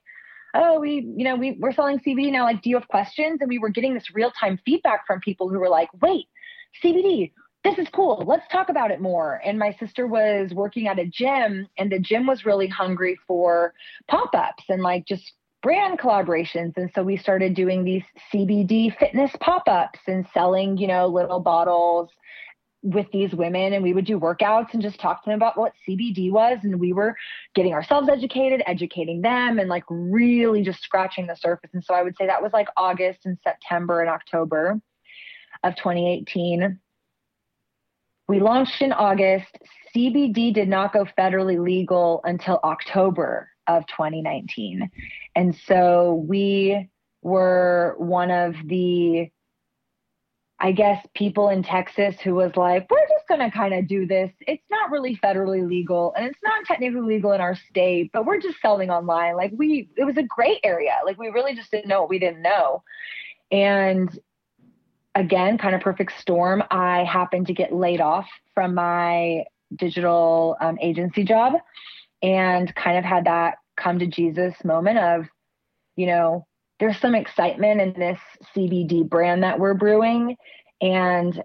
oh, 0.55 0.81
we, 0.81 1.07
you 1.17 1.25
know, 1.25 1.37
we, 1.37 1.53
we're 1.61 1.73
selling 1.73 1.99
CBD 1.99 2.33
now. 2.33 2.45
Like, 2.45 2.63
do 2.63 2.71
you 2.71 2.77
have 2.77 2.89
questions? 2.89 3.39
And 3.41 3.49
we 3.49 3.59
were 3.59 3.69
getting 3.69 3.93
this 3.93 4.15
real 4.15 4.31
time 4.31 4.59
feedback 4.65 5.07
from 5.07 5.21
people 5.21 5.51
who 5.51 5.59
were 5.59 5.69
like, 5.69 5.91
wait, 6.01 6.27
CBD, 6.83 7.33
this 7.63 7.79
is 7.79 7.89
cool. 7.93 8.25
Let's 8.27 8.49
talk 8.51 8.71
about 8.71 8.91
it 8.91 9.03
more. 9.03 9.41
And 9.45 9.59
my 9.59 9.77
sister 9.79 10.07
was 10.07 10.53
working 10.55 10.89
at 10.89 10.99
a 10.99 11.05
gym, 11.05 11.69
and 11.77 11.93
the 11.93 11.99
gym 11.99 12.27
was 12.27 12.47
really 12.47 12.69
hungry 12.69 13.19
for 13.27 13.75
pop 14.09 14.35
ups 14.35 14.65
and 14.71 14.83
like 14.83 15.05
just 15.07 15.35
brand 15.63 15.99
collaborations. 15.99 16.77
And 16.77 16.91
so 16.95 17.03
we 17.03 17.17
started 17.17 17.55
doing 17.55 17.85
these 17.85 18.05
CBD 18.33 18.97
fitness 18.99 19.31
pop 19.41 19.65
ups 19.69 19.99
and 20.07 20.27
selling, 20.33 20.79
you 20.79 20.87
know, 20.87 21.07
little 21.07 21.41
bottles 21.41 22.11
with 22.83 23.07
these 23.13 23.33
women 23.35 23.75
and 23.75 23.83
we 23.83 23.93
would 23.93 24.07
do 24.07 24.19
workouts 24.19 24.73
and 24.73 24.81
just 24.81 24.99
talk 24.99 25.23
to 25.23 25.29
them 25.29 25.37
about 25.37 25.59
what 25.59 25.73
CBD 25.87 26.31
was 26.31 26.59
and 26.63 26.81
we 26.81 26.95
were 26.95 27.15
getting 27.55 27.75
ourselves 27.75 28.09
educated, 28.09 28.63
educating 28.67 29.21
them 29.21 29.59
and 29.59 29.69
like 29.69 29.85
really 29.91 30.63
just 30.63 30.83
scratching 30.83 31.27
the 31.27 31.37
surface. 31.37 31.71
And 31.75 31.85
so 31.85 31.93
I 31.93 32.03
would 32.03 32.17
say 32.17 32.27
that 32.27 32.43
was 32.43 32.55
like 32.55 32.69
August 32.79 33.27
and 33.27 33.37
September 33.45 34.01
and 34.01 34.09
October 34.09 34.81
of 35.63 35.77
2018. 35.77 36.79
We 38.29 38.41
launched 38.41 38.81
in 38.81 38.93
August. 38.93 39.59
CBD 39.95 40.55
did 40.55 40.69
not 40.69 40.95
go 40.95 41.05
federally 41.19 41.63
legal 41.63 42.23
until 42.25 42.61
October 42.65 43.51
of 43.77 43.87
2019. 43.87 44.91
And 45.35 45.57
so 45.67 46.25
we 46.27 46.89
were 47.23 47.95
one 47.99 48.31
of 48.31 48.55
the 48.67 49.31
I 50.63 50.73
guess 50.73 51.05
people 51.15 51.49
in 51.49 51.63
Texas 51.63 52.21
who 52.21 52.35
was 52.35 52.53
like, 52.55 52.87
we're 52.91 53.09
just 53.09 53.27
going 53.27 53.41
to 53.41 53.51
kind 53.51 53.73
of 53.73 53.89
do 53.89 54.07
this. 54.07 54.31
It's 54.41 54.63
not 54.71 54.91
really 54.91 55.17
federally 55.17 55.67
legal 55.67 56.13
and 56.15 56.27
it's 56.27 56.39
not 56.45 56.67
technically 56.67 57.01
legal 57.01 57.33
in 57.33 57.41
our 57.41 57.57
state, 57.57 58.11
but 58.13 58.27
we're 58.27 58.41
just 58.41 58.61
selling 58.61 58.91
online. 58.91 59.37
Like 59.37 59.53
we, 59.57 59.89
it 59.97 60.05
was 60.05 60.19
a 60.19 60.23
great 60.23 60.61
area. 60.63 60.93
Like 61.07 61.19
we 61.19 61.29
really 61.29 61.55
just 61.55 61.71
didn't 61.71 61.89
know 61.89 62.03
what 62.03 62.11
we 62.11 62.19
didn't 62.19 62.43
know. 62.43 62.83
And 63.51 64.11
again, 65.15 65.57
kind 65.57 65.75
of 65.75 65.81
perfect 65.81 66.21
storm. 66.21 66.63
I 66.71 67.05
happened 67.05 67.47
to 67.47 67.55
get 67.55 67.73
laid 67.73 68.03
off 68.03 68.29
from 68.55 68.75
my 68.75 69.45
digital 69.75 70.59
um, 70.61 70.79
agency 70.83 71.25
job 71.25 71.55
and 72.23 72.75
kind 72.75 72.99
of 72.99 73.05
had 73.05 73.25
that 73.25 73.57
come 73.81 73.99
to 73.99 74.07
Jesus 74.07 74.55
moment 74.65 74.99
of, 74.99 75.27
you 75.97 76.07
know, 76.07 76.47
there's 76.79 76.99
some 76.99 77.15
excitement 77.15 77.81
in 77.81 77.93
this 77.93 78.19
CBD 78.55 79.09
brand 79.09 79.43
that 79.43 79.59
we're 79.59 79.75
brewing. 79.75 80.37
And 80.81 81.43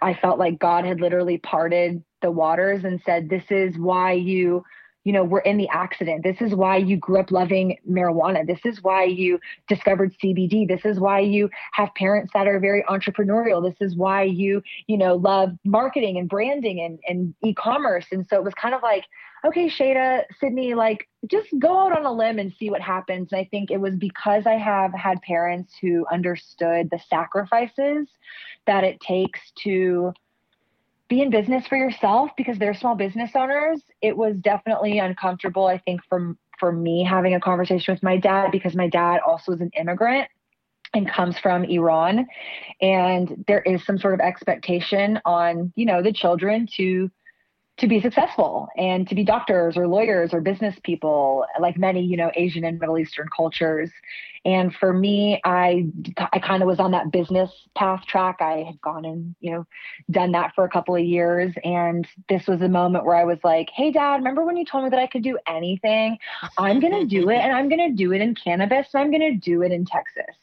I 0.00 0.14
felt 0.14 0.38
like 0.38 0.58
God 0.58 0.84
had 0.84 1.00
literally 1.00 1.38
parted 1.38 2.02
the 2.22 2.30
waters 2.30 2.84
and 2.84 3.00
said, 3.04 3.28
This 3.28 3.44
is 3.50 3.76
why 3.76 4.12
you, 4.12 4.62
you 5.02 5.12
know, 5.12 5.24
were 5.24 5.40
in 5.40 5.56
the 5.56 5.68
accident. 5.70 6.22
This 6.22 6.40
is 6.40 6.54
why 6.54 6.76
you 6.76 6.96
grew 6.96 7.18
up 7.18 7.32
loving 7.32 7.78
marijuana. 7.88 8.46
This 8.46 8.60
is 8.64 8.80
why 8.82 9.04
you 9.04 9.40
discovered 9.66 10.14
CBD. 10.22 10.68
This 10.68 10.84
is 10.84 11.00
why 11.00 11.20
you 11.20 11.50
have 11.72 11.92
parents 11.96 12.30
that 12.34 12.46
are 12.46 12.60
very 12.60 12.84
entrepreneurial. 12.88 13.62
This 13.62 13.80
is 13.80 13.96
why 13.96 14.22
you, 14.22 14.62
you 14.86 14.96
know, 14.96 15.16
love 15.16 15.50
marketing 15.64 16.18
and 16.18 16.28
branding 16.28 16.80
and, 16.80 17.00
and 17.08 17.34
e 17.42 17.54
commerce. 17.54 18.06
And 18.12 18.26
so 18.28 18.36
it 18.36 18.44
was 18.44 18.54
kind 18.54 18.74
of 18.74 18.82
like, 18.82 19.04
okay, 19.44 19.68
Shada, 19.68 20.24
Sydney, 20.38 20.74
like 20.74 21.08
just 21.26 21.48
go 21.58 21.78
out 21.78 21.96
on 21.96 22.04
a 22.04 22.12
limb 22.12 22.38
and 22.38 22.52
see 22.58 22.70
what 22.70 22.80
happens. 22.80 23.28
And 23.32 23.40
I 23.40 23.44
think 23.50 23.70
it 23.70 23.80
was 23.80 23.96
because 23.96 24.46
I 24.46 24.54
have 24.54 24.92
had 24.92 25.20
parents 25.22 25.72
who 25.80 26.06
understood 26.10 26.90
the 26.90 27.00
sacrifices 27.08 28.08
that 28.66 28.84
it 28.84 29.00
takes 29.00 29.40
to 29.62 30.12
be 31.08 31.22
in 31.22 31.30
business 31.30 31.66
for 31.66 31.76
yourself 31.76 32.30
because 32.36 32.58
they're 32.58 32.74
small 32.74 32.94
business 32.94 33.32
owners. 33.34 33.82
It 34.00 34.16
was 34.16 34.36
definitely 34.36 34.98
uncomfortable, 34.98 35.66
I 35.66 35.78
think, 35.78 36.00
from 36.08 36.38
for 36.58 36.70
me 36.70 37.02
having 37.02 37.34
a 37.34 37.40
conversation 37.40 37.94
with 37.94 38.02
my 38.02 38.18
dad 38.18 38.52
because 38.52 38.76
my 38.76 38.88
dad 38.88 39.20
also 39.26 39.52
is 39.52 39.62
an 39.62 39.70
immigrant 39.76 40.28
and 40.92 41.08
comes 41.08 41.38
from 41.38 41.64
Iran 41.64 42.26
and 42.82 43.44
there 43.48 43.62
is 43.62 43.84
some 43.84 43.98
sort 43.98 44.12
of 44.12 44.20
expectation 44.20 45.18
on 45.24 45.72
you 45.74 45.86
know 45.86 46.02
the 46.02 46.12
children 46.12 46.68
to 46.76 47.10
to 47.80 47.88
be 47.88 48.00
successful 48.00 48.68
and 48.76 49.08
to 49.08 49.14
be 49.14 49.24
doctors 49.24 49.76
or 49.76 49.88
lawyers 49.88 50.34
or 50.34 50.40
business 50.40 50.76
people 50.84 51.46
like 51.58 51.78
many 51.78 52.02
you 52.02 52.16
know 52.16 52.30
asian 52.34 52.64
and 52.64 52.78
middle 52.78 52.98
eastern 52.98 53.26
cultures. 53.34 53.90
And 54.44 54.74
for 54.74 54.92
me 54.92 55.40
i 55.44 55.86
i 56.32 56.38
kind 56.38 56.62
of 56.62 56.66
was 56.66 56.78
on 56.78 56.90
that 56.92 57.10
business 57.10 57.50
path 57.74 58.04
track. 58.06 58.36
I 58.40 58.64
had 58.66 58.80
gone 58.82 59.04
and 59.04 59.34
you 59.40 59.52
know 59.52 59.66
done 60.10 60.32
that 60.32 60.54
for 60.54 60.64
a 60.64 60.68
couple 60.68 60.94
of 60.94 61.02
years. 61.02 61.54
And 61.64 62.06
this 62.28 62.46
was 62.46 62.60
a 62.60 62.68
moment 62.68 63.06
where 63.06 63.16
i 63.16 63.24
was 63.24 63.38
like 63.42 63.70
hey 63.74 63.90
dad 63.90 64.16
remember 64.16 64.44
when 64.44 64.56
you 64.56 64.64
told 64.64 64.84
me 64.84 64.90
that 64.90 64.98
i 64.98 65.06
could 65.06 65.22
do 65.22 65.38
anything? 65.46 66.18
I'm 66.58 66.80
going 66.80 66.92
to 66.92 67.06
do 67.06 67.30
it 67.30 67.38
and 67.38 67.52
i'm 67.52 67.68
going 67.68 67.88
to 67.90 67.96
do 67.96 68.12
it 68.12 68.20
in 68.20 68.34
cannabis 68.34 68.88
and 68.92 69.02
i'm 69.02 69.10
going 69.10 69.32
to 69.32 69.38
do 69.38 69.62
it 69.62 69.72
in 69.72 69.86
texas. 69.86 70.36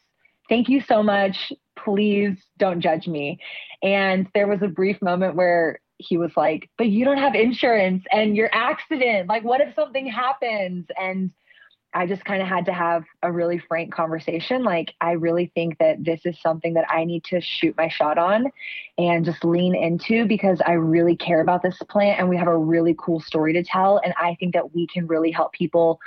Thank 0.50 0.70
you 0.70 0.82
so 0.82 1.04
much. 1.04 1.52
Please 1.76 2.38
don't 2.58 2.80
judge 2.80 3.08
me. 3.08 3.40
And 3.84 4.28
there 4.34 4.48
was 4.48 4.62
a 4.62 4.68
brief 4.68 5.02
moment 5.02 5.36
where 5.36 5.80
he 5.98 6.18
was 6.18 6.32
like, 6.38 6.70
but 6.78 6.88
you 6.88 7.06
don't 7.06 7.18
have 7.18 7.36
insurance 7.36 8.04
and 8.12 8.36
your 8.36 8.50
accident. 8.54 9.28
Like, 9.28 9.44
what 9.44 9.62
if 9.62 9.74
something 9.76 10.08
happens? 10.08 10.86
And 11.00 11.32
I 11.94 12.06
just 12.06 12.24
kind 12.26 12.42
of 12.42 12.48
had 12.48 12.66
to 12.66 12.74
have 12.74 13.04
a 13.24 13.32
really 13.32 13.58
frank 13.58 13.94
conversation. 13.94 14.64
Like, 14.64 14.94
I 15.02 15.14
really 15.14 15.52
think 15.56 15.80
that 15.80 16.04
this 16.04 16.22
is 16.26 16.40
something 16.42 16.76
that 16.76 16.86
I 16.90 17.06
need 17.06 17.24
to 17.26 17.42
shoot 17.42 17.76
my 17.78 17.88
shot 17.88 18.18
on 18.18 18.52
and 18.98 19.26
just 19.26 19.44
lean 19.44 19.74
into 19.74 20.26
because 20.28 20.62
I 20.66 20.74
really 20.74 21.16
care 21.16 21.42
about 21.42 21.64
this 21.64 21.78
plant 21.90 22.20
and 22.20 22.30
we 22.30 22.38
have 22.38 22.48
a 22.48 22.58
really 22.58 22.96
cool 23.00 23.20
story 23.20 23.54
to 23.54 23.64
tell. 23.64 24.00
And 24.04 24.14
I 24.18 24.36
think 24.40 24.54
that 24.54 24.76
we 24.76 24.86
can 24.86 25.08
really 25.08 25.32
help 25.32 25.54
people 25.54 26.00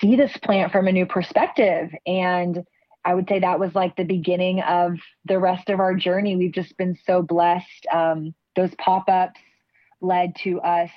see 0.00 0.16
this 0.16 0.36
plant 0.36 0.70
from 0.70 0.86
a 0.86 0.92
new 0.92 1.06
perspective. 1.06 1.90
And 2.06 2.64
I 3.04 3.14
would 3.14 3.28
say 3.28 3.40
that 3.40 3.58
was 3.58 3.74
like 3.74 3.96
the 3.96 4.04
beginning 4.04 4.60
of 4.60 4.98
the 5.24 5.38
rest 5.38 5.68
of 5.70 5.80
our 5.80 5.94
journey. 5.94 6.36
We've 6.36 6.52
just 6.52 6.76
been 6.76 6.96
so 7.06 7.22
blessed. 7.22 7.86
Um, 7.92 8.34
those 8.56 8.70
pop-ups 8.78 9.40
led 10.00 10.34
to 10.44 10.60
us 10.60 10.90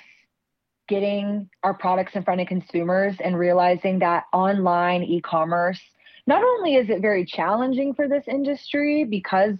getting 0.88 1.48
our 1.62 1.74
products 1.74 2.14
in 2.14 2.22
front 2.22 2.40
of 2.40 2.46
consumers 2.46 3.14
and 3.22 3.38
realizing 3.38 3.98
that 3.98 4.24
online 4.32 5.02
e-commerce 5.02 5.80
not 6.26 6.42
only 6.42 6.76
is 6.76 6.90
it 6.90 7.00
very 7.00 7.24
challenging 7.24 7.94
for 7.94 8.08
this 8.08 8.24
industry 8.26 9.04
because 9.04 9.56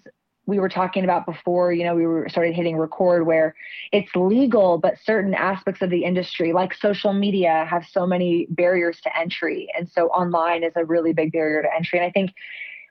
we 0.46 0.59
were 0.59 0.68
talking 0.68 1.05
about 1.05 1.26
before, 1.26 1.72
you 1.74 1.84
know, 1.84 1.94
we 1.94 2.07
were 2.07 2.26
started 2.30 2.55
hitting 2.55 2.78
record 2.78 3.26
where 3.26 3.55
it's 3.92 4.11
legal, 4.14 4.78
but 4.78 4.94
certain 5.03 5.34
aspects 5.34 5.82
of 5.82 5.90
the 5.90 6.05
industry, 6.05 6.55
like 6.55 6.72
social 6.72 7.12
media, 7.12 7.66
have 7.68 7.84
so 7.90 8.07
many 8.07 8.46
barriers 8.51 8.99
to 9.03 9.18
entry. 9.18 9.68
And 9.76 9.88
so 9.90 10.09
online 10.09 10.64
is 10.64 10.72
a 10.74 10.86
really 10.86 11.12
big 11.12 11.32
barrier 11.32 11.61
to 11.62 11.68
entry. 11.74 11.99
And 11.99 12.07
I 12.07 12.11
think 12.11 12.32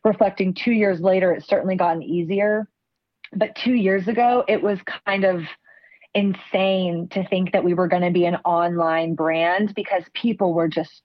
reflecting 0.04 0.54
two 0.54 0.72
years 0.72 1.00
later, 1.00 1.32
it's 1.32 1.48
certainly 1.48 1.76
gotten 1.76 2.04
easier 2.04 2.68
but 3.36 3.56
two 3.56 3.74
years 3.74 4.08
ago, 4.08 4.44
it 4.48 4.62
was 4.62 4.80
kind 5.06 5.24
of 5.24 5.44
insane 6.14 7.08
to 7.12 7.28
think 7.28 7.52
that 7.52 7.64
we 7.64 7.74
were 7.74 7.88
going 7.88 8.02
to 8.02 8.12
be 8.12 8.26
an 8.26 8.36
online 8.38 9.14
brand 9.14 9.74
because 9.76 10.04
people 10.14 10.54
were 10.54 10.68
just 10.68 11.04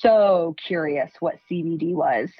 so 0.00 0.54
curious 0.66 1.10
what 1.20 1.36
CBD 1.50 1.92
was. 1.92 2.30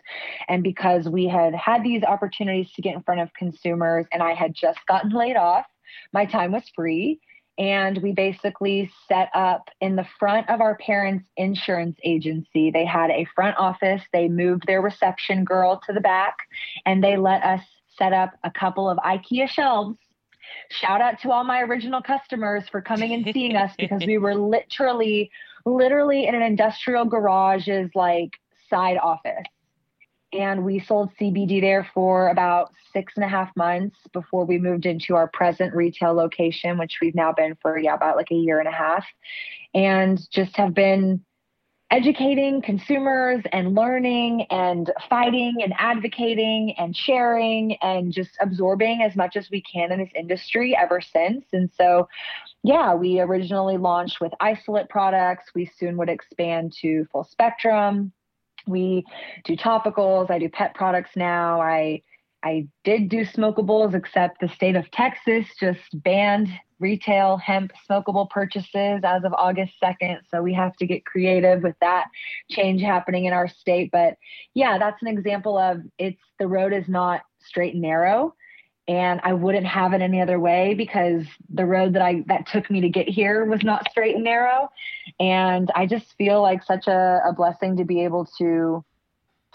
And 0.49 0.62
because 0.62 1.09
we 1.09 1.26
had 1.26 1.55
had 1.55 1.85
these 1.85 2.03
opportunities 2.03 2.72
to 2.72 2.83
get 2.83 2.95
in 2.95 3.03
front 3.03 3.20
of 3.20 3.33
consumers 3.35 4.07
and 4.12 4.22
I 4.22 4.35
had 4.35 4.55
just 4.55 4.79
gotten 4.87 5.11
laid 5.11 5.37
off, 5.37 5.66
my 6.12 6.24
time 6.24 6.53
was 6.53 6.64
free. 6.74 7.20
And 7.59 7.99
we 8.03 8.12
basically 8.12 8.91
set 9.09 9.31
up 9.35 9.68
in 9.81 9.97
the 9.97 10.07
front 10.18 10.49
of 10.49 10.61
our 10.61 10.76
parents' 10.76 11.29
insurance 11.37 11.99
agency. 12.05 12.70
They 12.70 12.85
had 12.85 13.11
a 13.11 13.26
front 13.35 13.57
office. 13.59 14.03
They 14.12 14.29
moved 14.29 14.64
their 14.66 14.81
reception 14.81 15.45
girl 15.45 15.81
to 15.87 15.93
the 15.93 16.01
back 16.01 16.37
and 16.87 17.03
they 17.03 17.16
let 17.16 17.43
us 17.43 17.62
set 17.99 18.12
up 18.12 18.32
a 18.44 18.51
couple 18.51 18.88
of 18.88 18.99
IKEA 18.99 19.49
shelves. 19.49 19.99
Shout 20.70 21.01
out 21.01 21.20
to 21.20 21.30
all 21.30 21.44
my 21.44 21.61
original 21.62 22.01
customers 22.01 22.64
for 22.70 22.80
coming 22.80 23.12
and 23.12 23.28
seeing 23.32 23.57
us 23.57 23.72
because 23.78 24.03
we 24.07 24.18
were 24.18 24.34
literally, 24.36 25.30
literally 25.64 26.26
in 26.26 26.34
an 26.34 26.42
industrial 26.42 27.05
garage's 27.05 27.90
like 27.94 28.32
side 28.70 28.99
office. 28.99 29.44
And 30.32 30.64
we 30.64 30.78
sold 30.78 31.11
CBD 31.18 31.61
there 31.61 31.88
for 31.94 32.28
about 32.28 32.72
six 32.92 33.14
and 33.16 33.24
a 33.24 33.28
half 33.28 33.55
months 33.57 33.96
before 34.12 34.44
we 34.44 34.59
moved 34.59 34.84
into 34.84 35.16
our 35.16 35.26
present 35.28 35.74
retail 35.74 36.12
location, 36.12 36.76
which 36.76 36.99
we've 37.01 37.14
now 37.14 37.32
been 37.32 37.57
for, 37.62 37.78
yeah, 37.78 37.94
about 37.94 38.16
like 38.16 38.30
a 38.30 38.34
year 38.34 38.59
and 38.59 38.68
a 38.68 38.72
half. 38.72 39.07
And 39.74 40.20
just 40.30 40.55
have 40.57 40.74
been 40.74 41.24
educating 41.91 42.61
consumers 42.61 43.43
and 43.53 43.74
learning 43.74 44.43
and 44.51 44.93
fighting 45.09 45.57
and 45.62 45.72
advocating 45.78 46.74
and 46.76 46.95
sharing 46.95 47.76
and 47.80 48.12
just 48.12 48.30
absorbing 48.41 49.01
as 49.03 49.16
much 49.16 49.36
as 49.36 49.49
we 49.51 49.62
can 49.62 49.91
in 49.93 49.99
this 50.01 50.11
industry 50.14 50.76
ever 50.76 51.01
since. 51.01 51.47
And 51.53 51.70
so, 51.74 52.09
yeah, 52.62 52.95
we 52.95 53.20
originally 53.20 53.78
launched 53.78 54.20
with 54.20 54.32
isolate 54.41 54.91
products. 54.91 55.45
We 55.55 55.70
soon 55.78 55.97
would 55.97 56.11
expand 56.11 56.74
to 56.82 57.07
full 57.11 57.24
spectrum. 57.24 58.12
We 58.66 59.05
do 59.45 59.57
topicals. 59.57 60.30
I 60.30 60.39
do 60.39 60.51
pet 60.51 60.74
products 60.74 61.12
now. 61.16 61.61
I 61.61 62.03
I 62.45 62.68
did 62.84 63.09
do 63.09 63.24
smokables, 63.24 63.95
except 63.95 64.41
the 64.41 64.49
state 64.49 64.76
of 64.76 64.91
Texas 64.91 65.47
just 65.59 65.80
banned 66.03 66.49
retail 66.80 67.36
hemp 67.39 67.72
smokable 67.91 68.30
purchases 68.30 69.01
as 69.03 69.24
of 69.24 69.32
August 69.34 69.74
2nd. 69.82 70.18
So 70.30 70.43
we 70.43 70.55
have 70.55 70.76
to 70.76 70.86
get 70.86 71.05
creative 71.05 71.62
with 71.64 71.74
that 71.80 72.07
change 72.51 72.80
happening 72.82 73.24
in 73.24 73.32
our 73.32 73.49
state. 73.49 73.91
But 73.91 74.14
yeah, 74.55 74.78
that's 74.78 75.03
an 75.03 75.09
example 75.09 75.59
of 75.59 75.82
it's 75.99 76.22
the 76.39 76.47
road 76.47 76.72
is 76.72 76.89
not 76.89 77.22
straight 77.41 77.74
and 77.74 77.82
narrow. 77.82 78.34
and 78.89 79.20
I 79.22 79.34
wouldn't 79.34 79.66
have 79.66 79.93
it 79.93 80.01
any 80.01 80.20
other 80.20 80.41
way 80.41 80.74
because 80.74 81.24
the 81.51 81.66
road 81.66 81.93
that 81.93 82.03
I 82.03 82.24
that 82.26 82.47
took 82.47 82.70
me 82.70 82.80
to 82.80 82.89
get 82.89 83.09
here 83.09 83.45
was 83.45 83.62
not 83.62 83.89
straight 83.91 84.14
and 84.14 84.24
narrow. 84.24 84.70
And 85.20 85.70
I 85.74 85.86
just 85.86 86.14
feel 86.16 86.41
like 86.41 86.62
such 86.64 86.86
a, 86.86 87.20
a 87.26 87.32
blessing 87.32 87.76
to 87.76 87.84
be 87.84 88.05
able 88.05 88.26
to 88.39 88.84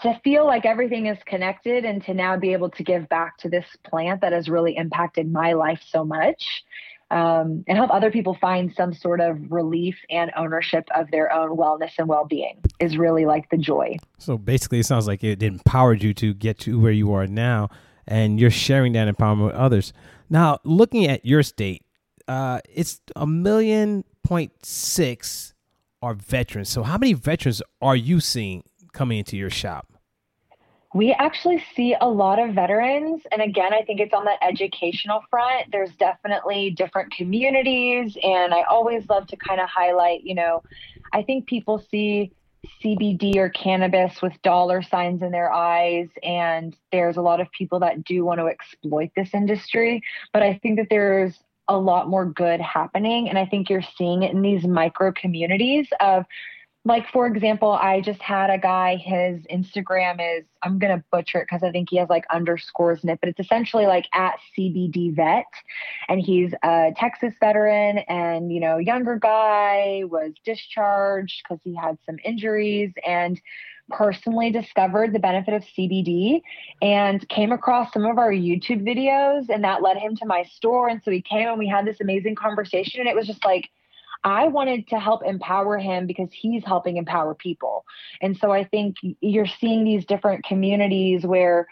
to 0.04 0.20
feel 0.22 0.46
like 0.46 0.66
everything 0.66 1.06
is 1.06 1.16
connected 1.24 1.84
and 1.86 2.04
to 2.04 2.12
now 2.12 2.36
be 2.36 2.52
able 2.52 2.68
to 2.68 2.84
give 2.84 3.08
back 3.08 3.38
to 3.38 3.48
this 3.48 3.64
plant 3.84 4.20
that 4.20 4.32
has 4.32 4.48
really 4.48 4.76
impacted 4.76 5.32
my 5.32 5.54
life 5.54 5.80
so 5.88 6.04
much 6.04 6.62
um, 7.10 7.64
and 7.66 7.78
help 7.78 7.90
other 7.90 8.10
people 8.10 8.36
find 8.38 8.72
some 8.76 8.92
sort 8.92 9.20
of 9.20 9.38
relief 9.50 9.96
and 10.10 10.30
ownership 10.36 10.86
of 10.94 11.10
their 11.10 11.32
own 11.32 11.56
wellness 11.56 11.92
and 11.98 12.06
well-being 12.06 12.60
is 12.80 12.98
really 12.98 13.24
like 13.24 13.48
the 13.48 13.56
joy. 13.56 13.96
So 14.18 14.36
basically 14.36 14.80
it 14.80 14.86
sounds 14.86 15.06
like 15.06 15.24
it 15.24 15.42
empowered 15.42 16.02
you 16.02 16.12
to 16.14 16.34
get 16.34 16.58
to 16.60 16.78
where 16.78 16.92
you 16.92 17.12
are 17.14 17.26
now 17.26 17.70
and 18.06 18.38
you're 18.38 18.50
sharing 18.50 18.92
that 18.92 19.08
empowerment 19.08 19.46
with 19.46 19.54
others. 19.54 19.94
Now 20.28 20.58
looking 20.64 21.06
at 21.06 21.24
your 21.24 21.42
state 21.42 21.82
uh, 22.28 22.60
it's 22.68 23.00
a 23.16 23.26
million 23.26 24.04
point 24.22 24.52
six 24.64 25.54
are 26.02 26.12
veterans. 26.12 26.68
So 26.68 26.82
how 26.82 26.98
many 26.98 27.14
veterans 27.14 27.62
are 27.80 27.96
you 27.96 28.20
seeing 28.20 28.64
coming 28.92 29.18
into 29.18 29.36
your 29.36 29.50
shop 29.50 29.93
we 30.94 31.12
actually 31.12 31.62
see 31.74 31.96
a 32.00 32.08
lot 32.08 32.38
of 32.38 32.54
veterans. 32.54 33.22
And 33.32 33.42
again, 33.42 33.74
I 33.74 33.82
think 33.82 34.00
it's 34.00 34.14
on 34.14 34.24
the 34.24 34.42
educational 34.42 35.22
front. 35.28 35.72
There's 35.72 35.94
definitely 35.96 36.70
different 36.70 37.12
communities. 37.12 38.16
And 38.22 38.54
I 38.54 38.62
always 38.62 39.08
love 39.08 39.26
to 39.26 39.36
kind 39.36 39.60
of 39.60 39.68
highlight, 39.68 40.22
you 40.22 40.36
know, 40.36 40.62
I 41.12 41.24
think 41.24 41.46
people 41.46 41.84
see 41.90 42.30
CBD 42.82 43.36
or 43.36 43.48
cannabis 43.48 44.22
with 44.22 44.40
dollar 44.42 44.82
signs 44.82 45.20
in 45.20 45.32
their 45.32 45.52
eyes. 45.52 46.08
And 46.22 46.76
there's 46.92 47.16
a 47.16 47.22
lot 47.22 47.40
of 47.40 47.50
people 47.50 47.80
that 47.80 48.04
do 48.04 48.24
want 48.24 48.38
to 48.38 48.46
exploit 48.46 49.10
this 49.16 49.34
industry. 49.34 50.00
But 50.32 50.44
I 50.44 50.60
think 50.62 50.78
that 50.78 50.86
there's 50.90 51.34
a 51.66 51.76
lot 51.76 52.08
more 52.08 52.24
good 52.24 52.60
happening. 52.60 53.28
And 53.28 53.36
I 53.36 53.46
think 53.46 53.68
you're 53.68 53.82
seeing 53.96 54.22
it 54.22 54.32
in 54.32 54.42
these 54.42 54.64
micro 54.64 55.10
communities 55.10 55.88
of 55.98 56.24
like 56.84 57.08
for 57.10 57.26
example 57.26 57.72
i 57.72 58.00
just 58.00 58.20
had 58.20 58.50
a 58.50 58.58
guy 58.58 58.96
his 58.96 59.40
instagram 59.50 60.16
is 60.20 60.44
i'm 60.62 60.78
gonna 60.78 61.02
butcher 61.10 61.38
it 61.38 61.46
because 61.48 61.62
i 61.62 61.70
think 61.70 61.88
he 61.90 61.96
has 61.96 62.08
like 62.08 62.24
underscores 62.30 63.02
in 63.02 63.10
it 63.10 63.18
but 63.20 63.28
it's 63.28 63.40
essentially 63.40 63.86
like 63.86 64.06
at 64.12 64.34
cbd 64.56 65.14
vet 65.14 65.46
and 66.08 66.20
he's 66.20 66.52
a 66.62 66.92
texas 66.96 67.32
veteran 67.40 67.98
and 68.08 68.52
you 68.52 68.60
know 68.60 68.78
younger 68.78 69.16
guy 69.16 70.02
was 70.06 70.32
discharged 70.44 71.42
because 71.42 71.60
he 71.64 71.74
had 71.74 71.96
some 72.06 72.16
injuries 72.24 72.92
and 73.06 73.40
personally 73.90 74.50
discovered 74.50 75.12
the 75.12 75.18
benefit 75.18 75.52
of 75.52 75.62
CBD 75.62 76.40
and 76.80 77.28
came 77.28 77.52
across 77.52 77.92
some 77.92 78.06
of 78.06 78.18
our 78.18 78.32
YouTube 78.32 78.82
videos 78.82 79.50
and 79.50 79.62
that 79.64 79.82
led 79.82 79.98
him 79.98 80.16
to 80.16 80.26
my 80.26 80.42
store 80.44 80.88
and 80.88 81.02
so 81.04 81.10
he 81.10 81.20
came 81.20 81.48
and 81.48 81.58
we 81.58 81.68
had 81.68 81.86
this 81.86 82.00
amazing 82.00 82.34
conversation 82.34 83.00
and 83.00 83.08
it 83.08 83.14
was 83.14 83.26
just 83.26 83.44
like 83.44 83.68
I 84.24 84.48
wanted 84.48 84.88
to 84.88 84.98
help 84.98 85.22
empower 85.24 85.78
him 85.78 86.06
because 86.06 86.30
he's 86.32 86.64
helping 86.64 86.96
empower 86.96 87.34
people. 87.34 87.84
And 88.22 88.36
so 88.36 88.50
I 88.50 88.64
think 88.64 88.96
you're 89.20 89.46
seeing 89.46 89.84
these 89.84 90.06
different 90.06 90.44
communities 90.44 91.26
where, 91.26 91.68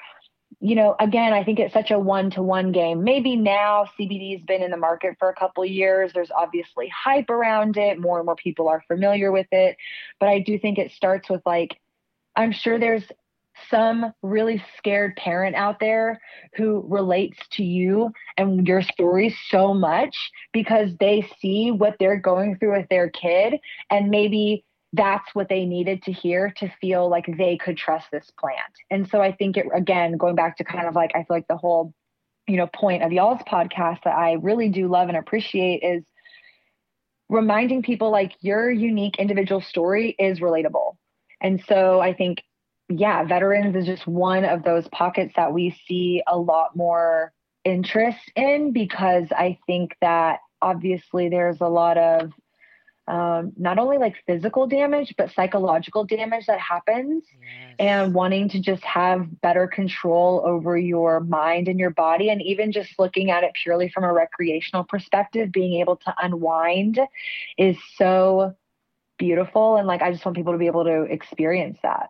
you 0.60 0.74
know, 0.74 0.94
again, 1.00 1.32
I 1.32 1.44
think 1.44 1.58
it's 1.58 1.72
such 1.72 1.90
a 1.90 1.98
one 1.98 2.30
to 2.32 2.42
one 2.42 2.70
game. 2.70 3.02
Maybe 3.02 3.36
now 3.36 3.86
CBD 3.98 4.36
has 4.36 4.44
been 4.44 4.62
in 4.62 4.70
the 4.70 4.76
market 4.76 5.16
for 5.18 5.30
a 5.30 5.34
couple 5.34 5.64
years. 5.64 6.12
There's 6.12 6.30
obviously 6.30 6.88
hype 6.88 7.30
around 7.30 7.78
it. 7.78 7.98
More 7.98 8.18
and 8.18 8.26
more 8.26 8.36
people 8.36 8.68
are 8.68 8.84
familiar 8.86 9.32
with 9.32 9.48
it. 9.50 9.78
But 10.20 10.28
I 10.28 10.40
do 10.40 10.58
think 10.58 10.78
it 10.78 10.92
starts 10.92 11.30
with 11.30 11.40
like, 11.46 11.80
I'm 12.36 12.52
sure 12.52 12.78
there's 12.78 13.04
some 13.70 14.12
really 14.22 14.62
scared 14.78 15.16
parent 15.16 15.56
out 15.56 15.78
there 15.80 16.20
who 16.56 16.84
relates 16.88 17.38
to 17.52 17.64
you 17.64 18.10
and 18.36 18.66
your 18.66 18.82
story 18.82 19.34
so 19.48 19.74
much 19.74 20.16
because 20.52 20.90
they 21.00 21.26
see 21.40 21.70
what 21.70 21.96
they're 21.98 22.20
going 22.20 22.56
through 22.58 22.76
with 22.78 22.88
their 22.88 23.10
kid 23.10 23.58
and 23.90 24.10
maybe 24.10 24.64
that's 24.92 25.34
what 25.34 25.48
they 25.48 25.64
needed 25.64 26.02
to 26.02 26.12
hear 26.12 26.52
to 26.58 26.70
feel 26.80 27.08
like 27.08 27.24
they 27.38 27.56
could 27.56 27.76
trust 27.76 28.06
this 28.12 28.30
plant. 28.38 28.60
And 28.90 29.08
so 29.08 29.22
I 29.22 29.32
think 29.32 29.56
it 29.56 29.66
again 29.74 30.16
going 30.16 30.34
back 30.34 30.58
to 30.58 30.64
kind 30.64 30.86
of 30.86 30.94
like 30.94 31.12
I 31.14 31.18
feel 31.18 31.36
like 31.36 31.48
the 31.48 31.56
whole 31.56 31.94
you 32.46 32.56
know 32.56 32.66
point 32.66 33.02
of 33.02 33.12
y'all's 33.12 33.40
podcast 33.50 34.02
that 34.04 34.14
I 34.14 34.32
really 34.34 34.68
do 34.68 34.88
love 34.88 35.08
and 35.08 35.16
appreciate 35.16 35.78
is 35.78 36.04
reminding 37.30 37.82
people 37.82 38.10
like 38.10 38.32
your 38.40 38.70
unique 38.70 39.18
individual 39.18 39.62
story 39.62 40.14
is 40.18 40.40
relatable. 40.40 40.96
And 41.40 41.62
so 41.66 42.00
I 42.00 42.12
think 42.12 42.42
yeah, 42.88 43.24
veterans 43.24 43.76
is 43.76 43.86
just 43.86 44.06
one 44.06 44.44
of 44.44 44.62
those 44.62 44.88
pockets 44.88 45.32
that 45.36 45.52
we 45.52 45.76
see 45.86 46.22
a 46.26 46.36
lot 46.36 46.76
more 46.76 47.32
interest 47.64 48.30
in 48.36 48.72
because 48.72 49.26
I 49.30 49.58
think 49.66 49.96
that 50.00 50.40
obviously 50.60 51.28
there's 51.28 51.60
a 51.60 51.68
lot 51.68 51.98
of 51.98 52.32
um, 53.08 53.52
not 53.56 53.78
only 53.78 53.98
like 53.98 54.14
physical 54.26 54.68
damage, 54.68 55.14
but 55.18 55.32
psychological 55.32 56.04
damage 56.04 56.46
that 56.46 56.60
happens, 56.60 57.24
yes. 57.32 57.74
and 57.80 58.14
wanting 58.14 58.48
to 58.50 58.60
just 58.60 58.84
have 58.84 59.40
better 59.40 59.66
control 59.66 60.42
over 60.46 60.78
your 60.78 61.18
mind 61.20 61.66
and 61.66 61.80
your 61.80 61.90
body. 61.90 62.30
And 62.30 62.40
even 62.42 62.70
just 62.70 62.96
looking 63.00 63.30
at 63.30 63.42
it 63.42 63.52
purely 63.54 63.88
from 63.88 64.04
a 64.04 64.12
recreational 64.12 64.84
perspective, 64.84 65.50
being 65.50 65.80
able 65.80 65.96
to 65.96 66.14
unwind 66.22 67.00
is 67.58 67.76
so 67.96 68.54
beautiful. 69.18 69.76
And 69.76 69.88
like, 69.88 70.00
I 70.00 70.12
just 70.12 70.24
want 70.24 70.36
people 70.36 70.52
to 70.52 70.58
be 70.58 70.66
able 70.66 70.84
to 70.84 71.02
experience 71.02 71.78
that. 71.82 72.08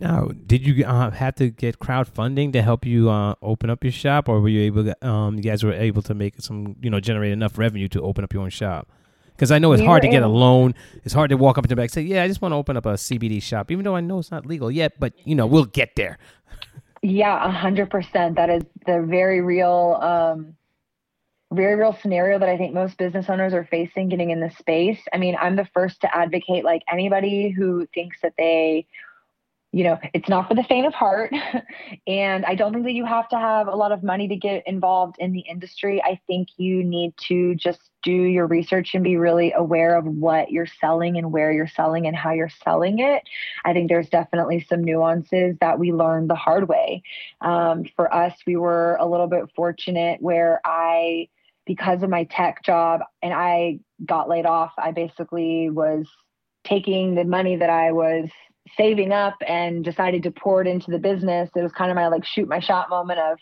Now, 0.00 0.30
did 0.46 0.66
you 0.66 0.84
uh, 0.84 1.10
have 1.10 1.34
to 1.36 1.50
get 1.50 1.78
crowdfunding 1.78 2.54
to 2.54 2.62
help 2.62 2.86
you 2.86 3.10
uh, 3.10 3.34
open 3.42 3.68
up 3.68 3.84
your 3.84 3.92
shop, 3.92 4.30
or 4.30 4.40
were 4.40 4.48
you 4.48 4.62
able? 4.62 4.84
To, 4.84 5.06
um, 5.06 5.36
you 5.36 5.42
guys 5.42 5.62
were 5.62 5.74
able 5.74 6.00
to 6.02 6.14
make 6.14 6.40
some, 6.40 6.76
you 6.80 6.88
know, 6.88 7.00
generate 7.00 7.32
enough 7.32 7.58
revenue 7.58 7.86
to 7.88 8.00
open 8.00 8.24
up 8.24 8.32
your 8.32 8.42
own 8.42 8.48
shop? 8.48 8.88
Because 9.32 9.52
I 9.52 9.58
know 9.58 9.72
it's 9.72 9.80
we 9.80 9.86
hard 9.86 10.02
to 10.02 10.08
get 10.08 10.22
a 10.22 10.28
loan. 10.28 10.74
It's 11.04 11.12
hard 11.12 11.28
to 11.30 11.36
walk 11.36 11.58
up 11.58 11.64
to 11.64 11.68
the 11.68 11.76
bank 11.76 11.90
and 11.90 11.92
say, 11.92 12.02
"Yeah, 12.02 12.22
I 12.22 12.28
just 12.28 12.40
want 12.40 12.52
to 12.52 12.56
open 12.56 12.78
up 12.78 12.86
a 12.86 12.94
CBD 12.94 13.42
shop," 13.42 13.70
even 13.70 13.84
though 13.84 13.94
I 13.94 14.00
know 14.00 14.18
it's 14.18 14.30
not 14.30 14.46
legal 14.46 14.70
yet. 14.70 14.98
But 14.98 15.12
you 15.24 15.34
know, 15.34 15.46
we'll 15.46 15.66
get 15.66 15.96
there. 15.96 16.18
Yeah, 17.02 17.46
a 17.46 17.50
hundred 17.50 17.90
percent. 17.90 18.36
That 18.36 18.48
is 18.48 18.62
the 18.86 19.02
very 19.02 19.42
real, 19.42 19.98
um, 20.00 20.56
very 21.52 21.74
real 21.74 21.96
scenario 22.00 22.38
that 22.38 22.48
I 22.48 22.56
think 22.56 22.72
most 22.72 22.96
business 22.96 23.28
owners 23.28 23.52
are 23.52 23.64
facing 23.64 24.08
getting 24.08 24.30
in 24.30 24.40
the 24.40 24.50
space. 24.58 25.00
I 25.12 25.18
mean, 25.18 25.36
I'm 25.38 25.56
the 25.56 25.68
first 25.74 26.00
to 26.02 26.14
advocate 26.14 26.64
like 26.64 26.82
anybody 26.90 27.50
who 27.50 27.86
thinks 27.94 28.18
that 28.22 28.34
they 28.38 28.86
you 29.72 29.84
know, 29.84 29.98
it's 30.14 30.28
not 30.28 30.48
for 30.48 30.54
the 30.54 30.64
faint 30.64 30.86
of 30.86 30.94
heart. 30.94 31.32
and 32.06 32.44
I 32.44 32.56
don't 32.56 32.72
think 32.72 32.84
that 32.86 32.92
you 32.92 33.04
have 33.04 33.28
to 33.28 33.38
have 33.38 33.68
a 33.68 33.76
lot 33.76 33.92
of 33.92 34.02
money 34.02 34.26
to 34.26 34.34
get 34.34 34.66
involved 34.66 35.16
in 35.20 35.32
the 35.32 35.40
industry. 35.40 36.02
I 36.02 36.20
think 36.26 36.48
you 36.56 36.82
need 36.82 37.14
to 37.28 37.54
just 37.54 37.80
do 38.02 38.10
your 38.10 38.48
research 38.48 38.94
and 38.94 39.04
be 39.04 39.16
really 39.16 39.52
aware 39.52 39.96
of 39.96 40.06
what 40.06 40.50
you're 40.50 40.66
selling 40.66 41.18
and 41.18 41.30
where 41.30 41.52
you're 41.52 41.68
selling 41.68 42.06
and 42.06 42.16
how 42.16 42.32
you're 42.32 42.50
selling 42.64 42.98
it. 42.98 43.22
I 43.64 43.72
think 43.72 43.88
there's 43.88 44.08
definitely 44.08 44.66
some 44.68 44.82
nuances 44.82 45.56
that 45.60 45.78
we 45.78 45.92
learned 45.92 46.30
the 46.30 46.34
hard 46.34 46.68
way. 46.68 47.02
Um, 47.40 47.84
for 47.94 48.12
us, 48.12 48.34
we 48.46 48.56
were 48.56 48.96
a 48.98 49.06
little 49.06 49.28
bit 49.28 49.50
fortunate 49.54 50.20
where 50.20 50.60
I, 50.64 51.28
because 51.64 52.02
of 52.02 52.10
my 52.10 52.24
tech 52.24 52.64
job, 52.64 53.02
and 53.22 53.32
I 53.32 53.78
got 54.04 54.28
laid 54.28 54.46
off, 54.46 54.72
I 54.78 54.90
basically 54.90 55.70
was 55.70 56.08
taking 56.64 57.14
the 57.14 57.24
money 57.24 57.56
that 57.56 57.70
I 57.70 57.92
was 57.92 58.28
saving 58.76 59.12
up 59.12 59.36
and 59.46 59.84
decided 59.84 60.22
to 60.24 60.30
pour 60.30 60.60
it 60.60 60.66
into 60.66 60.90
the 60.90 60.98
business, 60.98 61.50
it 61.54 61.62
was 61.62 61.72
kind 61.72 61.90
of 61.90 61.94
my 61.94 62.08
like 62.08 62.24
shoot 62.24 62.48
my 62.48 62.60
shot 62.60 62.88
moment 62.90 63.18
of, 63.18 63.38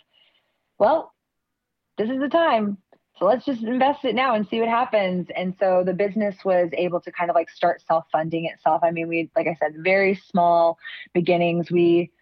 well, 0.78 1.12
this 1.96 2.10
is 2.10 2.20
the 2.20 2.28
time. 2.28 2.78
So 3.18 3.24
let's 3.24 3.44
just 3.44 3.64
invest 3.64 4.04
it 4.04 4.14
now 4.14 4.34
and 4.34 4.46
see 4.46 4.60
what 4.60 4.68
happens. 4.68 5.26
And 5.34 5.54
so 5.58 5.82
the 5.84 5.92
business 5.92 6.36
was 6.44 6.70
able 6.72 7.00
to 7.00 7.10
kind 7.10 7.30
of 7.30 7.34
like 7.34 7.50
start 7.50 7.82
self 7.86 8.04
funding 8.12 8.44
itself. 8.44 8.82
I 8.84 8.92
mean, 8.92 9.08
we, 9.08 9.28
like 9.34 9.48
I 9.48 9.56
said, 9.58 9.74
very 9.78 10.14
small 10.14 10.78
beginnings. 11.14 11.70
We, 11.70 12.12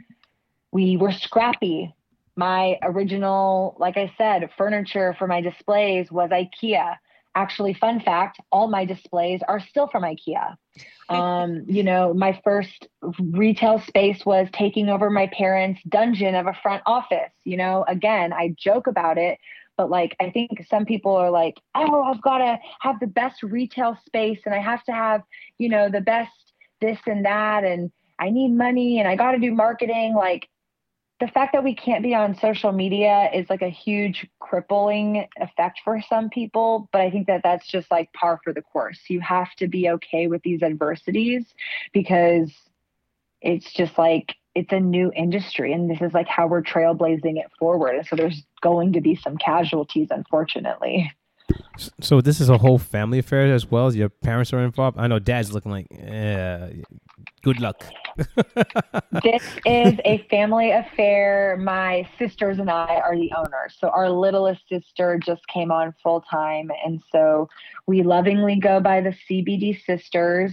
we 0.72 0.97
were 0.97 1.12
scrappy. 1.12 1.94
My 2.34 2.78
original, 2.82 3.76
like 3.78 3.97
I 3.97 4.12
said, 4.16 4.49
furniture 4.57 5.14
for 5.18 5.26
my 5.26 5.42
displays 5.42 6.11
was 6.11 6.30
IKEA 6.30 6.97
actually 7.37 7.74
fun 7.74 8.01
fact 8.01 8.41
all 8.51 8.66
my 8.66 8.84
displays 8.84 9.41
are 9.47 9.61
still 9.61 9.87
from 9.87 10.03
ikea. 10.03 10.57
Um, 11.09 11.64
you 11.68 11.84
know 11.84 12.12
my 12.12 12.41
first 12.43 12.89
retail 13.30 13.80
space 13.87 14.26
was 14.26 14.49
taking 14.53 14.89
over 14.89 15.11
my 15.11 15.28
parents 15.28 15.80
dungeon 15.89 16.34
of 16.34 16.47
a 16.47 16.55
front 16.62 16.82
office 16.87 17.30
you 17.45 17.57
know 17.57 17.84
again 17.87 18.32
i 18.32 18.55
joke 18.59 18.89
about 18.89 19.18
it 19.18 19.39
but 19.76 19.91
like 19.91 20.16
i 20.18 20.30
think 20.30 20.66
some 20.68 20.84
people 20.84 21.14
are 21.14 21.30
like 21.30 21.61
oh 21.74 22.03
i've 22.03 22.22
got 22.22 22.39
to 22.39 22.59
have 22.80 22.99
the 22.99 23.07
best 23.07 23.43
retail 23.43 23.97
space 24.07 24.41
and 24.47 24.55
i 24.55 24.59
have 24.59 24.82
to 24.84 24.93
have 24.93 25.22
you 25.59 25.68
know 25.68 25.89
the 25.89 26.01
best 26.01 26.32
this 26.80 26.99
and 27.07 27.24
that 27.24 27.62
and 27.64 27.93
i 28.18 28.30
need 28.30 28.51
money 28.51 28.99
and 28.99 29.07
i 29.07 29.14
got 29.14 29.32
to 29.32 29.39
do 29.39 29.55
marketing 29.55 30.14
like 30.14 30.49
the 31.18 31.28
fact 31.28 31.54
that 31.54 31.64
we 31.64 31.74
can't 31.74 32.02
be 32.02 32.14
on 32.14 32.36
social 32.36 32.72
media 32.72 33.30
is 33.32 33.48
like 33.48 33.62
a 33.62 33.70
huge 33.70 34.28
crippling 34.38 35.26
effect 35.38 35.80
for 35.84 36.00
some 36.08 36.28
people 36.28 36.88
but 36.92 37.00
i 37.00 37.10
think 37.10 37.26
that 37.26 37.42
that's 37.42 37.66
just 37.66 37.90
like 37.90 38.12
par 38.12 38.40
for 38.44 38.52
the 38.52 38.62
course 38.62 38.98
you 39.08 39.20
have 39.20 39.54
to 39.56 39.66
be 39.66 39.88
okay 39.88 40.26
with 40.26 40.42
these 40.42 40.62
adversities 40.62 41.44
because 41.92 42.52
it's 43.40 43.72
just 43.72 43.96
like 43.98 44.34
it's 44.56 44.72
a 44.72 44.80
new 44.80 45.12
industry 45.14 45.72
and 45.74 45.90
this 45.90 46.00
is 46.00 46.14
like 46.14 46.26
how 46.26 46.46
we're 46.46 46.62
trailblazing 46.62 47.38
it 47.38 47.50
forward. 47.58 47.94
And 47.94 48.06
so 48.06 48.16
there's 48.16 48.42
going 48.62 48.94
to 48.94 49.02
be 49.02 49.14
some 49.14 49.36
casualties, 49.36 50.08
unfortunately. 50.10 51.12
So 52.01 52.20
this 52.20 52.40
is 52.40 52.49
a 52.49 52.59
whole 52.59 52.78
family 52.78 53.18
affair 53.18 53.53
as 53.53 53.70
well 53.70 53.86
as 53.86 53.97
your 53.97 54.09
parents 54.09 54.53
are 54.53 54.64
involved. 54.64 54.99
I 54.99 55.07
know 55.07 55.18
dad's 55.18 55.53
looking 55.53 55.70
like, 55.70 55.86
eh, 55.90 56.70
good 57.42 57.61
luck. 57.61 57.84
this 59.22 59.42
is 59.64 59.94
a 60.05 60.26
family 60.30 60.70
affair. 60.70 61.59
My 61.61 62.09
sisters 62.18 62.59
and 62.59 62.70
I 62.70 63.01
are 63.05 63.14
the 63.14 63.30
owners. 63.36 63.76
So 63.78 63.88
our 63.90 64.11
littlest 64.11 64.68
sister 64.68 65.18
just 65.24 65.47
came 65.49 65.70
on 65.70 65.94
full 66.03 66.22
time. 66.22 66.70
And 66.84 67.03
so 67.12 67.49
we 67.86 68.03
lovingly 68.03 68.57
go 68.57 68.80
by 68.80 69.01
the 69.01 69.14
CBD 69.28 69.82
sisters. 69.84 70.53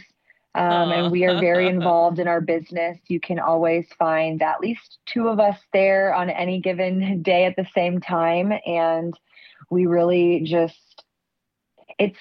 Um, 0.55 0.91
and 0.91 1.11
we 1.11 1.25
are 1.25 1.39
very 1.39 1.67
involved 1.75 2.19
in 2.19 2.27
our 2.27 2.41
business. 2.41 2.99
You 3.07 3.19
can 3.19 3.39
always 3.39 3.87
find 3.97 4.41
at 4.41 4.59
least 4.59 4.99
two 5.05 5.27
of 5.27 5.39
us 5.39 5.57
there 5.71 6.13
on 6.13 6.29
any 6.29 6.59
given 6.59 7.23
day 7.23 7.45
at 7.45 7.55
the 7.55 7.65
same 7.73 7.99
time. 7.99 8.53
And 8.65 9.17
we 9.69 9.85
really 9.85 10.41
just, 10.45 11.03
it's, 11.97 12.19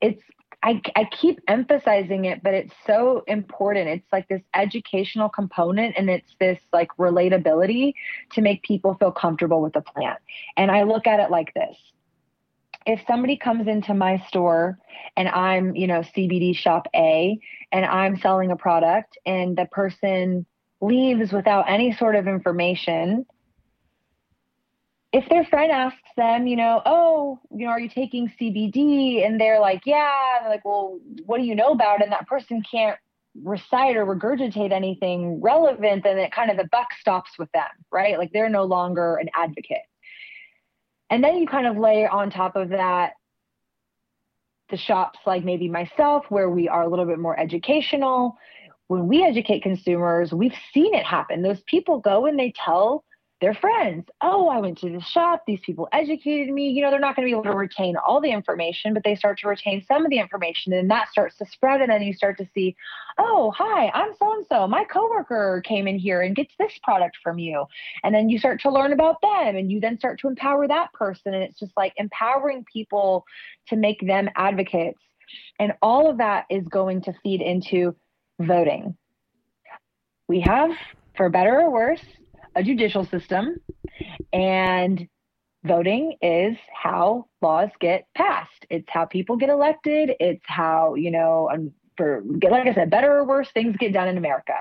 it's, 0.00 0.22
I, 0.62 0.82
I 0.94 1.04
keep 1.04 1.40
emphasizing 1.48 2.26
it, 2.26 2.42
but 2.42 2.52
it's 2.52 2.74
so 2.86 3.24
important. 3.26 3.88
It's 3.88 4.12
like 4.12 4.28
this 4.28 4.42
educational 4.54 5.30
component 5.30 5.94
and 5.96 6.10
it's 6.10 6.34
this 6.38 6.58
like 6.72 6.88
relatability 6.98 7.94
to 8.32 8.42
make 8.42 8.62
people 8.62 8.94
feel 8.94 9.10
comfortable 9.10 9.62
with 9.62 9.72
the 9.72 9.80
plant. 9.80 10.18
And 10.58 10.70
I 10.70 10.82
look 10.82 11.06
at 11.06 11.18
it 11.18 11.30
like 11.30 11.54
this 11.54 11.76
if 12.86 13.00
somebody 13.06 13.36
comes 13.36 13.68
into 13.68 13.94
my 13.94 14.22
store 14.28 14.78
and 15.16 15.28
I'm, 15.28 15.74
you 15.76 15.86
know, 15.86 16.00
CBD 16.00 16.56
shop 16.56 16.88
A 16.94 17.38
and 17.72 17.84
I'm 17.84 18.16
selling 18.16 18.50
a 18.50 18.56
product 18.56 19.18
and 19.26 19.56
the 19.56 19.66
person 19.66 20.46
leaves 20.80 21.32
without 21.32 21.68
any 21.68 21.92
sort 21.92 22.16
of 22.16 22.26
information, 22.26 23.26
if 25.12 25.28
their 25.28 25.44
friend 25.44 25.72
asks 25.72 25.98
them, 26.16 26.46
you 26.46 26.56
know, 26.56 26.82
oh, 26.86 27.40
you 27.50 27.66
know, 27.66 27.72
are 27.72 27.80
you 27.80 27.88
taking 27.88 28.32
CBD? 28.40 29.26
And 29.26 29.40
they're 29.40 29.60
like, 29.60 29.82
yeah. 29.84 30.36
And 30.36 30.44
they're 30.44 30.52
like, 30.52 30.64
well, 30.64 31.00
what 31.26 31.38
do 31.38 31.44
you 31.44 31.54
know 31.54 31.72
about 31.72 32.00
it? 32.00 32.04
And 32.04 32.12
that 32.12 32.28
person 32.28 32.62
can't 32.70 32.98
recite 33.42 33.96
or 33.96 34.06
regurgitate 34.06 34.72
anything 34.72 35.40
relevant, 35.40 36.02
then 36.02 36.18
it 36.18 36.32
kind 36.32 36.50
of 36.50 36.56
the 36.56 36.68
buck 36.70 36.88
stops 37.00 37.30
with 37.38 37.50
them, 37.52 37.68
right? 37.90 38.18
Like 38.18 38.32
they're 38.32 38.48
no 38.48 38.64
longer 38.64 39.16
an 39.16 39.28
advocate. 39.34 39.82
And 41.10 41.22
then 41.22 41.36
you 41.36 41.46
kind 41.46 41.66
of 41.66 41.76
lay 41.76 42.06
on 42.06 42.30
top 42.30 42.56
of 42.56 42.70
that 42.70 43.12
the 44.70 44.76
shops 44.76 45.18
like 45.26 45.44
maybe 45.44 45.68
myself, 45.68 46.24
where 46.28 46.48
we 46.48 46.68
are 46.68 46.82
a 46.82 46.88
little 46.88 47.04
bit 47.04 47.18
more 47.18 47.38
educational. 47.38 48.36
When 48.86 49.08
we 49.08 49.24
educate 49.24 49.64
consumers, 49.64 50.32
we've 50.32 50.54
seen 50.72 50.94
it 50.94 51.04
happen. 51.04 51.42
Those 51.42 51.60
people 51.66 51.98
go 51.98 52.26
and 52.26 52.38
they 52.38 52.52
tell 52.64 53.04
their 53.40 53.54
friends, 53.54 54.06
oh, 54.20 54.48
I 54.48 54.58
went 54.58 54.78
to 54.78 54.90
the 54.90 55.00
shop. 55.00 55.44
These 55.46 55.60
people 55.64 55.88
educated 55.92 56.52
me. 56.52 56.68
You 56.68 56.82
know, 56.82 56.90
they're 56.90 57.00
not 57.00 57.16
going 57.16 57.26
to 57.26 57.30
be 57.30 57.32
able 57.32 57.50
to 57.50 57.56
retain 57.56 57.96
all 57.96 58.20
the 58.20 58.30
information, 58.30 58.92
but 58.92 59.02
they 59.02 59.14
start 59.14 59.38
to 59.38 59.48
retain 59.48 59.82
some 59.88 60.04
of 60.04 60.10
the 60.10 60.18
information 60.18 60.74
and 60.74 60.90
that 60.90 61.08
starts 61.08 61.38
to 61.38 61.46
spread. 61.46 61.80
And 61.80 61.90
then 61.90 62.02
you 62.02 62.12
start 62.12 62.36
to 62.38 62.46
see, 62.54 62.76
oh, 63.16 63.50
hi, 63.56 63.88
I'm 63.94 64.12
so 64.18 64.32
and 64.34 64.46
so. 64.46 64.66
My 64.66 64.84
coworker 64.84 65.62
came 65.64 65.88
in 65.88 65.98
here 65.98 66.20
and 66.20 66.36
gets 66.36 66.52
this 66.58 66.72
product 66.82 67.16
from 67.22 67.38
you. 67.38 67.64
And 68.04 68.14
then 68.14 68.28
you 68.28 68.38
start 68.38 68.60
to 68.60 68.70
learn 68.70 68.92
about 68.92 69.22
them 69.22 69.56
and 69.56 69.72
you 69.72 69.80
then 69.80 69.98
start 69.98 70.20
to 70.20 70.28
empower 70.28 70.68
that 70.68 70.92
person. 70.92 71.32
And 71.32 71.42
it's 71.42 71.58
just 71.58 71.72
like 71.78 71.94
empowering 71.96 72.66
people 72.70 73.24
to 73.68 73.76
make 73.76 74.06
them 74.06 74.28
advocates. 74.36 75.00
And 75.58 75.72
all 75.80 76.10
of 76.10 76.18
that 76.18 76.44
is 76.50 76.66
going 76.68 77.02
to 77.02 77.14
feed 77.22 77.40
into 77.40 77.96
voting. 78.38 78.96
We 80.28 80.40
have, 80.40 80.72
for 81.16 81.30
better 81.30 81.60
or 81.60 81.70
worse, 81.70 82.02
a 82.54 82.62
judicial 82.62 83.04
system, 83.06 83.60
and 84.32 85.08
voting 85.64 86.16
is 86.22 86.56
how 86.72 87.26
laws 87.42 87.70
get 87.80 88.06
passed. 88.14 88.66
It's 88.70 88.88
how 88.88 89.04
people 89.04 89.36
get 89.36 89.50
elected. 89.50 90.12
It's 90.20 90.44
how, 90.44 90.94
you 90.94 91.10
know, 91.10 91.50
um, 91.52 91.72
for 91.96 92.22
like 92.24 92.66
I 92.66 92.74
said, 92.74 92.90
better 92.90 93.18
or 93.18 93.24
worse, 93.24 93.50
things 93.52 93.76
get 93.76 93.92
done 93.92 94.08
in 94.08 94.16
America. 94.16 94.54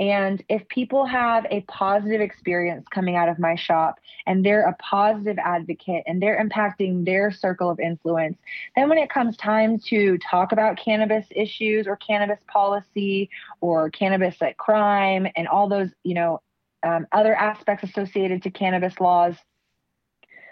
And 0.00 0.42
if 0.48 0.66
people 0.68 1.06
have 1.06 1.46
a 1.50 1.60
positive 1.62 2.20
experience 2.20 2.84
coming 2.92 3.14
out 3.14 3.28
of 3.28 3.38
my 3.38 3.54
shop 3.54 4.00
and 4.26 4.44
they're 4.44 4.68
a 4.68 4.74
positive 4.74 5.38
advocate 5.38 6.02
and 6.06 6.20
they're 6.20 6.44
impacting 6.44 7.04
their 7.04 7.30
circle 7.30 7.70
of 7.70 7.78
influence, 7.78 8.36
then 8.74 8.88
when 8.88 8.98
it 8.98 9.08
comes 9.08 9.36
time 9.36 9.78
to 9.90 10.18
talk 10.18 10.50
about 10.50 10.76
cannabis 10.76 11.26
issues 11.30 11.86
or 11.86 11.96
cannabis 11.96 12.40
policy 12.48 13.30
or 13.60 13.88
cannabis 13.90 14.34
like 14.40 14.56
crime 14.56 15.28
and 15.36 15.46
all 15.46 15.68
those, 15.68 15.90
you 16.02 16.14
know, 16.14 16.40
um, 16.84 17.06
other 17.12 17.34
aspects 17.34 17.84
associated 17.84 18.42
to 18.42 18.50
cannabis 18.50 19.00
laws, 19.00 19.34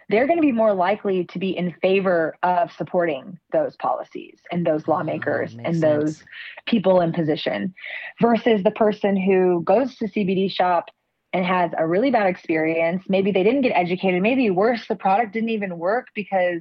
they're 0.08 0.26
going 0.26 0.38
to 0.38 0.42
be 0.42 0.52
more 0.52 0.74
likely 0.74 1.24
to 1.24 1.38
be 1.38 1.56
in 1.56 1.72
favor 1.80 2.36
of 2.42 2.72
supporting 2.72 3.38
those 3.52 3.76
policies 3.76 4.40
and 4.50 4.66
those 4.66 4.88
lawmakers 4.88 5.54
oh, 5.56 5.62
and 5.64 5.76
sense. 5.76 5.80
those 5.80 6.24
people 6.66 7.00
in 7.00 7.12
position 7.12 7.74
versus 8.20 8.62
the 8.62 8.70
person 8.72 9.16
who 9.16 9.62
goes 9.64 9.96
to 9.96 10.06
CBD 10.06 10.50
shop 10.50 10.86
and 11.32 11.46
has 11.46 11.70
a 11.78 11.86
really 11.86 12.10
bad 12.10 12.26
experience. 12.26 13.04
Maybe 13.08 13.32
they 13.32 13.42
didn't 13.42 13.62
get 13.62 13.72
educated. 13.72 14.22
Maybe 14.22 14.50
worse, 14.50 14.86
the 14.86 14.96
product 14.96 15.32
didn't 15.32 15.48
even 15.48 15.78
work 15.78 16.08
because 16.14 16.60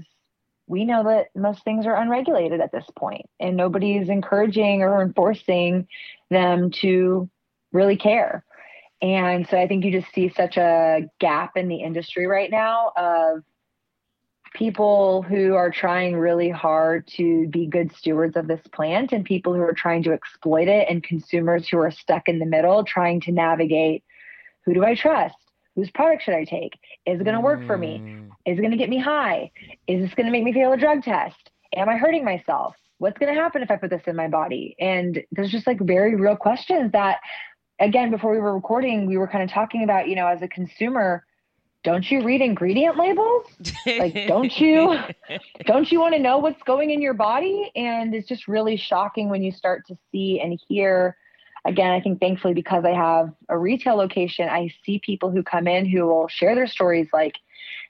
we 0.67 0.85
know 0.85 1.03
that 1.03 1.27
most 1.35 1.63
things 1.65 1.85
are 1.85 1.95
unregulated 1.95 2.61
at 2.61 2.71
this 2.71 2.85
point 2.97 3.25
and 3.39 3.57
nobody's 3.57 4.07
encouraging 4.07 4.81
or 4.81 5.01
enforcing 5.01 5.87
them 6.29 6.71
to 6.71 7.29
really 7.73 7.97
care. 7.97 8.45
And 9.01 9.47
so 9.47 9.57
I 9.57 9.67
think 9.67 9.83
you 9.83 9.91
just 9.91 10.13
see 10.13 10.29
such 10.29 10.57
a 10.57 11.09
gap 11.19 11.57
in 11.57 11.67
the 11.67 11.77
industry 11.77 12.27
right 12.27 12.51
now 12.51 12.91
of 12.95 13.43
people 14.53 15.21
who 15.21 15.55
are 15.55 15.71
trying 15.71 16.15
really 16.15 16.49
hard 16.49 17.07
to 17.07 17.47
be 17.47 17.65
good 17.65 17.95
stewards 17.95 18.35
of 18.35 18.47
this 18.47 18.61
plant 18.73 19.11
and 19.11 19.23
people 19.23 19.53
who 19.53 19.61
are 19.61 19.73
trying 19.73 20.03
to 20.03 20.11
exploit 20.11 20.67
it 20.67 20.87
and 20.89 21.03
consumers 21.03 21.67
who 21.67 21.77
are 21.77 21.91
stuck 21.91 22.27
in 22.27 22.39
the 22.39 22.45
middle 22.45 22.83
trying 22.83 23.21
to 23.21 23.31
navigate 23.31 24.03
who 24.65 24.73
do 24.73 24.83
I 24.83 24.93
trust? 24.93 25.35
Whose 25.75 25.89
product 25.89 26.23
should 26.23 26.35
I 26.35 26.43
take? 26.43 26.77
Is 27.05 27.19
it 27.19 27.23
going 27.23 27.35
to 27.35 27.41
work 27.41 27.65
for 27.65 27.77
me? 27.77 27.99
Mm. 28.03 28.27
Is 28.45 28.57
it 28.57 28.61
going 28.61 28.71
to 28.71 28.77
get 28.77 28.89
me 28.89 28.99
high? 28.99 29.51
Is 29.87 30.03
this 30.03 30.13
going 30.13 30.25
to 30.25 30.31
make 30.31 30.43
me 30.43 30.53
fail 30.53 30.73
a 30.73 30.77
drug 30.77 31.01
test? 31.01 31.49
Am 31.75 31.87
I 31.87 31.95
hurting 31.95 32.25
myself? 32.25 32.75
What's 32.97 33.17
going 33.17 33.33
to 33.33 33.41
happen 33.41 33.63
if 33.63 33.71
I 33.71 33.77
put 33.77 33.89
this 33.89 34.03
in 34.05 34.15
my 34.15 34.27
body? 34.27 34.75
And 34.79 35.23
there's 35.31 35.49
just 35.49 35.65
like 35.65 35.79
very 35.79 36.15
real 36.15 36.35
questions 36.35 36.91
that 36.91 37.19
again, 37.81 38.11
before 38.11 38.31
we 38.31 38.39
were 38.39 38.53
recording, 38.53 39.07
we 39.07 39.17
were 39.17 39.27
kind 39.27 39.43
of 39.43 39.49
talking 39.49 39.83
about, 39.83 40.07
you 40.07 40.15
know, 40.15 40.27
as 40.27 40.41
a 40.41 40.47
consumer, 40.47 41.25
don't 41.83 42.09
you 42.09 42.23
read 42.23 42.41
ingredient 42.41 42.95
labels? 42.95 43.47
like, 43.85 44.13
don't 44.27 44.57
you, 44.59 44.97
don't 45.65 45.91
you 45.91 45.99
want 45.99 46.13
to 46.13 46.19
know 46.19 46.37
what's 46.37 46.61
going 46.63 46.91
in 46.91 47.01
your 47.01 47.15
body? 47.15 47.71
And 47.75 48.13
it's 48.13 48.27
just 48.27 48.47
really 48.47 48.77
shocking 48.77 49.29
when 49.29 49.43
you 49.43 49.51
start 49.51 49.85
to 49.87 49.97
see 50.11 50.39
and 50.39 50.59
hear. 50.67 51.17
Again, 51.63 51.91
I 51.91 52.01
think 52.01 52.19
thankfully 52.19 52.55
because 52.55 52.85
I 52.85 52.91
have 52.91 53.33
a 53.47 53.55
retail 53.55 53.95
location, 53.95 54.49
I 54.49 54.73
see 54.83 54.99
people 54.99 55.29
who 55.29 55.43
come 55.43 55.67
in 55.67 55.85
who 55.85 56.07
will 56.07 56.27
share 56.27 56.55
their 56.55 56.65
stories 56.65 57.07
like, 57.13 57.35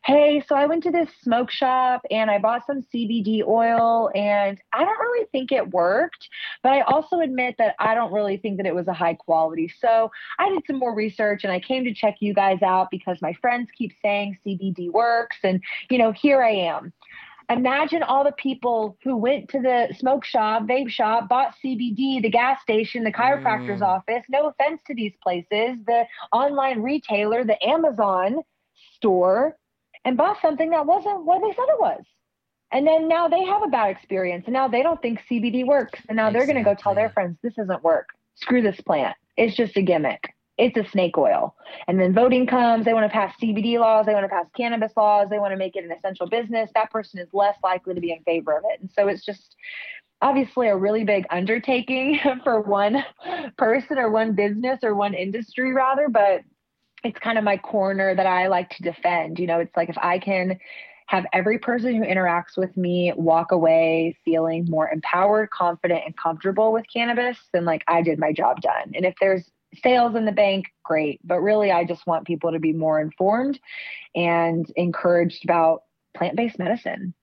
hey, 0.03 0.43
so 0.47 0.55
I 0.55 0.65
went 0.65 0.83
to 0.83 0.91
this 0.91 1.09
smoke 1.21 1.51
shop 1.51 2.01
and 2.09 2.31
I 2.31 2.39
bought 2.39 2.65
some 2.65 2.81
CBD 2.81 3.45
oil 3.45 4.09
and 4.15 4.59
I 4.73 4.83
don't 4.83 4.99
really 4.99 5.27
think 5.31 5.51
it 5.51 5.69
worked, 5.69 6.27
but 6.63 6.71
I 6.71 6.81
also 6.81 7.19
admit 7.19 7.55
that 7.59 7.75
I 7.79 7.93
don't 7.93 8.11
really 8.11 8.37
think 8.37 8.57
that 8.57 8.65
it 8.65 8.73
was 8.73 8.87
a 8.87 8.93
high 8.93 9.13
quality. 9.13 9.71
So 9.79 10.09
I 10.39 10.49
did 10.49 10.63
some 10.65 10.79
more 10.79 10.95
research 10.95 11.43
and 11.43 11.53
I 11.53 11.59
came 11.59 11.83
to 11.83 11.93
check 11.93 12.15
you 12.19 12.33
guys 12.33 12.63
out 12.63 12.89
because 12.89 13.21
my 13.21 13.33
friends 13.33 13.69
keep 13.77 13.93
saying 14.01 14.39
CBD 14.45 14.91
works. 14.91 15.37
And, 15.43 15.61
you 15.89 15.99
know, 15.99 16.11
here 16.11 16.41
I 16.41 16.51
am. 16.51 16.93
Imagine 17.49 18.01
all 18.01 18.23
the 18.23 18.31
people 18.31 18.97
who 19.03 19.17
went 19.17 19.49
to 19.49 19.59
the 19.59 19.93
smoke 19.99 20.23
shop, 20.23 20.63
vape 20.63 20.89
shop, 20.89 21.27
bought 21.27 21.53
CBD, 21.63 22.21
the 22.21 22.29
gas 22.29 22.61
station, 22.61 23.03
the 23.03 23.11
chiropractor's 23.11 23.81
mm. 23.81 23.87
office. 23.87 24.23
No 24.29 24.47
offense 24.47 24.81
to 24.87 24.95
these 24.95 25.13
places, 25.21 25.77
the 25.85 26.05
online 26.31 26.81
retailer, 26.81 27.43
the 27.43 27.61
Amazon 27.67 28.41
store 28.95 29.57
and 30.05 30.17
bought 30.17 30.37
something 30.41 30.69
that 30.71 30.85
wasn't 30.85 31.25
what 31.25 31.41
they 31.41 31.49
said 31.49 31.65
it 31.69 31.79
was. 31.79 32.03
And 32.71 32.87
then 32.87 33.07
now 33.07 33.27
they 33.27 33.43
have 33.43 33.63
a 33.63 33.67
bad 33.67 33.89
experience 33.89 34.45
and 34.45 34.53
now 34.53 34.67
they 34.67 34.81
don't 34.81 35.01
think 35.01 35.19
CBD 35.29 35.65
works. 35.65 35.99
And 36.07 36.15
now 36.15 36.27
exactly. 36.27 36.39
they're 36.39 36.53
going 36.53 36.65
to 36.65 36.75
go 36.75 36.81
tell 36.81 36.95
their 36.95 37.09
friends, 37.09 37.37
this 37.41 37.53
doesn't 37.55 37.83
work. 37.83 38.09
Screw 38.35 38.61
this 38.61 38.79
plant. 38.81 39.15
It's 39.35 39.55
just 39.55 39.75
a 39.75 39.81
gimmick. 39.81 40.33
It's 40.57 40.77
a 40.77 40.89
snake 40.89 41.17
oil. 41.17 41.55
And 41.87 41.99
then 41.99 42.13
voting 42.13 42.45
comes. 42.45 42.85
They 42.85 42.93
want 42.93 43.05
to 43.05 43.13
pass 43.13 43.33
CBD 43.41 43.79
laws. 43.79 44.05
They 44.05 44.13
want 44.13 44.25
to 44.25 44.29
pass 44.29 44.45
cannabis 44.55 44.91
laws. 44.95 45.27
They 45.29 45.39
want 45.39 45.51
to 45.51 45.57
make 45.57 45.75
it 45.75 45.83
an 45.83 45.91
essential 45.91 46.27
business. 46.27 46.69
That 46.75 46.91
person 46.91 47.19
is 47.19 47.27
less 47.33 47.57
likely 47.63 47.93
to 47.93 48.01
be 48.01 48.11
in 48.11 48.23
favor 48.23 48.57
of 48.57 48.63
it. 48.69 48.79
And 48.79 48.89
so 48.95 49.07
it's 49.07 49.25
just 49.25 49.55
obviously 50.21 50.67
a 50.67 50.75
really 50.75 51.03
big 51.03 51.25
undertaking 51.29 52.19
for 52.43 52.61
one 52.61 53.03
person 53.57 53.97
or 53.97 54.11
one 54.11 54.33
business 54.33 54.79
or 54.83 54.95
one 54.95 55.13
industry 55.13 55.73
rather. 55.73 56.07
But 56.09 56.41
it's 57.03 57.19
kind 57.19 57.37
of 57.37 57.43
my 57.43 57.57
corner 57.57 58.15
that 58.15 58.25
I 58.25 58.47
like 58.47 58.69
to 58.71 58.83
defend. 58.83 59.39
You 59.39 59.47
know, 59.47 59.59
it's 59.59 59.75
like 59.75 59.89
if 59.89 59.97
I 59.97 60.19
can 60.19 60.59
have 61.07 61.25
every 61.33 61.59
person 61.59 61.95
who 61.95 62.03
interacts 62.03 62.57
with 62.57 62.75
me 62.77 63.11
walk 63.15 63.51
away 63.51 64.17
feeling 64.23 64.65
more 64.69 64.89
empowered, 64.89 65.49
confident, 65.49 66.03
and 66.05 66.15
comfortable 66.15 66.71
with 66.71 66.85
cannabis, 66.91 67.37
then 67.53 67.65
like 67.65 67.83
I 67.87 68.01
did 68.01 68.17
my 68.17 68.31
job 68.31 68.61
done. 68.61 68.91
And 68.95 69.05
if 69.05 69.13
there's 69.19 69.49
sales 69.83 70.15
in 70.15 70.25
the 70.25 70.31
bank, 70.31 70.67
great. 70.83 71.19
But 71.23 71.41
really, 71.41 71.71
I 71.71 71.83
just 71.83 72.05
want 72.07 72.25
people 72.25 72.51
to 72.51 72.59
be 72.59 72.71
more 72.71 72.99
informed 72.99 73.59
and 74.15 74.71
encouraged 74.75 75.43
about 75.43 75.83
plant 76.15 76.35
based 76.35 76.59
medicine. 76.59 77.13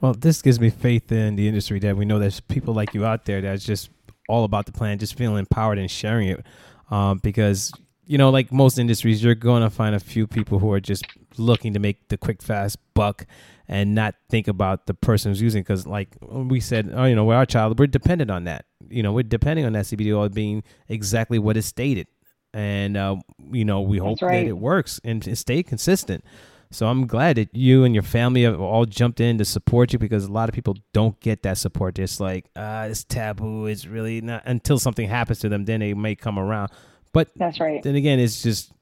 Well, 0.00 0.14
this 0.14 0.42
gives 0.42 0.58
me 0.58 0.70
faith 0.70 1.12
in 1.12 1.36
the 1.36 1.46
industry 1.46 1.78
that 1.78 1.96
we 1.96 2.04
know 2.04 2.18
there's 2.18 2.40
people 2.40 2.74
like 2.74 2.92
you 2.92 3.06
out 3.06 3.24
there 3.24 3.40
that's 3.40 3.64
just 3.64 3.90
all 4.28 4.44
about 4.44 4.66
the 4.66 4.72
plant, 4.72 5.00
just 5.00 5.16
feeling 5.16 5.38
empowered 5.38 5.78
and 5.78 5.90
sharing 5.90 6.28
it. 6.28 6.44
Um, 6.90 7.18
because 7.18 7.72
you 8.06 8.18
know, 8.18 8.30
like 8.30 8.52
most 8.52 8.78
industries, 8.78 9.22
you're 9.22 9.34
going 9.34 9.62
to 9.62 9.70
find 9.70 9.94
a 9.94 10.00
few 10.00 10.26
people 10.26 10.58
who 10.58 10.72
are 10.72 10.80
just 10.80 11.04
looking 11.38 11.72
to 11.74 11.78
make 11.78 12.08
the 12.08 12.16
quick, 12.16 12.42
fast 12.42 12.78
buck 12.94 13.26
and 13.68 13.94
not 13.94 14.14
think 14.28 14.48
about 14.48 14.86
the 14.86 14.94
person 14.94 15.30
who's 15.30 15.40
using. 15.40 15.62
Because, 15.62 15.86
like 15.86 16.16
we 16.20 16.60
said, 16.60 16.90
oh, 16.94 17.04
you 17.04 17.14
know, 17.14 17.24
with 17.24 17.36
our 17.36 17.46
child, 17.46 17.78
we're 17.78 17.86
dependent 17.86 18.30
on 18.30 18.44
that. 18.44 18.64
You 18.88 19.02
know, 19.02 19.12
we're 19.12 19.22
depending 19.22 19.64
on 19.64 19.72
that 19.74 19.84
CBD 19.84 20.16
oil 20.16 20.28
being 20.28 20.62
exactly 20.88 21.38
what 21.38 21.56
is 21.56 21.64
stated, 21.64 22.06
and 22.52 22.96
uh, 22.96 23.16
you 23.50 23.64
know, 23.64 23.80
we 23.80 23.98
hope 23.98 24.20
right. 24.20 24.42
that 24.42 24.48
it 24.48 24.58
works 24.58 25.00
and 25.04 25.38
stay 25.38 25.62
consistent. 25.62 26.24
So 26.72 26.86
I'm 26.88 27.06
glad 27.06 27.36
that 27.36 27.54
you 27.54 27.84
and 27.84 27.94
your 27.94 28.02
family 28.02 28.44
have 28.44 28.58
all 28.58 28.86
jumped 28.86 29.20
in 29.20 29.36
to 29.36 29.44
support 29.44 29.92
you 29.92 29.98
because 29.98 30.24
a 30.24 30.32
lot 30.32 30.48
of 30.48 30.54
people 30.54 30.74
don't 30.94 31.18
get 31.20 31.42
that 31.42 31.58
support. 31.58 31.98
It's 31.98 32.18
like, 32.18 32.46
ah, 32.56 32.84
it's 32.84 33.04
taboo. 33.04 33.66
It's 33.66 33.86
really 33.86 34.22
not 34.22 34.42
until 34.46 34.78
something 34.78 35.06
happens 35.06 35.40
to 35.40 35.50
them, 35.50 35.66
then 35.66 35.80
they 35.80 35.92
may 35.92 36.14
come 36.14 36.38
around. 36.38 36.70
But 37.12 37.30
that's 37.36 37.60
right. 37.60 37.82
Then 37.82 37.94
again, 37.94 38.18
it's 38.18 38.42
just 38.42 38.72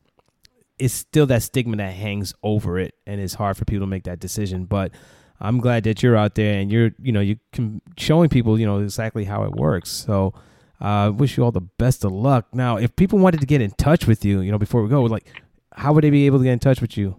it's 0.78 0.95
still 0.95 1.26
that 1.26 1.43
stigma 1.43 1.76
that 1.76 1.93
hangs 1.93 2.35
over 2.43 2.78
it, 2.78 2.95
and 3.07 3.20
it's 3.20 3.35
hard 3.35 3.57
for 3.57 3.64
people 3.64 3.87
to 3.87 3.91
make 3.91 4.05
that 4.05 4.20
decision. 4.20 4.64
But 4.64 4.93
I'm 5.41 5.59
glad 5.59 5.85
that 5.85 6.03
you're 6.03 6.16
out 6.16 6.35
there 6.35 6.61
and 6.61 6.70
you're 6.70 6.93
you 7.01 7.12
know 7.12 7.20
you 7.20 7.39
can 7.53 7.81
showing 7.97 8.28
people 8.28 8.59
you 8.59 8.66
know 8.66 8.81
exactly 8.81 9.24
how 9.24 9.45
it 9.45 9.53
works. 9.53 9.91
So 9.91 10.35
I 10.81 11.07
uh, 11.07 11.11
wish 11.11 11.37
you 11.37 11.45
all 11.45 11.53
the 11.53 11.61
best 11.61 12.05
of 12.05 12.12
luck. 12.12 12.47
Now, 12.55 12.76
if 12.76 12.97
people 12.97 13.18
wanted 13.18 13.41
to 13.41 13.47
get 13.47 13.61
in 13.61 13.70
touch 13.72 14.07
with 14.07 14.24
you, 14.24 14.41
you 14.41 14.51
know, 14.51 14.59
before 14.59 14.83
we 14.83 14.89
go, 14.89 15.03
like, 15.03 15.26
how 15.74 15.93
would 15.93 16.05
they 16.05 16.11
be 16.11 16.24
able 16.24 16.39
to 16.39 16.45
get 16.45 16.53
in 16.53 16.59
touch 16.59 16.81
with 16.81 16.97
you? 16.97 17.16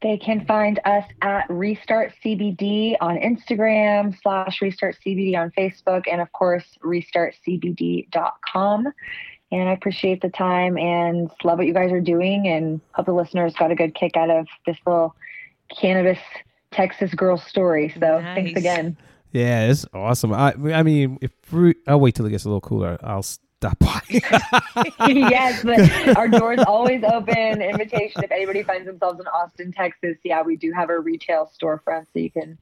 They 0.00 0.16
can 0.16 0.46
find 0.46 0.78
us 0.84 1.04
at 1.22 1.50
Restart 1.50 2.12
CBD 2.24 2.94
on 3.00 3.16
Instagram 3.16 4.16
slash 4.22 4.62
Restart 4.62 4.96
CBD 5.04 5.36
on 5.36 5.50
Facebook, 5.58 6.04
and 6.10 6.20
of 6.20 6.30
course, 6.32 6.64
restartcbd.com. 6.84 8.86
And 9.50 9.68
I 9.68 9.72
appreciate 9.72 10.20
the 10.20 10.28
time 10.28 10.76
and 10.76 11.30
love 11.42 11.58
what 11.58 11.66
you 11.66 11.72
guys 11.72 11.90
are 11.90 12.00
doing, 12.00 12.46
and 12.48 12.80
hope 12.92 13.06
the 13.06 13.12
listeners 13.12 13.54
got 13.54 13.70
a 13.70 13.74
good 13.74 13.94
kick 13.94 14.16
out 14.16 14.28
of 14.28 14.46
this 14.66 14.76
little 14.86 15.14
cannabis 15.74 16.18
Texas 16.70 17.14
girl 17.14 17.38
story. 17.38 17.88
So 17.98 18.20
nice. 18.20 18.34
thanks 18.34 18.58
again. 18.58 18.96
Yeah, 19.32 19.66
it's 19.66 19.86
awesome. 19.92 20.32
I 20.32 20.54
I 20.72 20.82
mean, 20.82 21.18
if 21.20 21.32
I'll 21.86 22.00
wait 22.00 22.14
till 22.14 22.26
it 22.26 22.30
gets 22.30 22.44
a 22.44 22.48
little 22.48 22.60
cooler, 22.60 22.98
I'll 23.02 23.22
stop 23.22 23.78
by. 23.78 24.00
yes, 25.08 25.62
but 25.62 26.16
our 26.16 26.28
door's 26.28 26.60
always 26.60 27.02
open. 27.04 27.60
Invitation 27.62 28.24
if 28.24 28.30
anybody 28.30 28.62
finds 28.62 28.86
themselves 28.86 29.20
in 29.20 29.26
Austin, 29.28 29.72
Texas. 29.72 30.16
Yeah, 30.24 30.42
we 30.42 30.56
do 30.56 30.72
have 30.72 30.90
a 30.90 30.98
retail 30.98 31.50
storefront, 31.60 32.06
so 32.12 32.18
you 32.18 32.30
can 32.30 32.58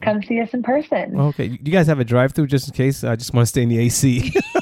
come 0.00 0.22
see 0.22 0.40
us 0.40 0.50
in 0.52 0.62
person. 0.62 1.18
Okay, 1.18 1.46
you 1.46 1.72
guys 1.72 1.86
have 1.86 2.00
a 2.00 2.04
drive-through 2.04 2.46
just 2.46 2.68
in 2.68 2.74
case? 2.74 3.04
I 3.04 3.16
just 3.16 3.32
want 3.32 3.46
to 3.46 3.48
stay 3.48 3.62
in 3.62 3.68
the 3.68 3.78
AC. 3.78 4.32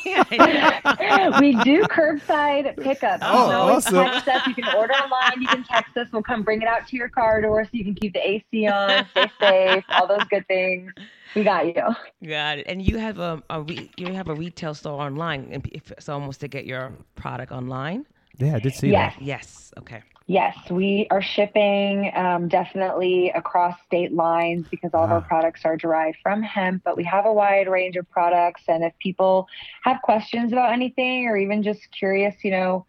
we 1.40 1.52
do 1.64 1.82
curbside 1.84 2.76
pickup. 2.82 3.20
Oh, 3.22 3.48
you 3.48 3.54
awesome! 3.74 3.94
Text 3.94 4.28
us. 4.28 4.46
You 4.46 4.54
can 4.54 4.76
order 4.76 4.94
online. 4.94 5.40
You 5.40 5.48
can 5.48 5.64
text 5.64 5.96
us. 5.96 6.08
We'll 6.12 6.22
come 6.22 6.42
bring 6.42 6.62
it 6.62 6.68
out 6.68 6.86
to 6.88 6.96
your 6.96 7.08
car 7.08 7.40
door 7.40 7.64
so 7.64 7.70
you 7.72 7.84
can 7.84 7.94
keep 7.94 8.12
the 8.12 8.26
AC 8.26 8.66
on, 8.66 9.06
stay 9.10 9.30
safe, 9.40 9.84
all 9.90 10.06
those 10.06 10.24
good 10.30 10.46
things. 10.48 10.92
We 11.34 11.44
got 11.44 11.66
you. 11.66 11.74
Got 12.26 12.58
it. 12.58 12.66
And 12.66 12.82
you 12.82 12.98
have 12.98 13.18
a, 13.18 13.42
a 13.50 13.62
re, 13.62 13.90
you 13.96 14.12
have 14.12 14.28
a 14.28 14.34
retail 14.34 14.74
store 14.74 15.00
online, 15.00 15.62
if 15.72 15.92
someone 15.98 16.22
wants 16.22 16.38
to 16.38 16.48
get 16.48 16.64
your 16.64 16.92
product 17.14 17.52
online. 17.52 18.06
Yeah, 18.38 18.56
I 18.56 18.60
did 18.60 18.74
see 18.74 18.90
yes. 18.90 19.14
that. 19.14 19.22
Yes. 19.22 19.72
Okay. 19.78 20.02
Yes, 20.30 20.54
we 20.70 21.06
are 21.10 21.22
shipping 21.22 22.12
um, 22.14 22.48
definitely 22.48 23.30
across 23.30 23.74
state 23.86 24.12
lines 24.12 24.66
because 24.70 24.90
all 24.92 25.00
ah. 25.00 25.04
of 25.04 25.10
our 25.10 25.20
products 25.22 25.62
are 25.64 25.74
derived 25.74 26.18
from 26.22 26.42
hemp, 26.42 26.82
but 26.84 26.98
we 26.98 27.04
have 27.04 27.24
a 27.24 27.32
wide 27.32 27.66
range 27.66 27.96
of 27.96 28.08
products. 28.10 28.60
And 28.68 28.84
if 28.84 28.92
people 28.98 29.48
have 29.84 30.02
questions 30.02 30.52
about 30.52 30.70
anything 30.70 31.26
or 31.28 31.38
even 31.38 31.62
just 31.62 31.80
curious, 31.98 32.34
you 32.44 32.50
know, 32.50 32.84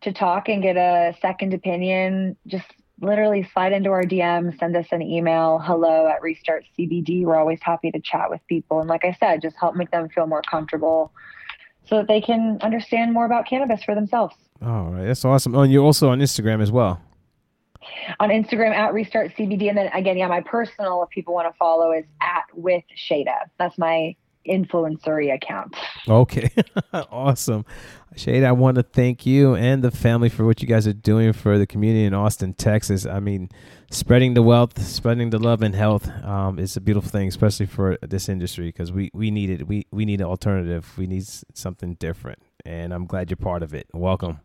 to 0.00 0.12
talk 0.12 0.48
and 0.48 0.64
get 0.64 0.76
a 0.76 1.16
second 1.22 1.54
opinion, 1.54 2.36
just 2.48 2.66
literally 3.00 3.48
slide 3.52 3.72
into 3.72 3.90
our 3.90 4.02
DM, 4.02 4.58
send 4.58 4.76
us 4.76 4.86
an 4.90 5.00
email, 5.00 5.60
hello 5.60 6.08
at 6.08 6.22
Restart 6.22 6.64
CBD. 6.76 7.22
We're 7.22 7.38
always 7.38 7.60
happy 7.62 7.92
to 7.92 8.00
chat 8.00 8.30
with 8.30 8.40
people. 8.48 8.80
And 8.80 8.88
like 8.88 9.04
I 9.04 9.16
said, 9.20 9.42
just 9.42 9.54
help 9.60 9.76
make 9.76 9.92
them 9.92 10.08
feel 10.08 10.26
more 10.26 10.42
comfortable 10.42 11.12
so 11.90 11.96
that 11.96 12.08
they 12.08 12.20
can 12.20 12.56
understand 12.62 13.12
more 13.12 13.26
about 13.26 13.46
cannabis 13.46 13.82
for 13.82 13.94
themselves. 13.94 14.34
All 14.62 14.92
right, 14.92 15.06
that's 15.06 15.24
awesome. 15.24 15.54
Oh, 15.54 15.62
and 15.62 15.72
you're 15.72 15.84
also 15.84 16.08
on 16.08 16.20
Instagram 16.20 16.62
as 16.62 16.70
well. 16.70 17.00
On 18.20 18.28
Instagram 18.28 18.70
at 18.70 18.94
Restart 18.94 19.32
CBD, 19.36 19.68
and 19.68 19.76
then 19.76 19.88
again, 19.88 20.16
yeah, 20.16 20.28
my 20.28 20.40
personal, 20.40 21.02
if 21.02 21.10
people 21.10 21.34
want 21.34 21.52
to 21.52 21.58
follow, 21.58 21.90
is 21.92 22.04
at 22.22 22.44
with 22.54 22.84
Shada. 22.96 23.48
That's 23.58 23.76
my 23.76 24.14
influencery 24.48 25.32
account. 25.34 25.76
Okay, 26.08 26.50
awesome. 26.92 27.64
Shade, 28.16 28.42
I 28.42 28.52
want 28.52 28.76
to 28.76 28.82
thank 28.82 29.24
you 29.24 29.54
and 29.54 29.84
the 29.84 29.90
family 29.90 30.28
for 30.28 30.44
what 30.44 30.60
you 30.60 30.66
guys 30.66 30.86
are 30.86 30.92
doing 30.92 31.32
for 31.32 31.58
the 31.58 31.66
community 31.66 32.04
in 32.04 32.12
Austin, 32.12 32.54
Texas. 32.54 33.06
I 33.06 33.20
mean, 33.20 33.48
spreading 33.90 34.34
the 34.34 34.42
wealth, 34.42 34.82
spreading 34.82 35.30
the 35.30 35.38
love 35.38 35.62
and 35.62 35.74
health 35.74 36.08
um, 36.24 36.58
is 36.58 36.76
a 36.76 36.80
beautiful 36.80 37.08
thing, 37.10 37.28
especially 37.28 37.66
for 37.66 37.98
this 38.02 38.28
industry 38.28 38.66
because 38.66 38.90
we, 38.90 39.10
we 39.14 39.30
need 39.30 39.50
it. 39.50 39.68
We, 39.68 39.86
we 39.92 40.04
need 40.04 40.20
an 40.20 40.26
alternative. 40.26 40.92
We 40.98 41.06
need 41.06 41.24
something 41.54 41.94
different. 41.94 42.40
And 42.64 42.92
I'm 42.92 43.06
glad 43.06 43.30
you're 43.30 43.36
part 43.36 43.62
of 43.62 43.74
it. 43.74 43.86
Welcome. 43.92 44.40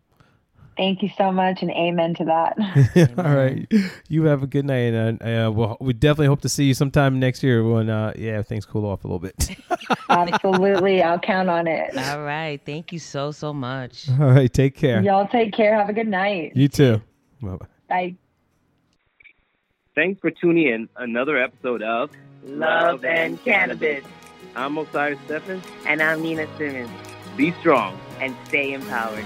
Thank 0.77 1.01
you 1.01 1.09
so 1.17 1.31
much, 1.31 1.61
and 1.61 1.71
amen 1.71 2.15
to 2.15 2.25
that. 2.25 2.57
All 3.17 3.35
right, 3.35 3.71
you 4.09 4.23
have 4.25 4.43
a 4.43 4.47
good 4.47 4.65
night, 4.65 4.93
and 4.93 5.21
uh, 5.21 5.51
we'll, 5.51 5.77
we 5.79 5.93
definitely 5.93 6.27
hope 6.27 6.41
to 6.41 6.49
see 6.49 6.65
you 6.65 6.73
sometime 6.73 7.19
next 7.19 7.43
year 7.43 7.63
when 7.63 7.89
uh, 7.89 8.13
yeah 8.17 8.41
things 8.41 8.65
cool 8.65 8.85
off 8.85 9.05
a 9.05 9.07
little 9.07 9.19
bit. 9.19 9.55
Absolutely, 10.09 11.01
I'll 11.01 11.19
count 11.19 11.49
on 11.49 11.67
it. 11.67 11.97
All 11.97 12.23
right, 12.23 12.59
thank 12.65 12.91
you 12.91 12.99
so 12.99 13.31
so 13.31 13.53
much. 13.53 14.09
All 14.19 14.31
right, 14.31 14.51
take 14.51 14.75
care. 14.75 15.01
Y'all 15.01 15.27
take 15.27 15.53
care. 15.53 15.75
Have 15.77 15.89
a 15.89 15.93
good 15.93 16.07
night. 16.07 16.51
You 16.55 16.67
too. 16.67 17.01
Bye. 17.41 17.57
Bye. 17.87 18.15
Thanks 19.95 20.19
for 20.19 20.29
tuning 20.29 20.67
in 20.67 20.89
another 20.97 21.41
episode 21.41 21.81
of 21.81 22.09
Love 22.43 23.05
and 23.05 23.41
Cannabis. 23.45 24.03
I'm 24.55 24.77
Osiris 24.77 25.19
Stephan. 25.25 25.61
And 25.85 26.01
I'm 26.01 26.21
Nina 26.21 26.47
Simmons. 26.57 26.89
Be 27.37 27.51
strong 27.59 27.97
and 28.19 28.35
stay 28.45 28.73
empowered. 28.73 29.25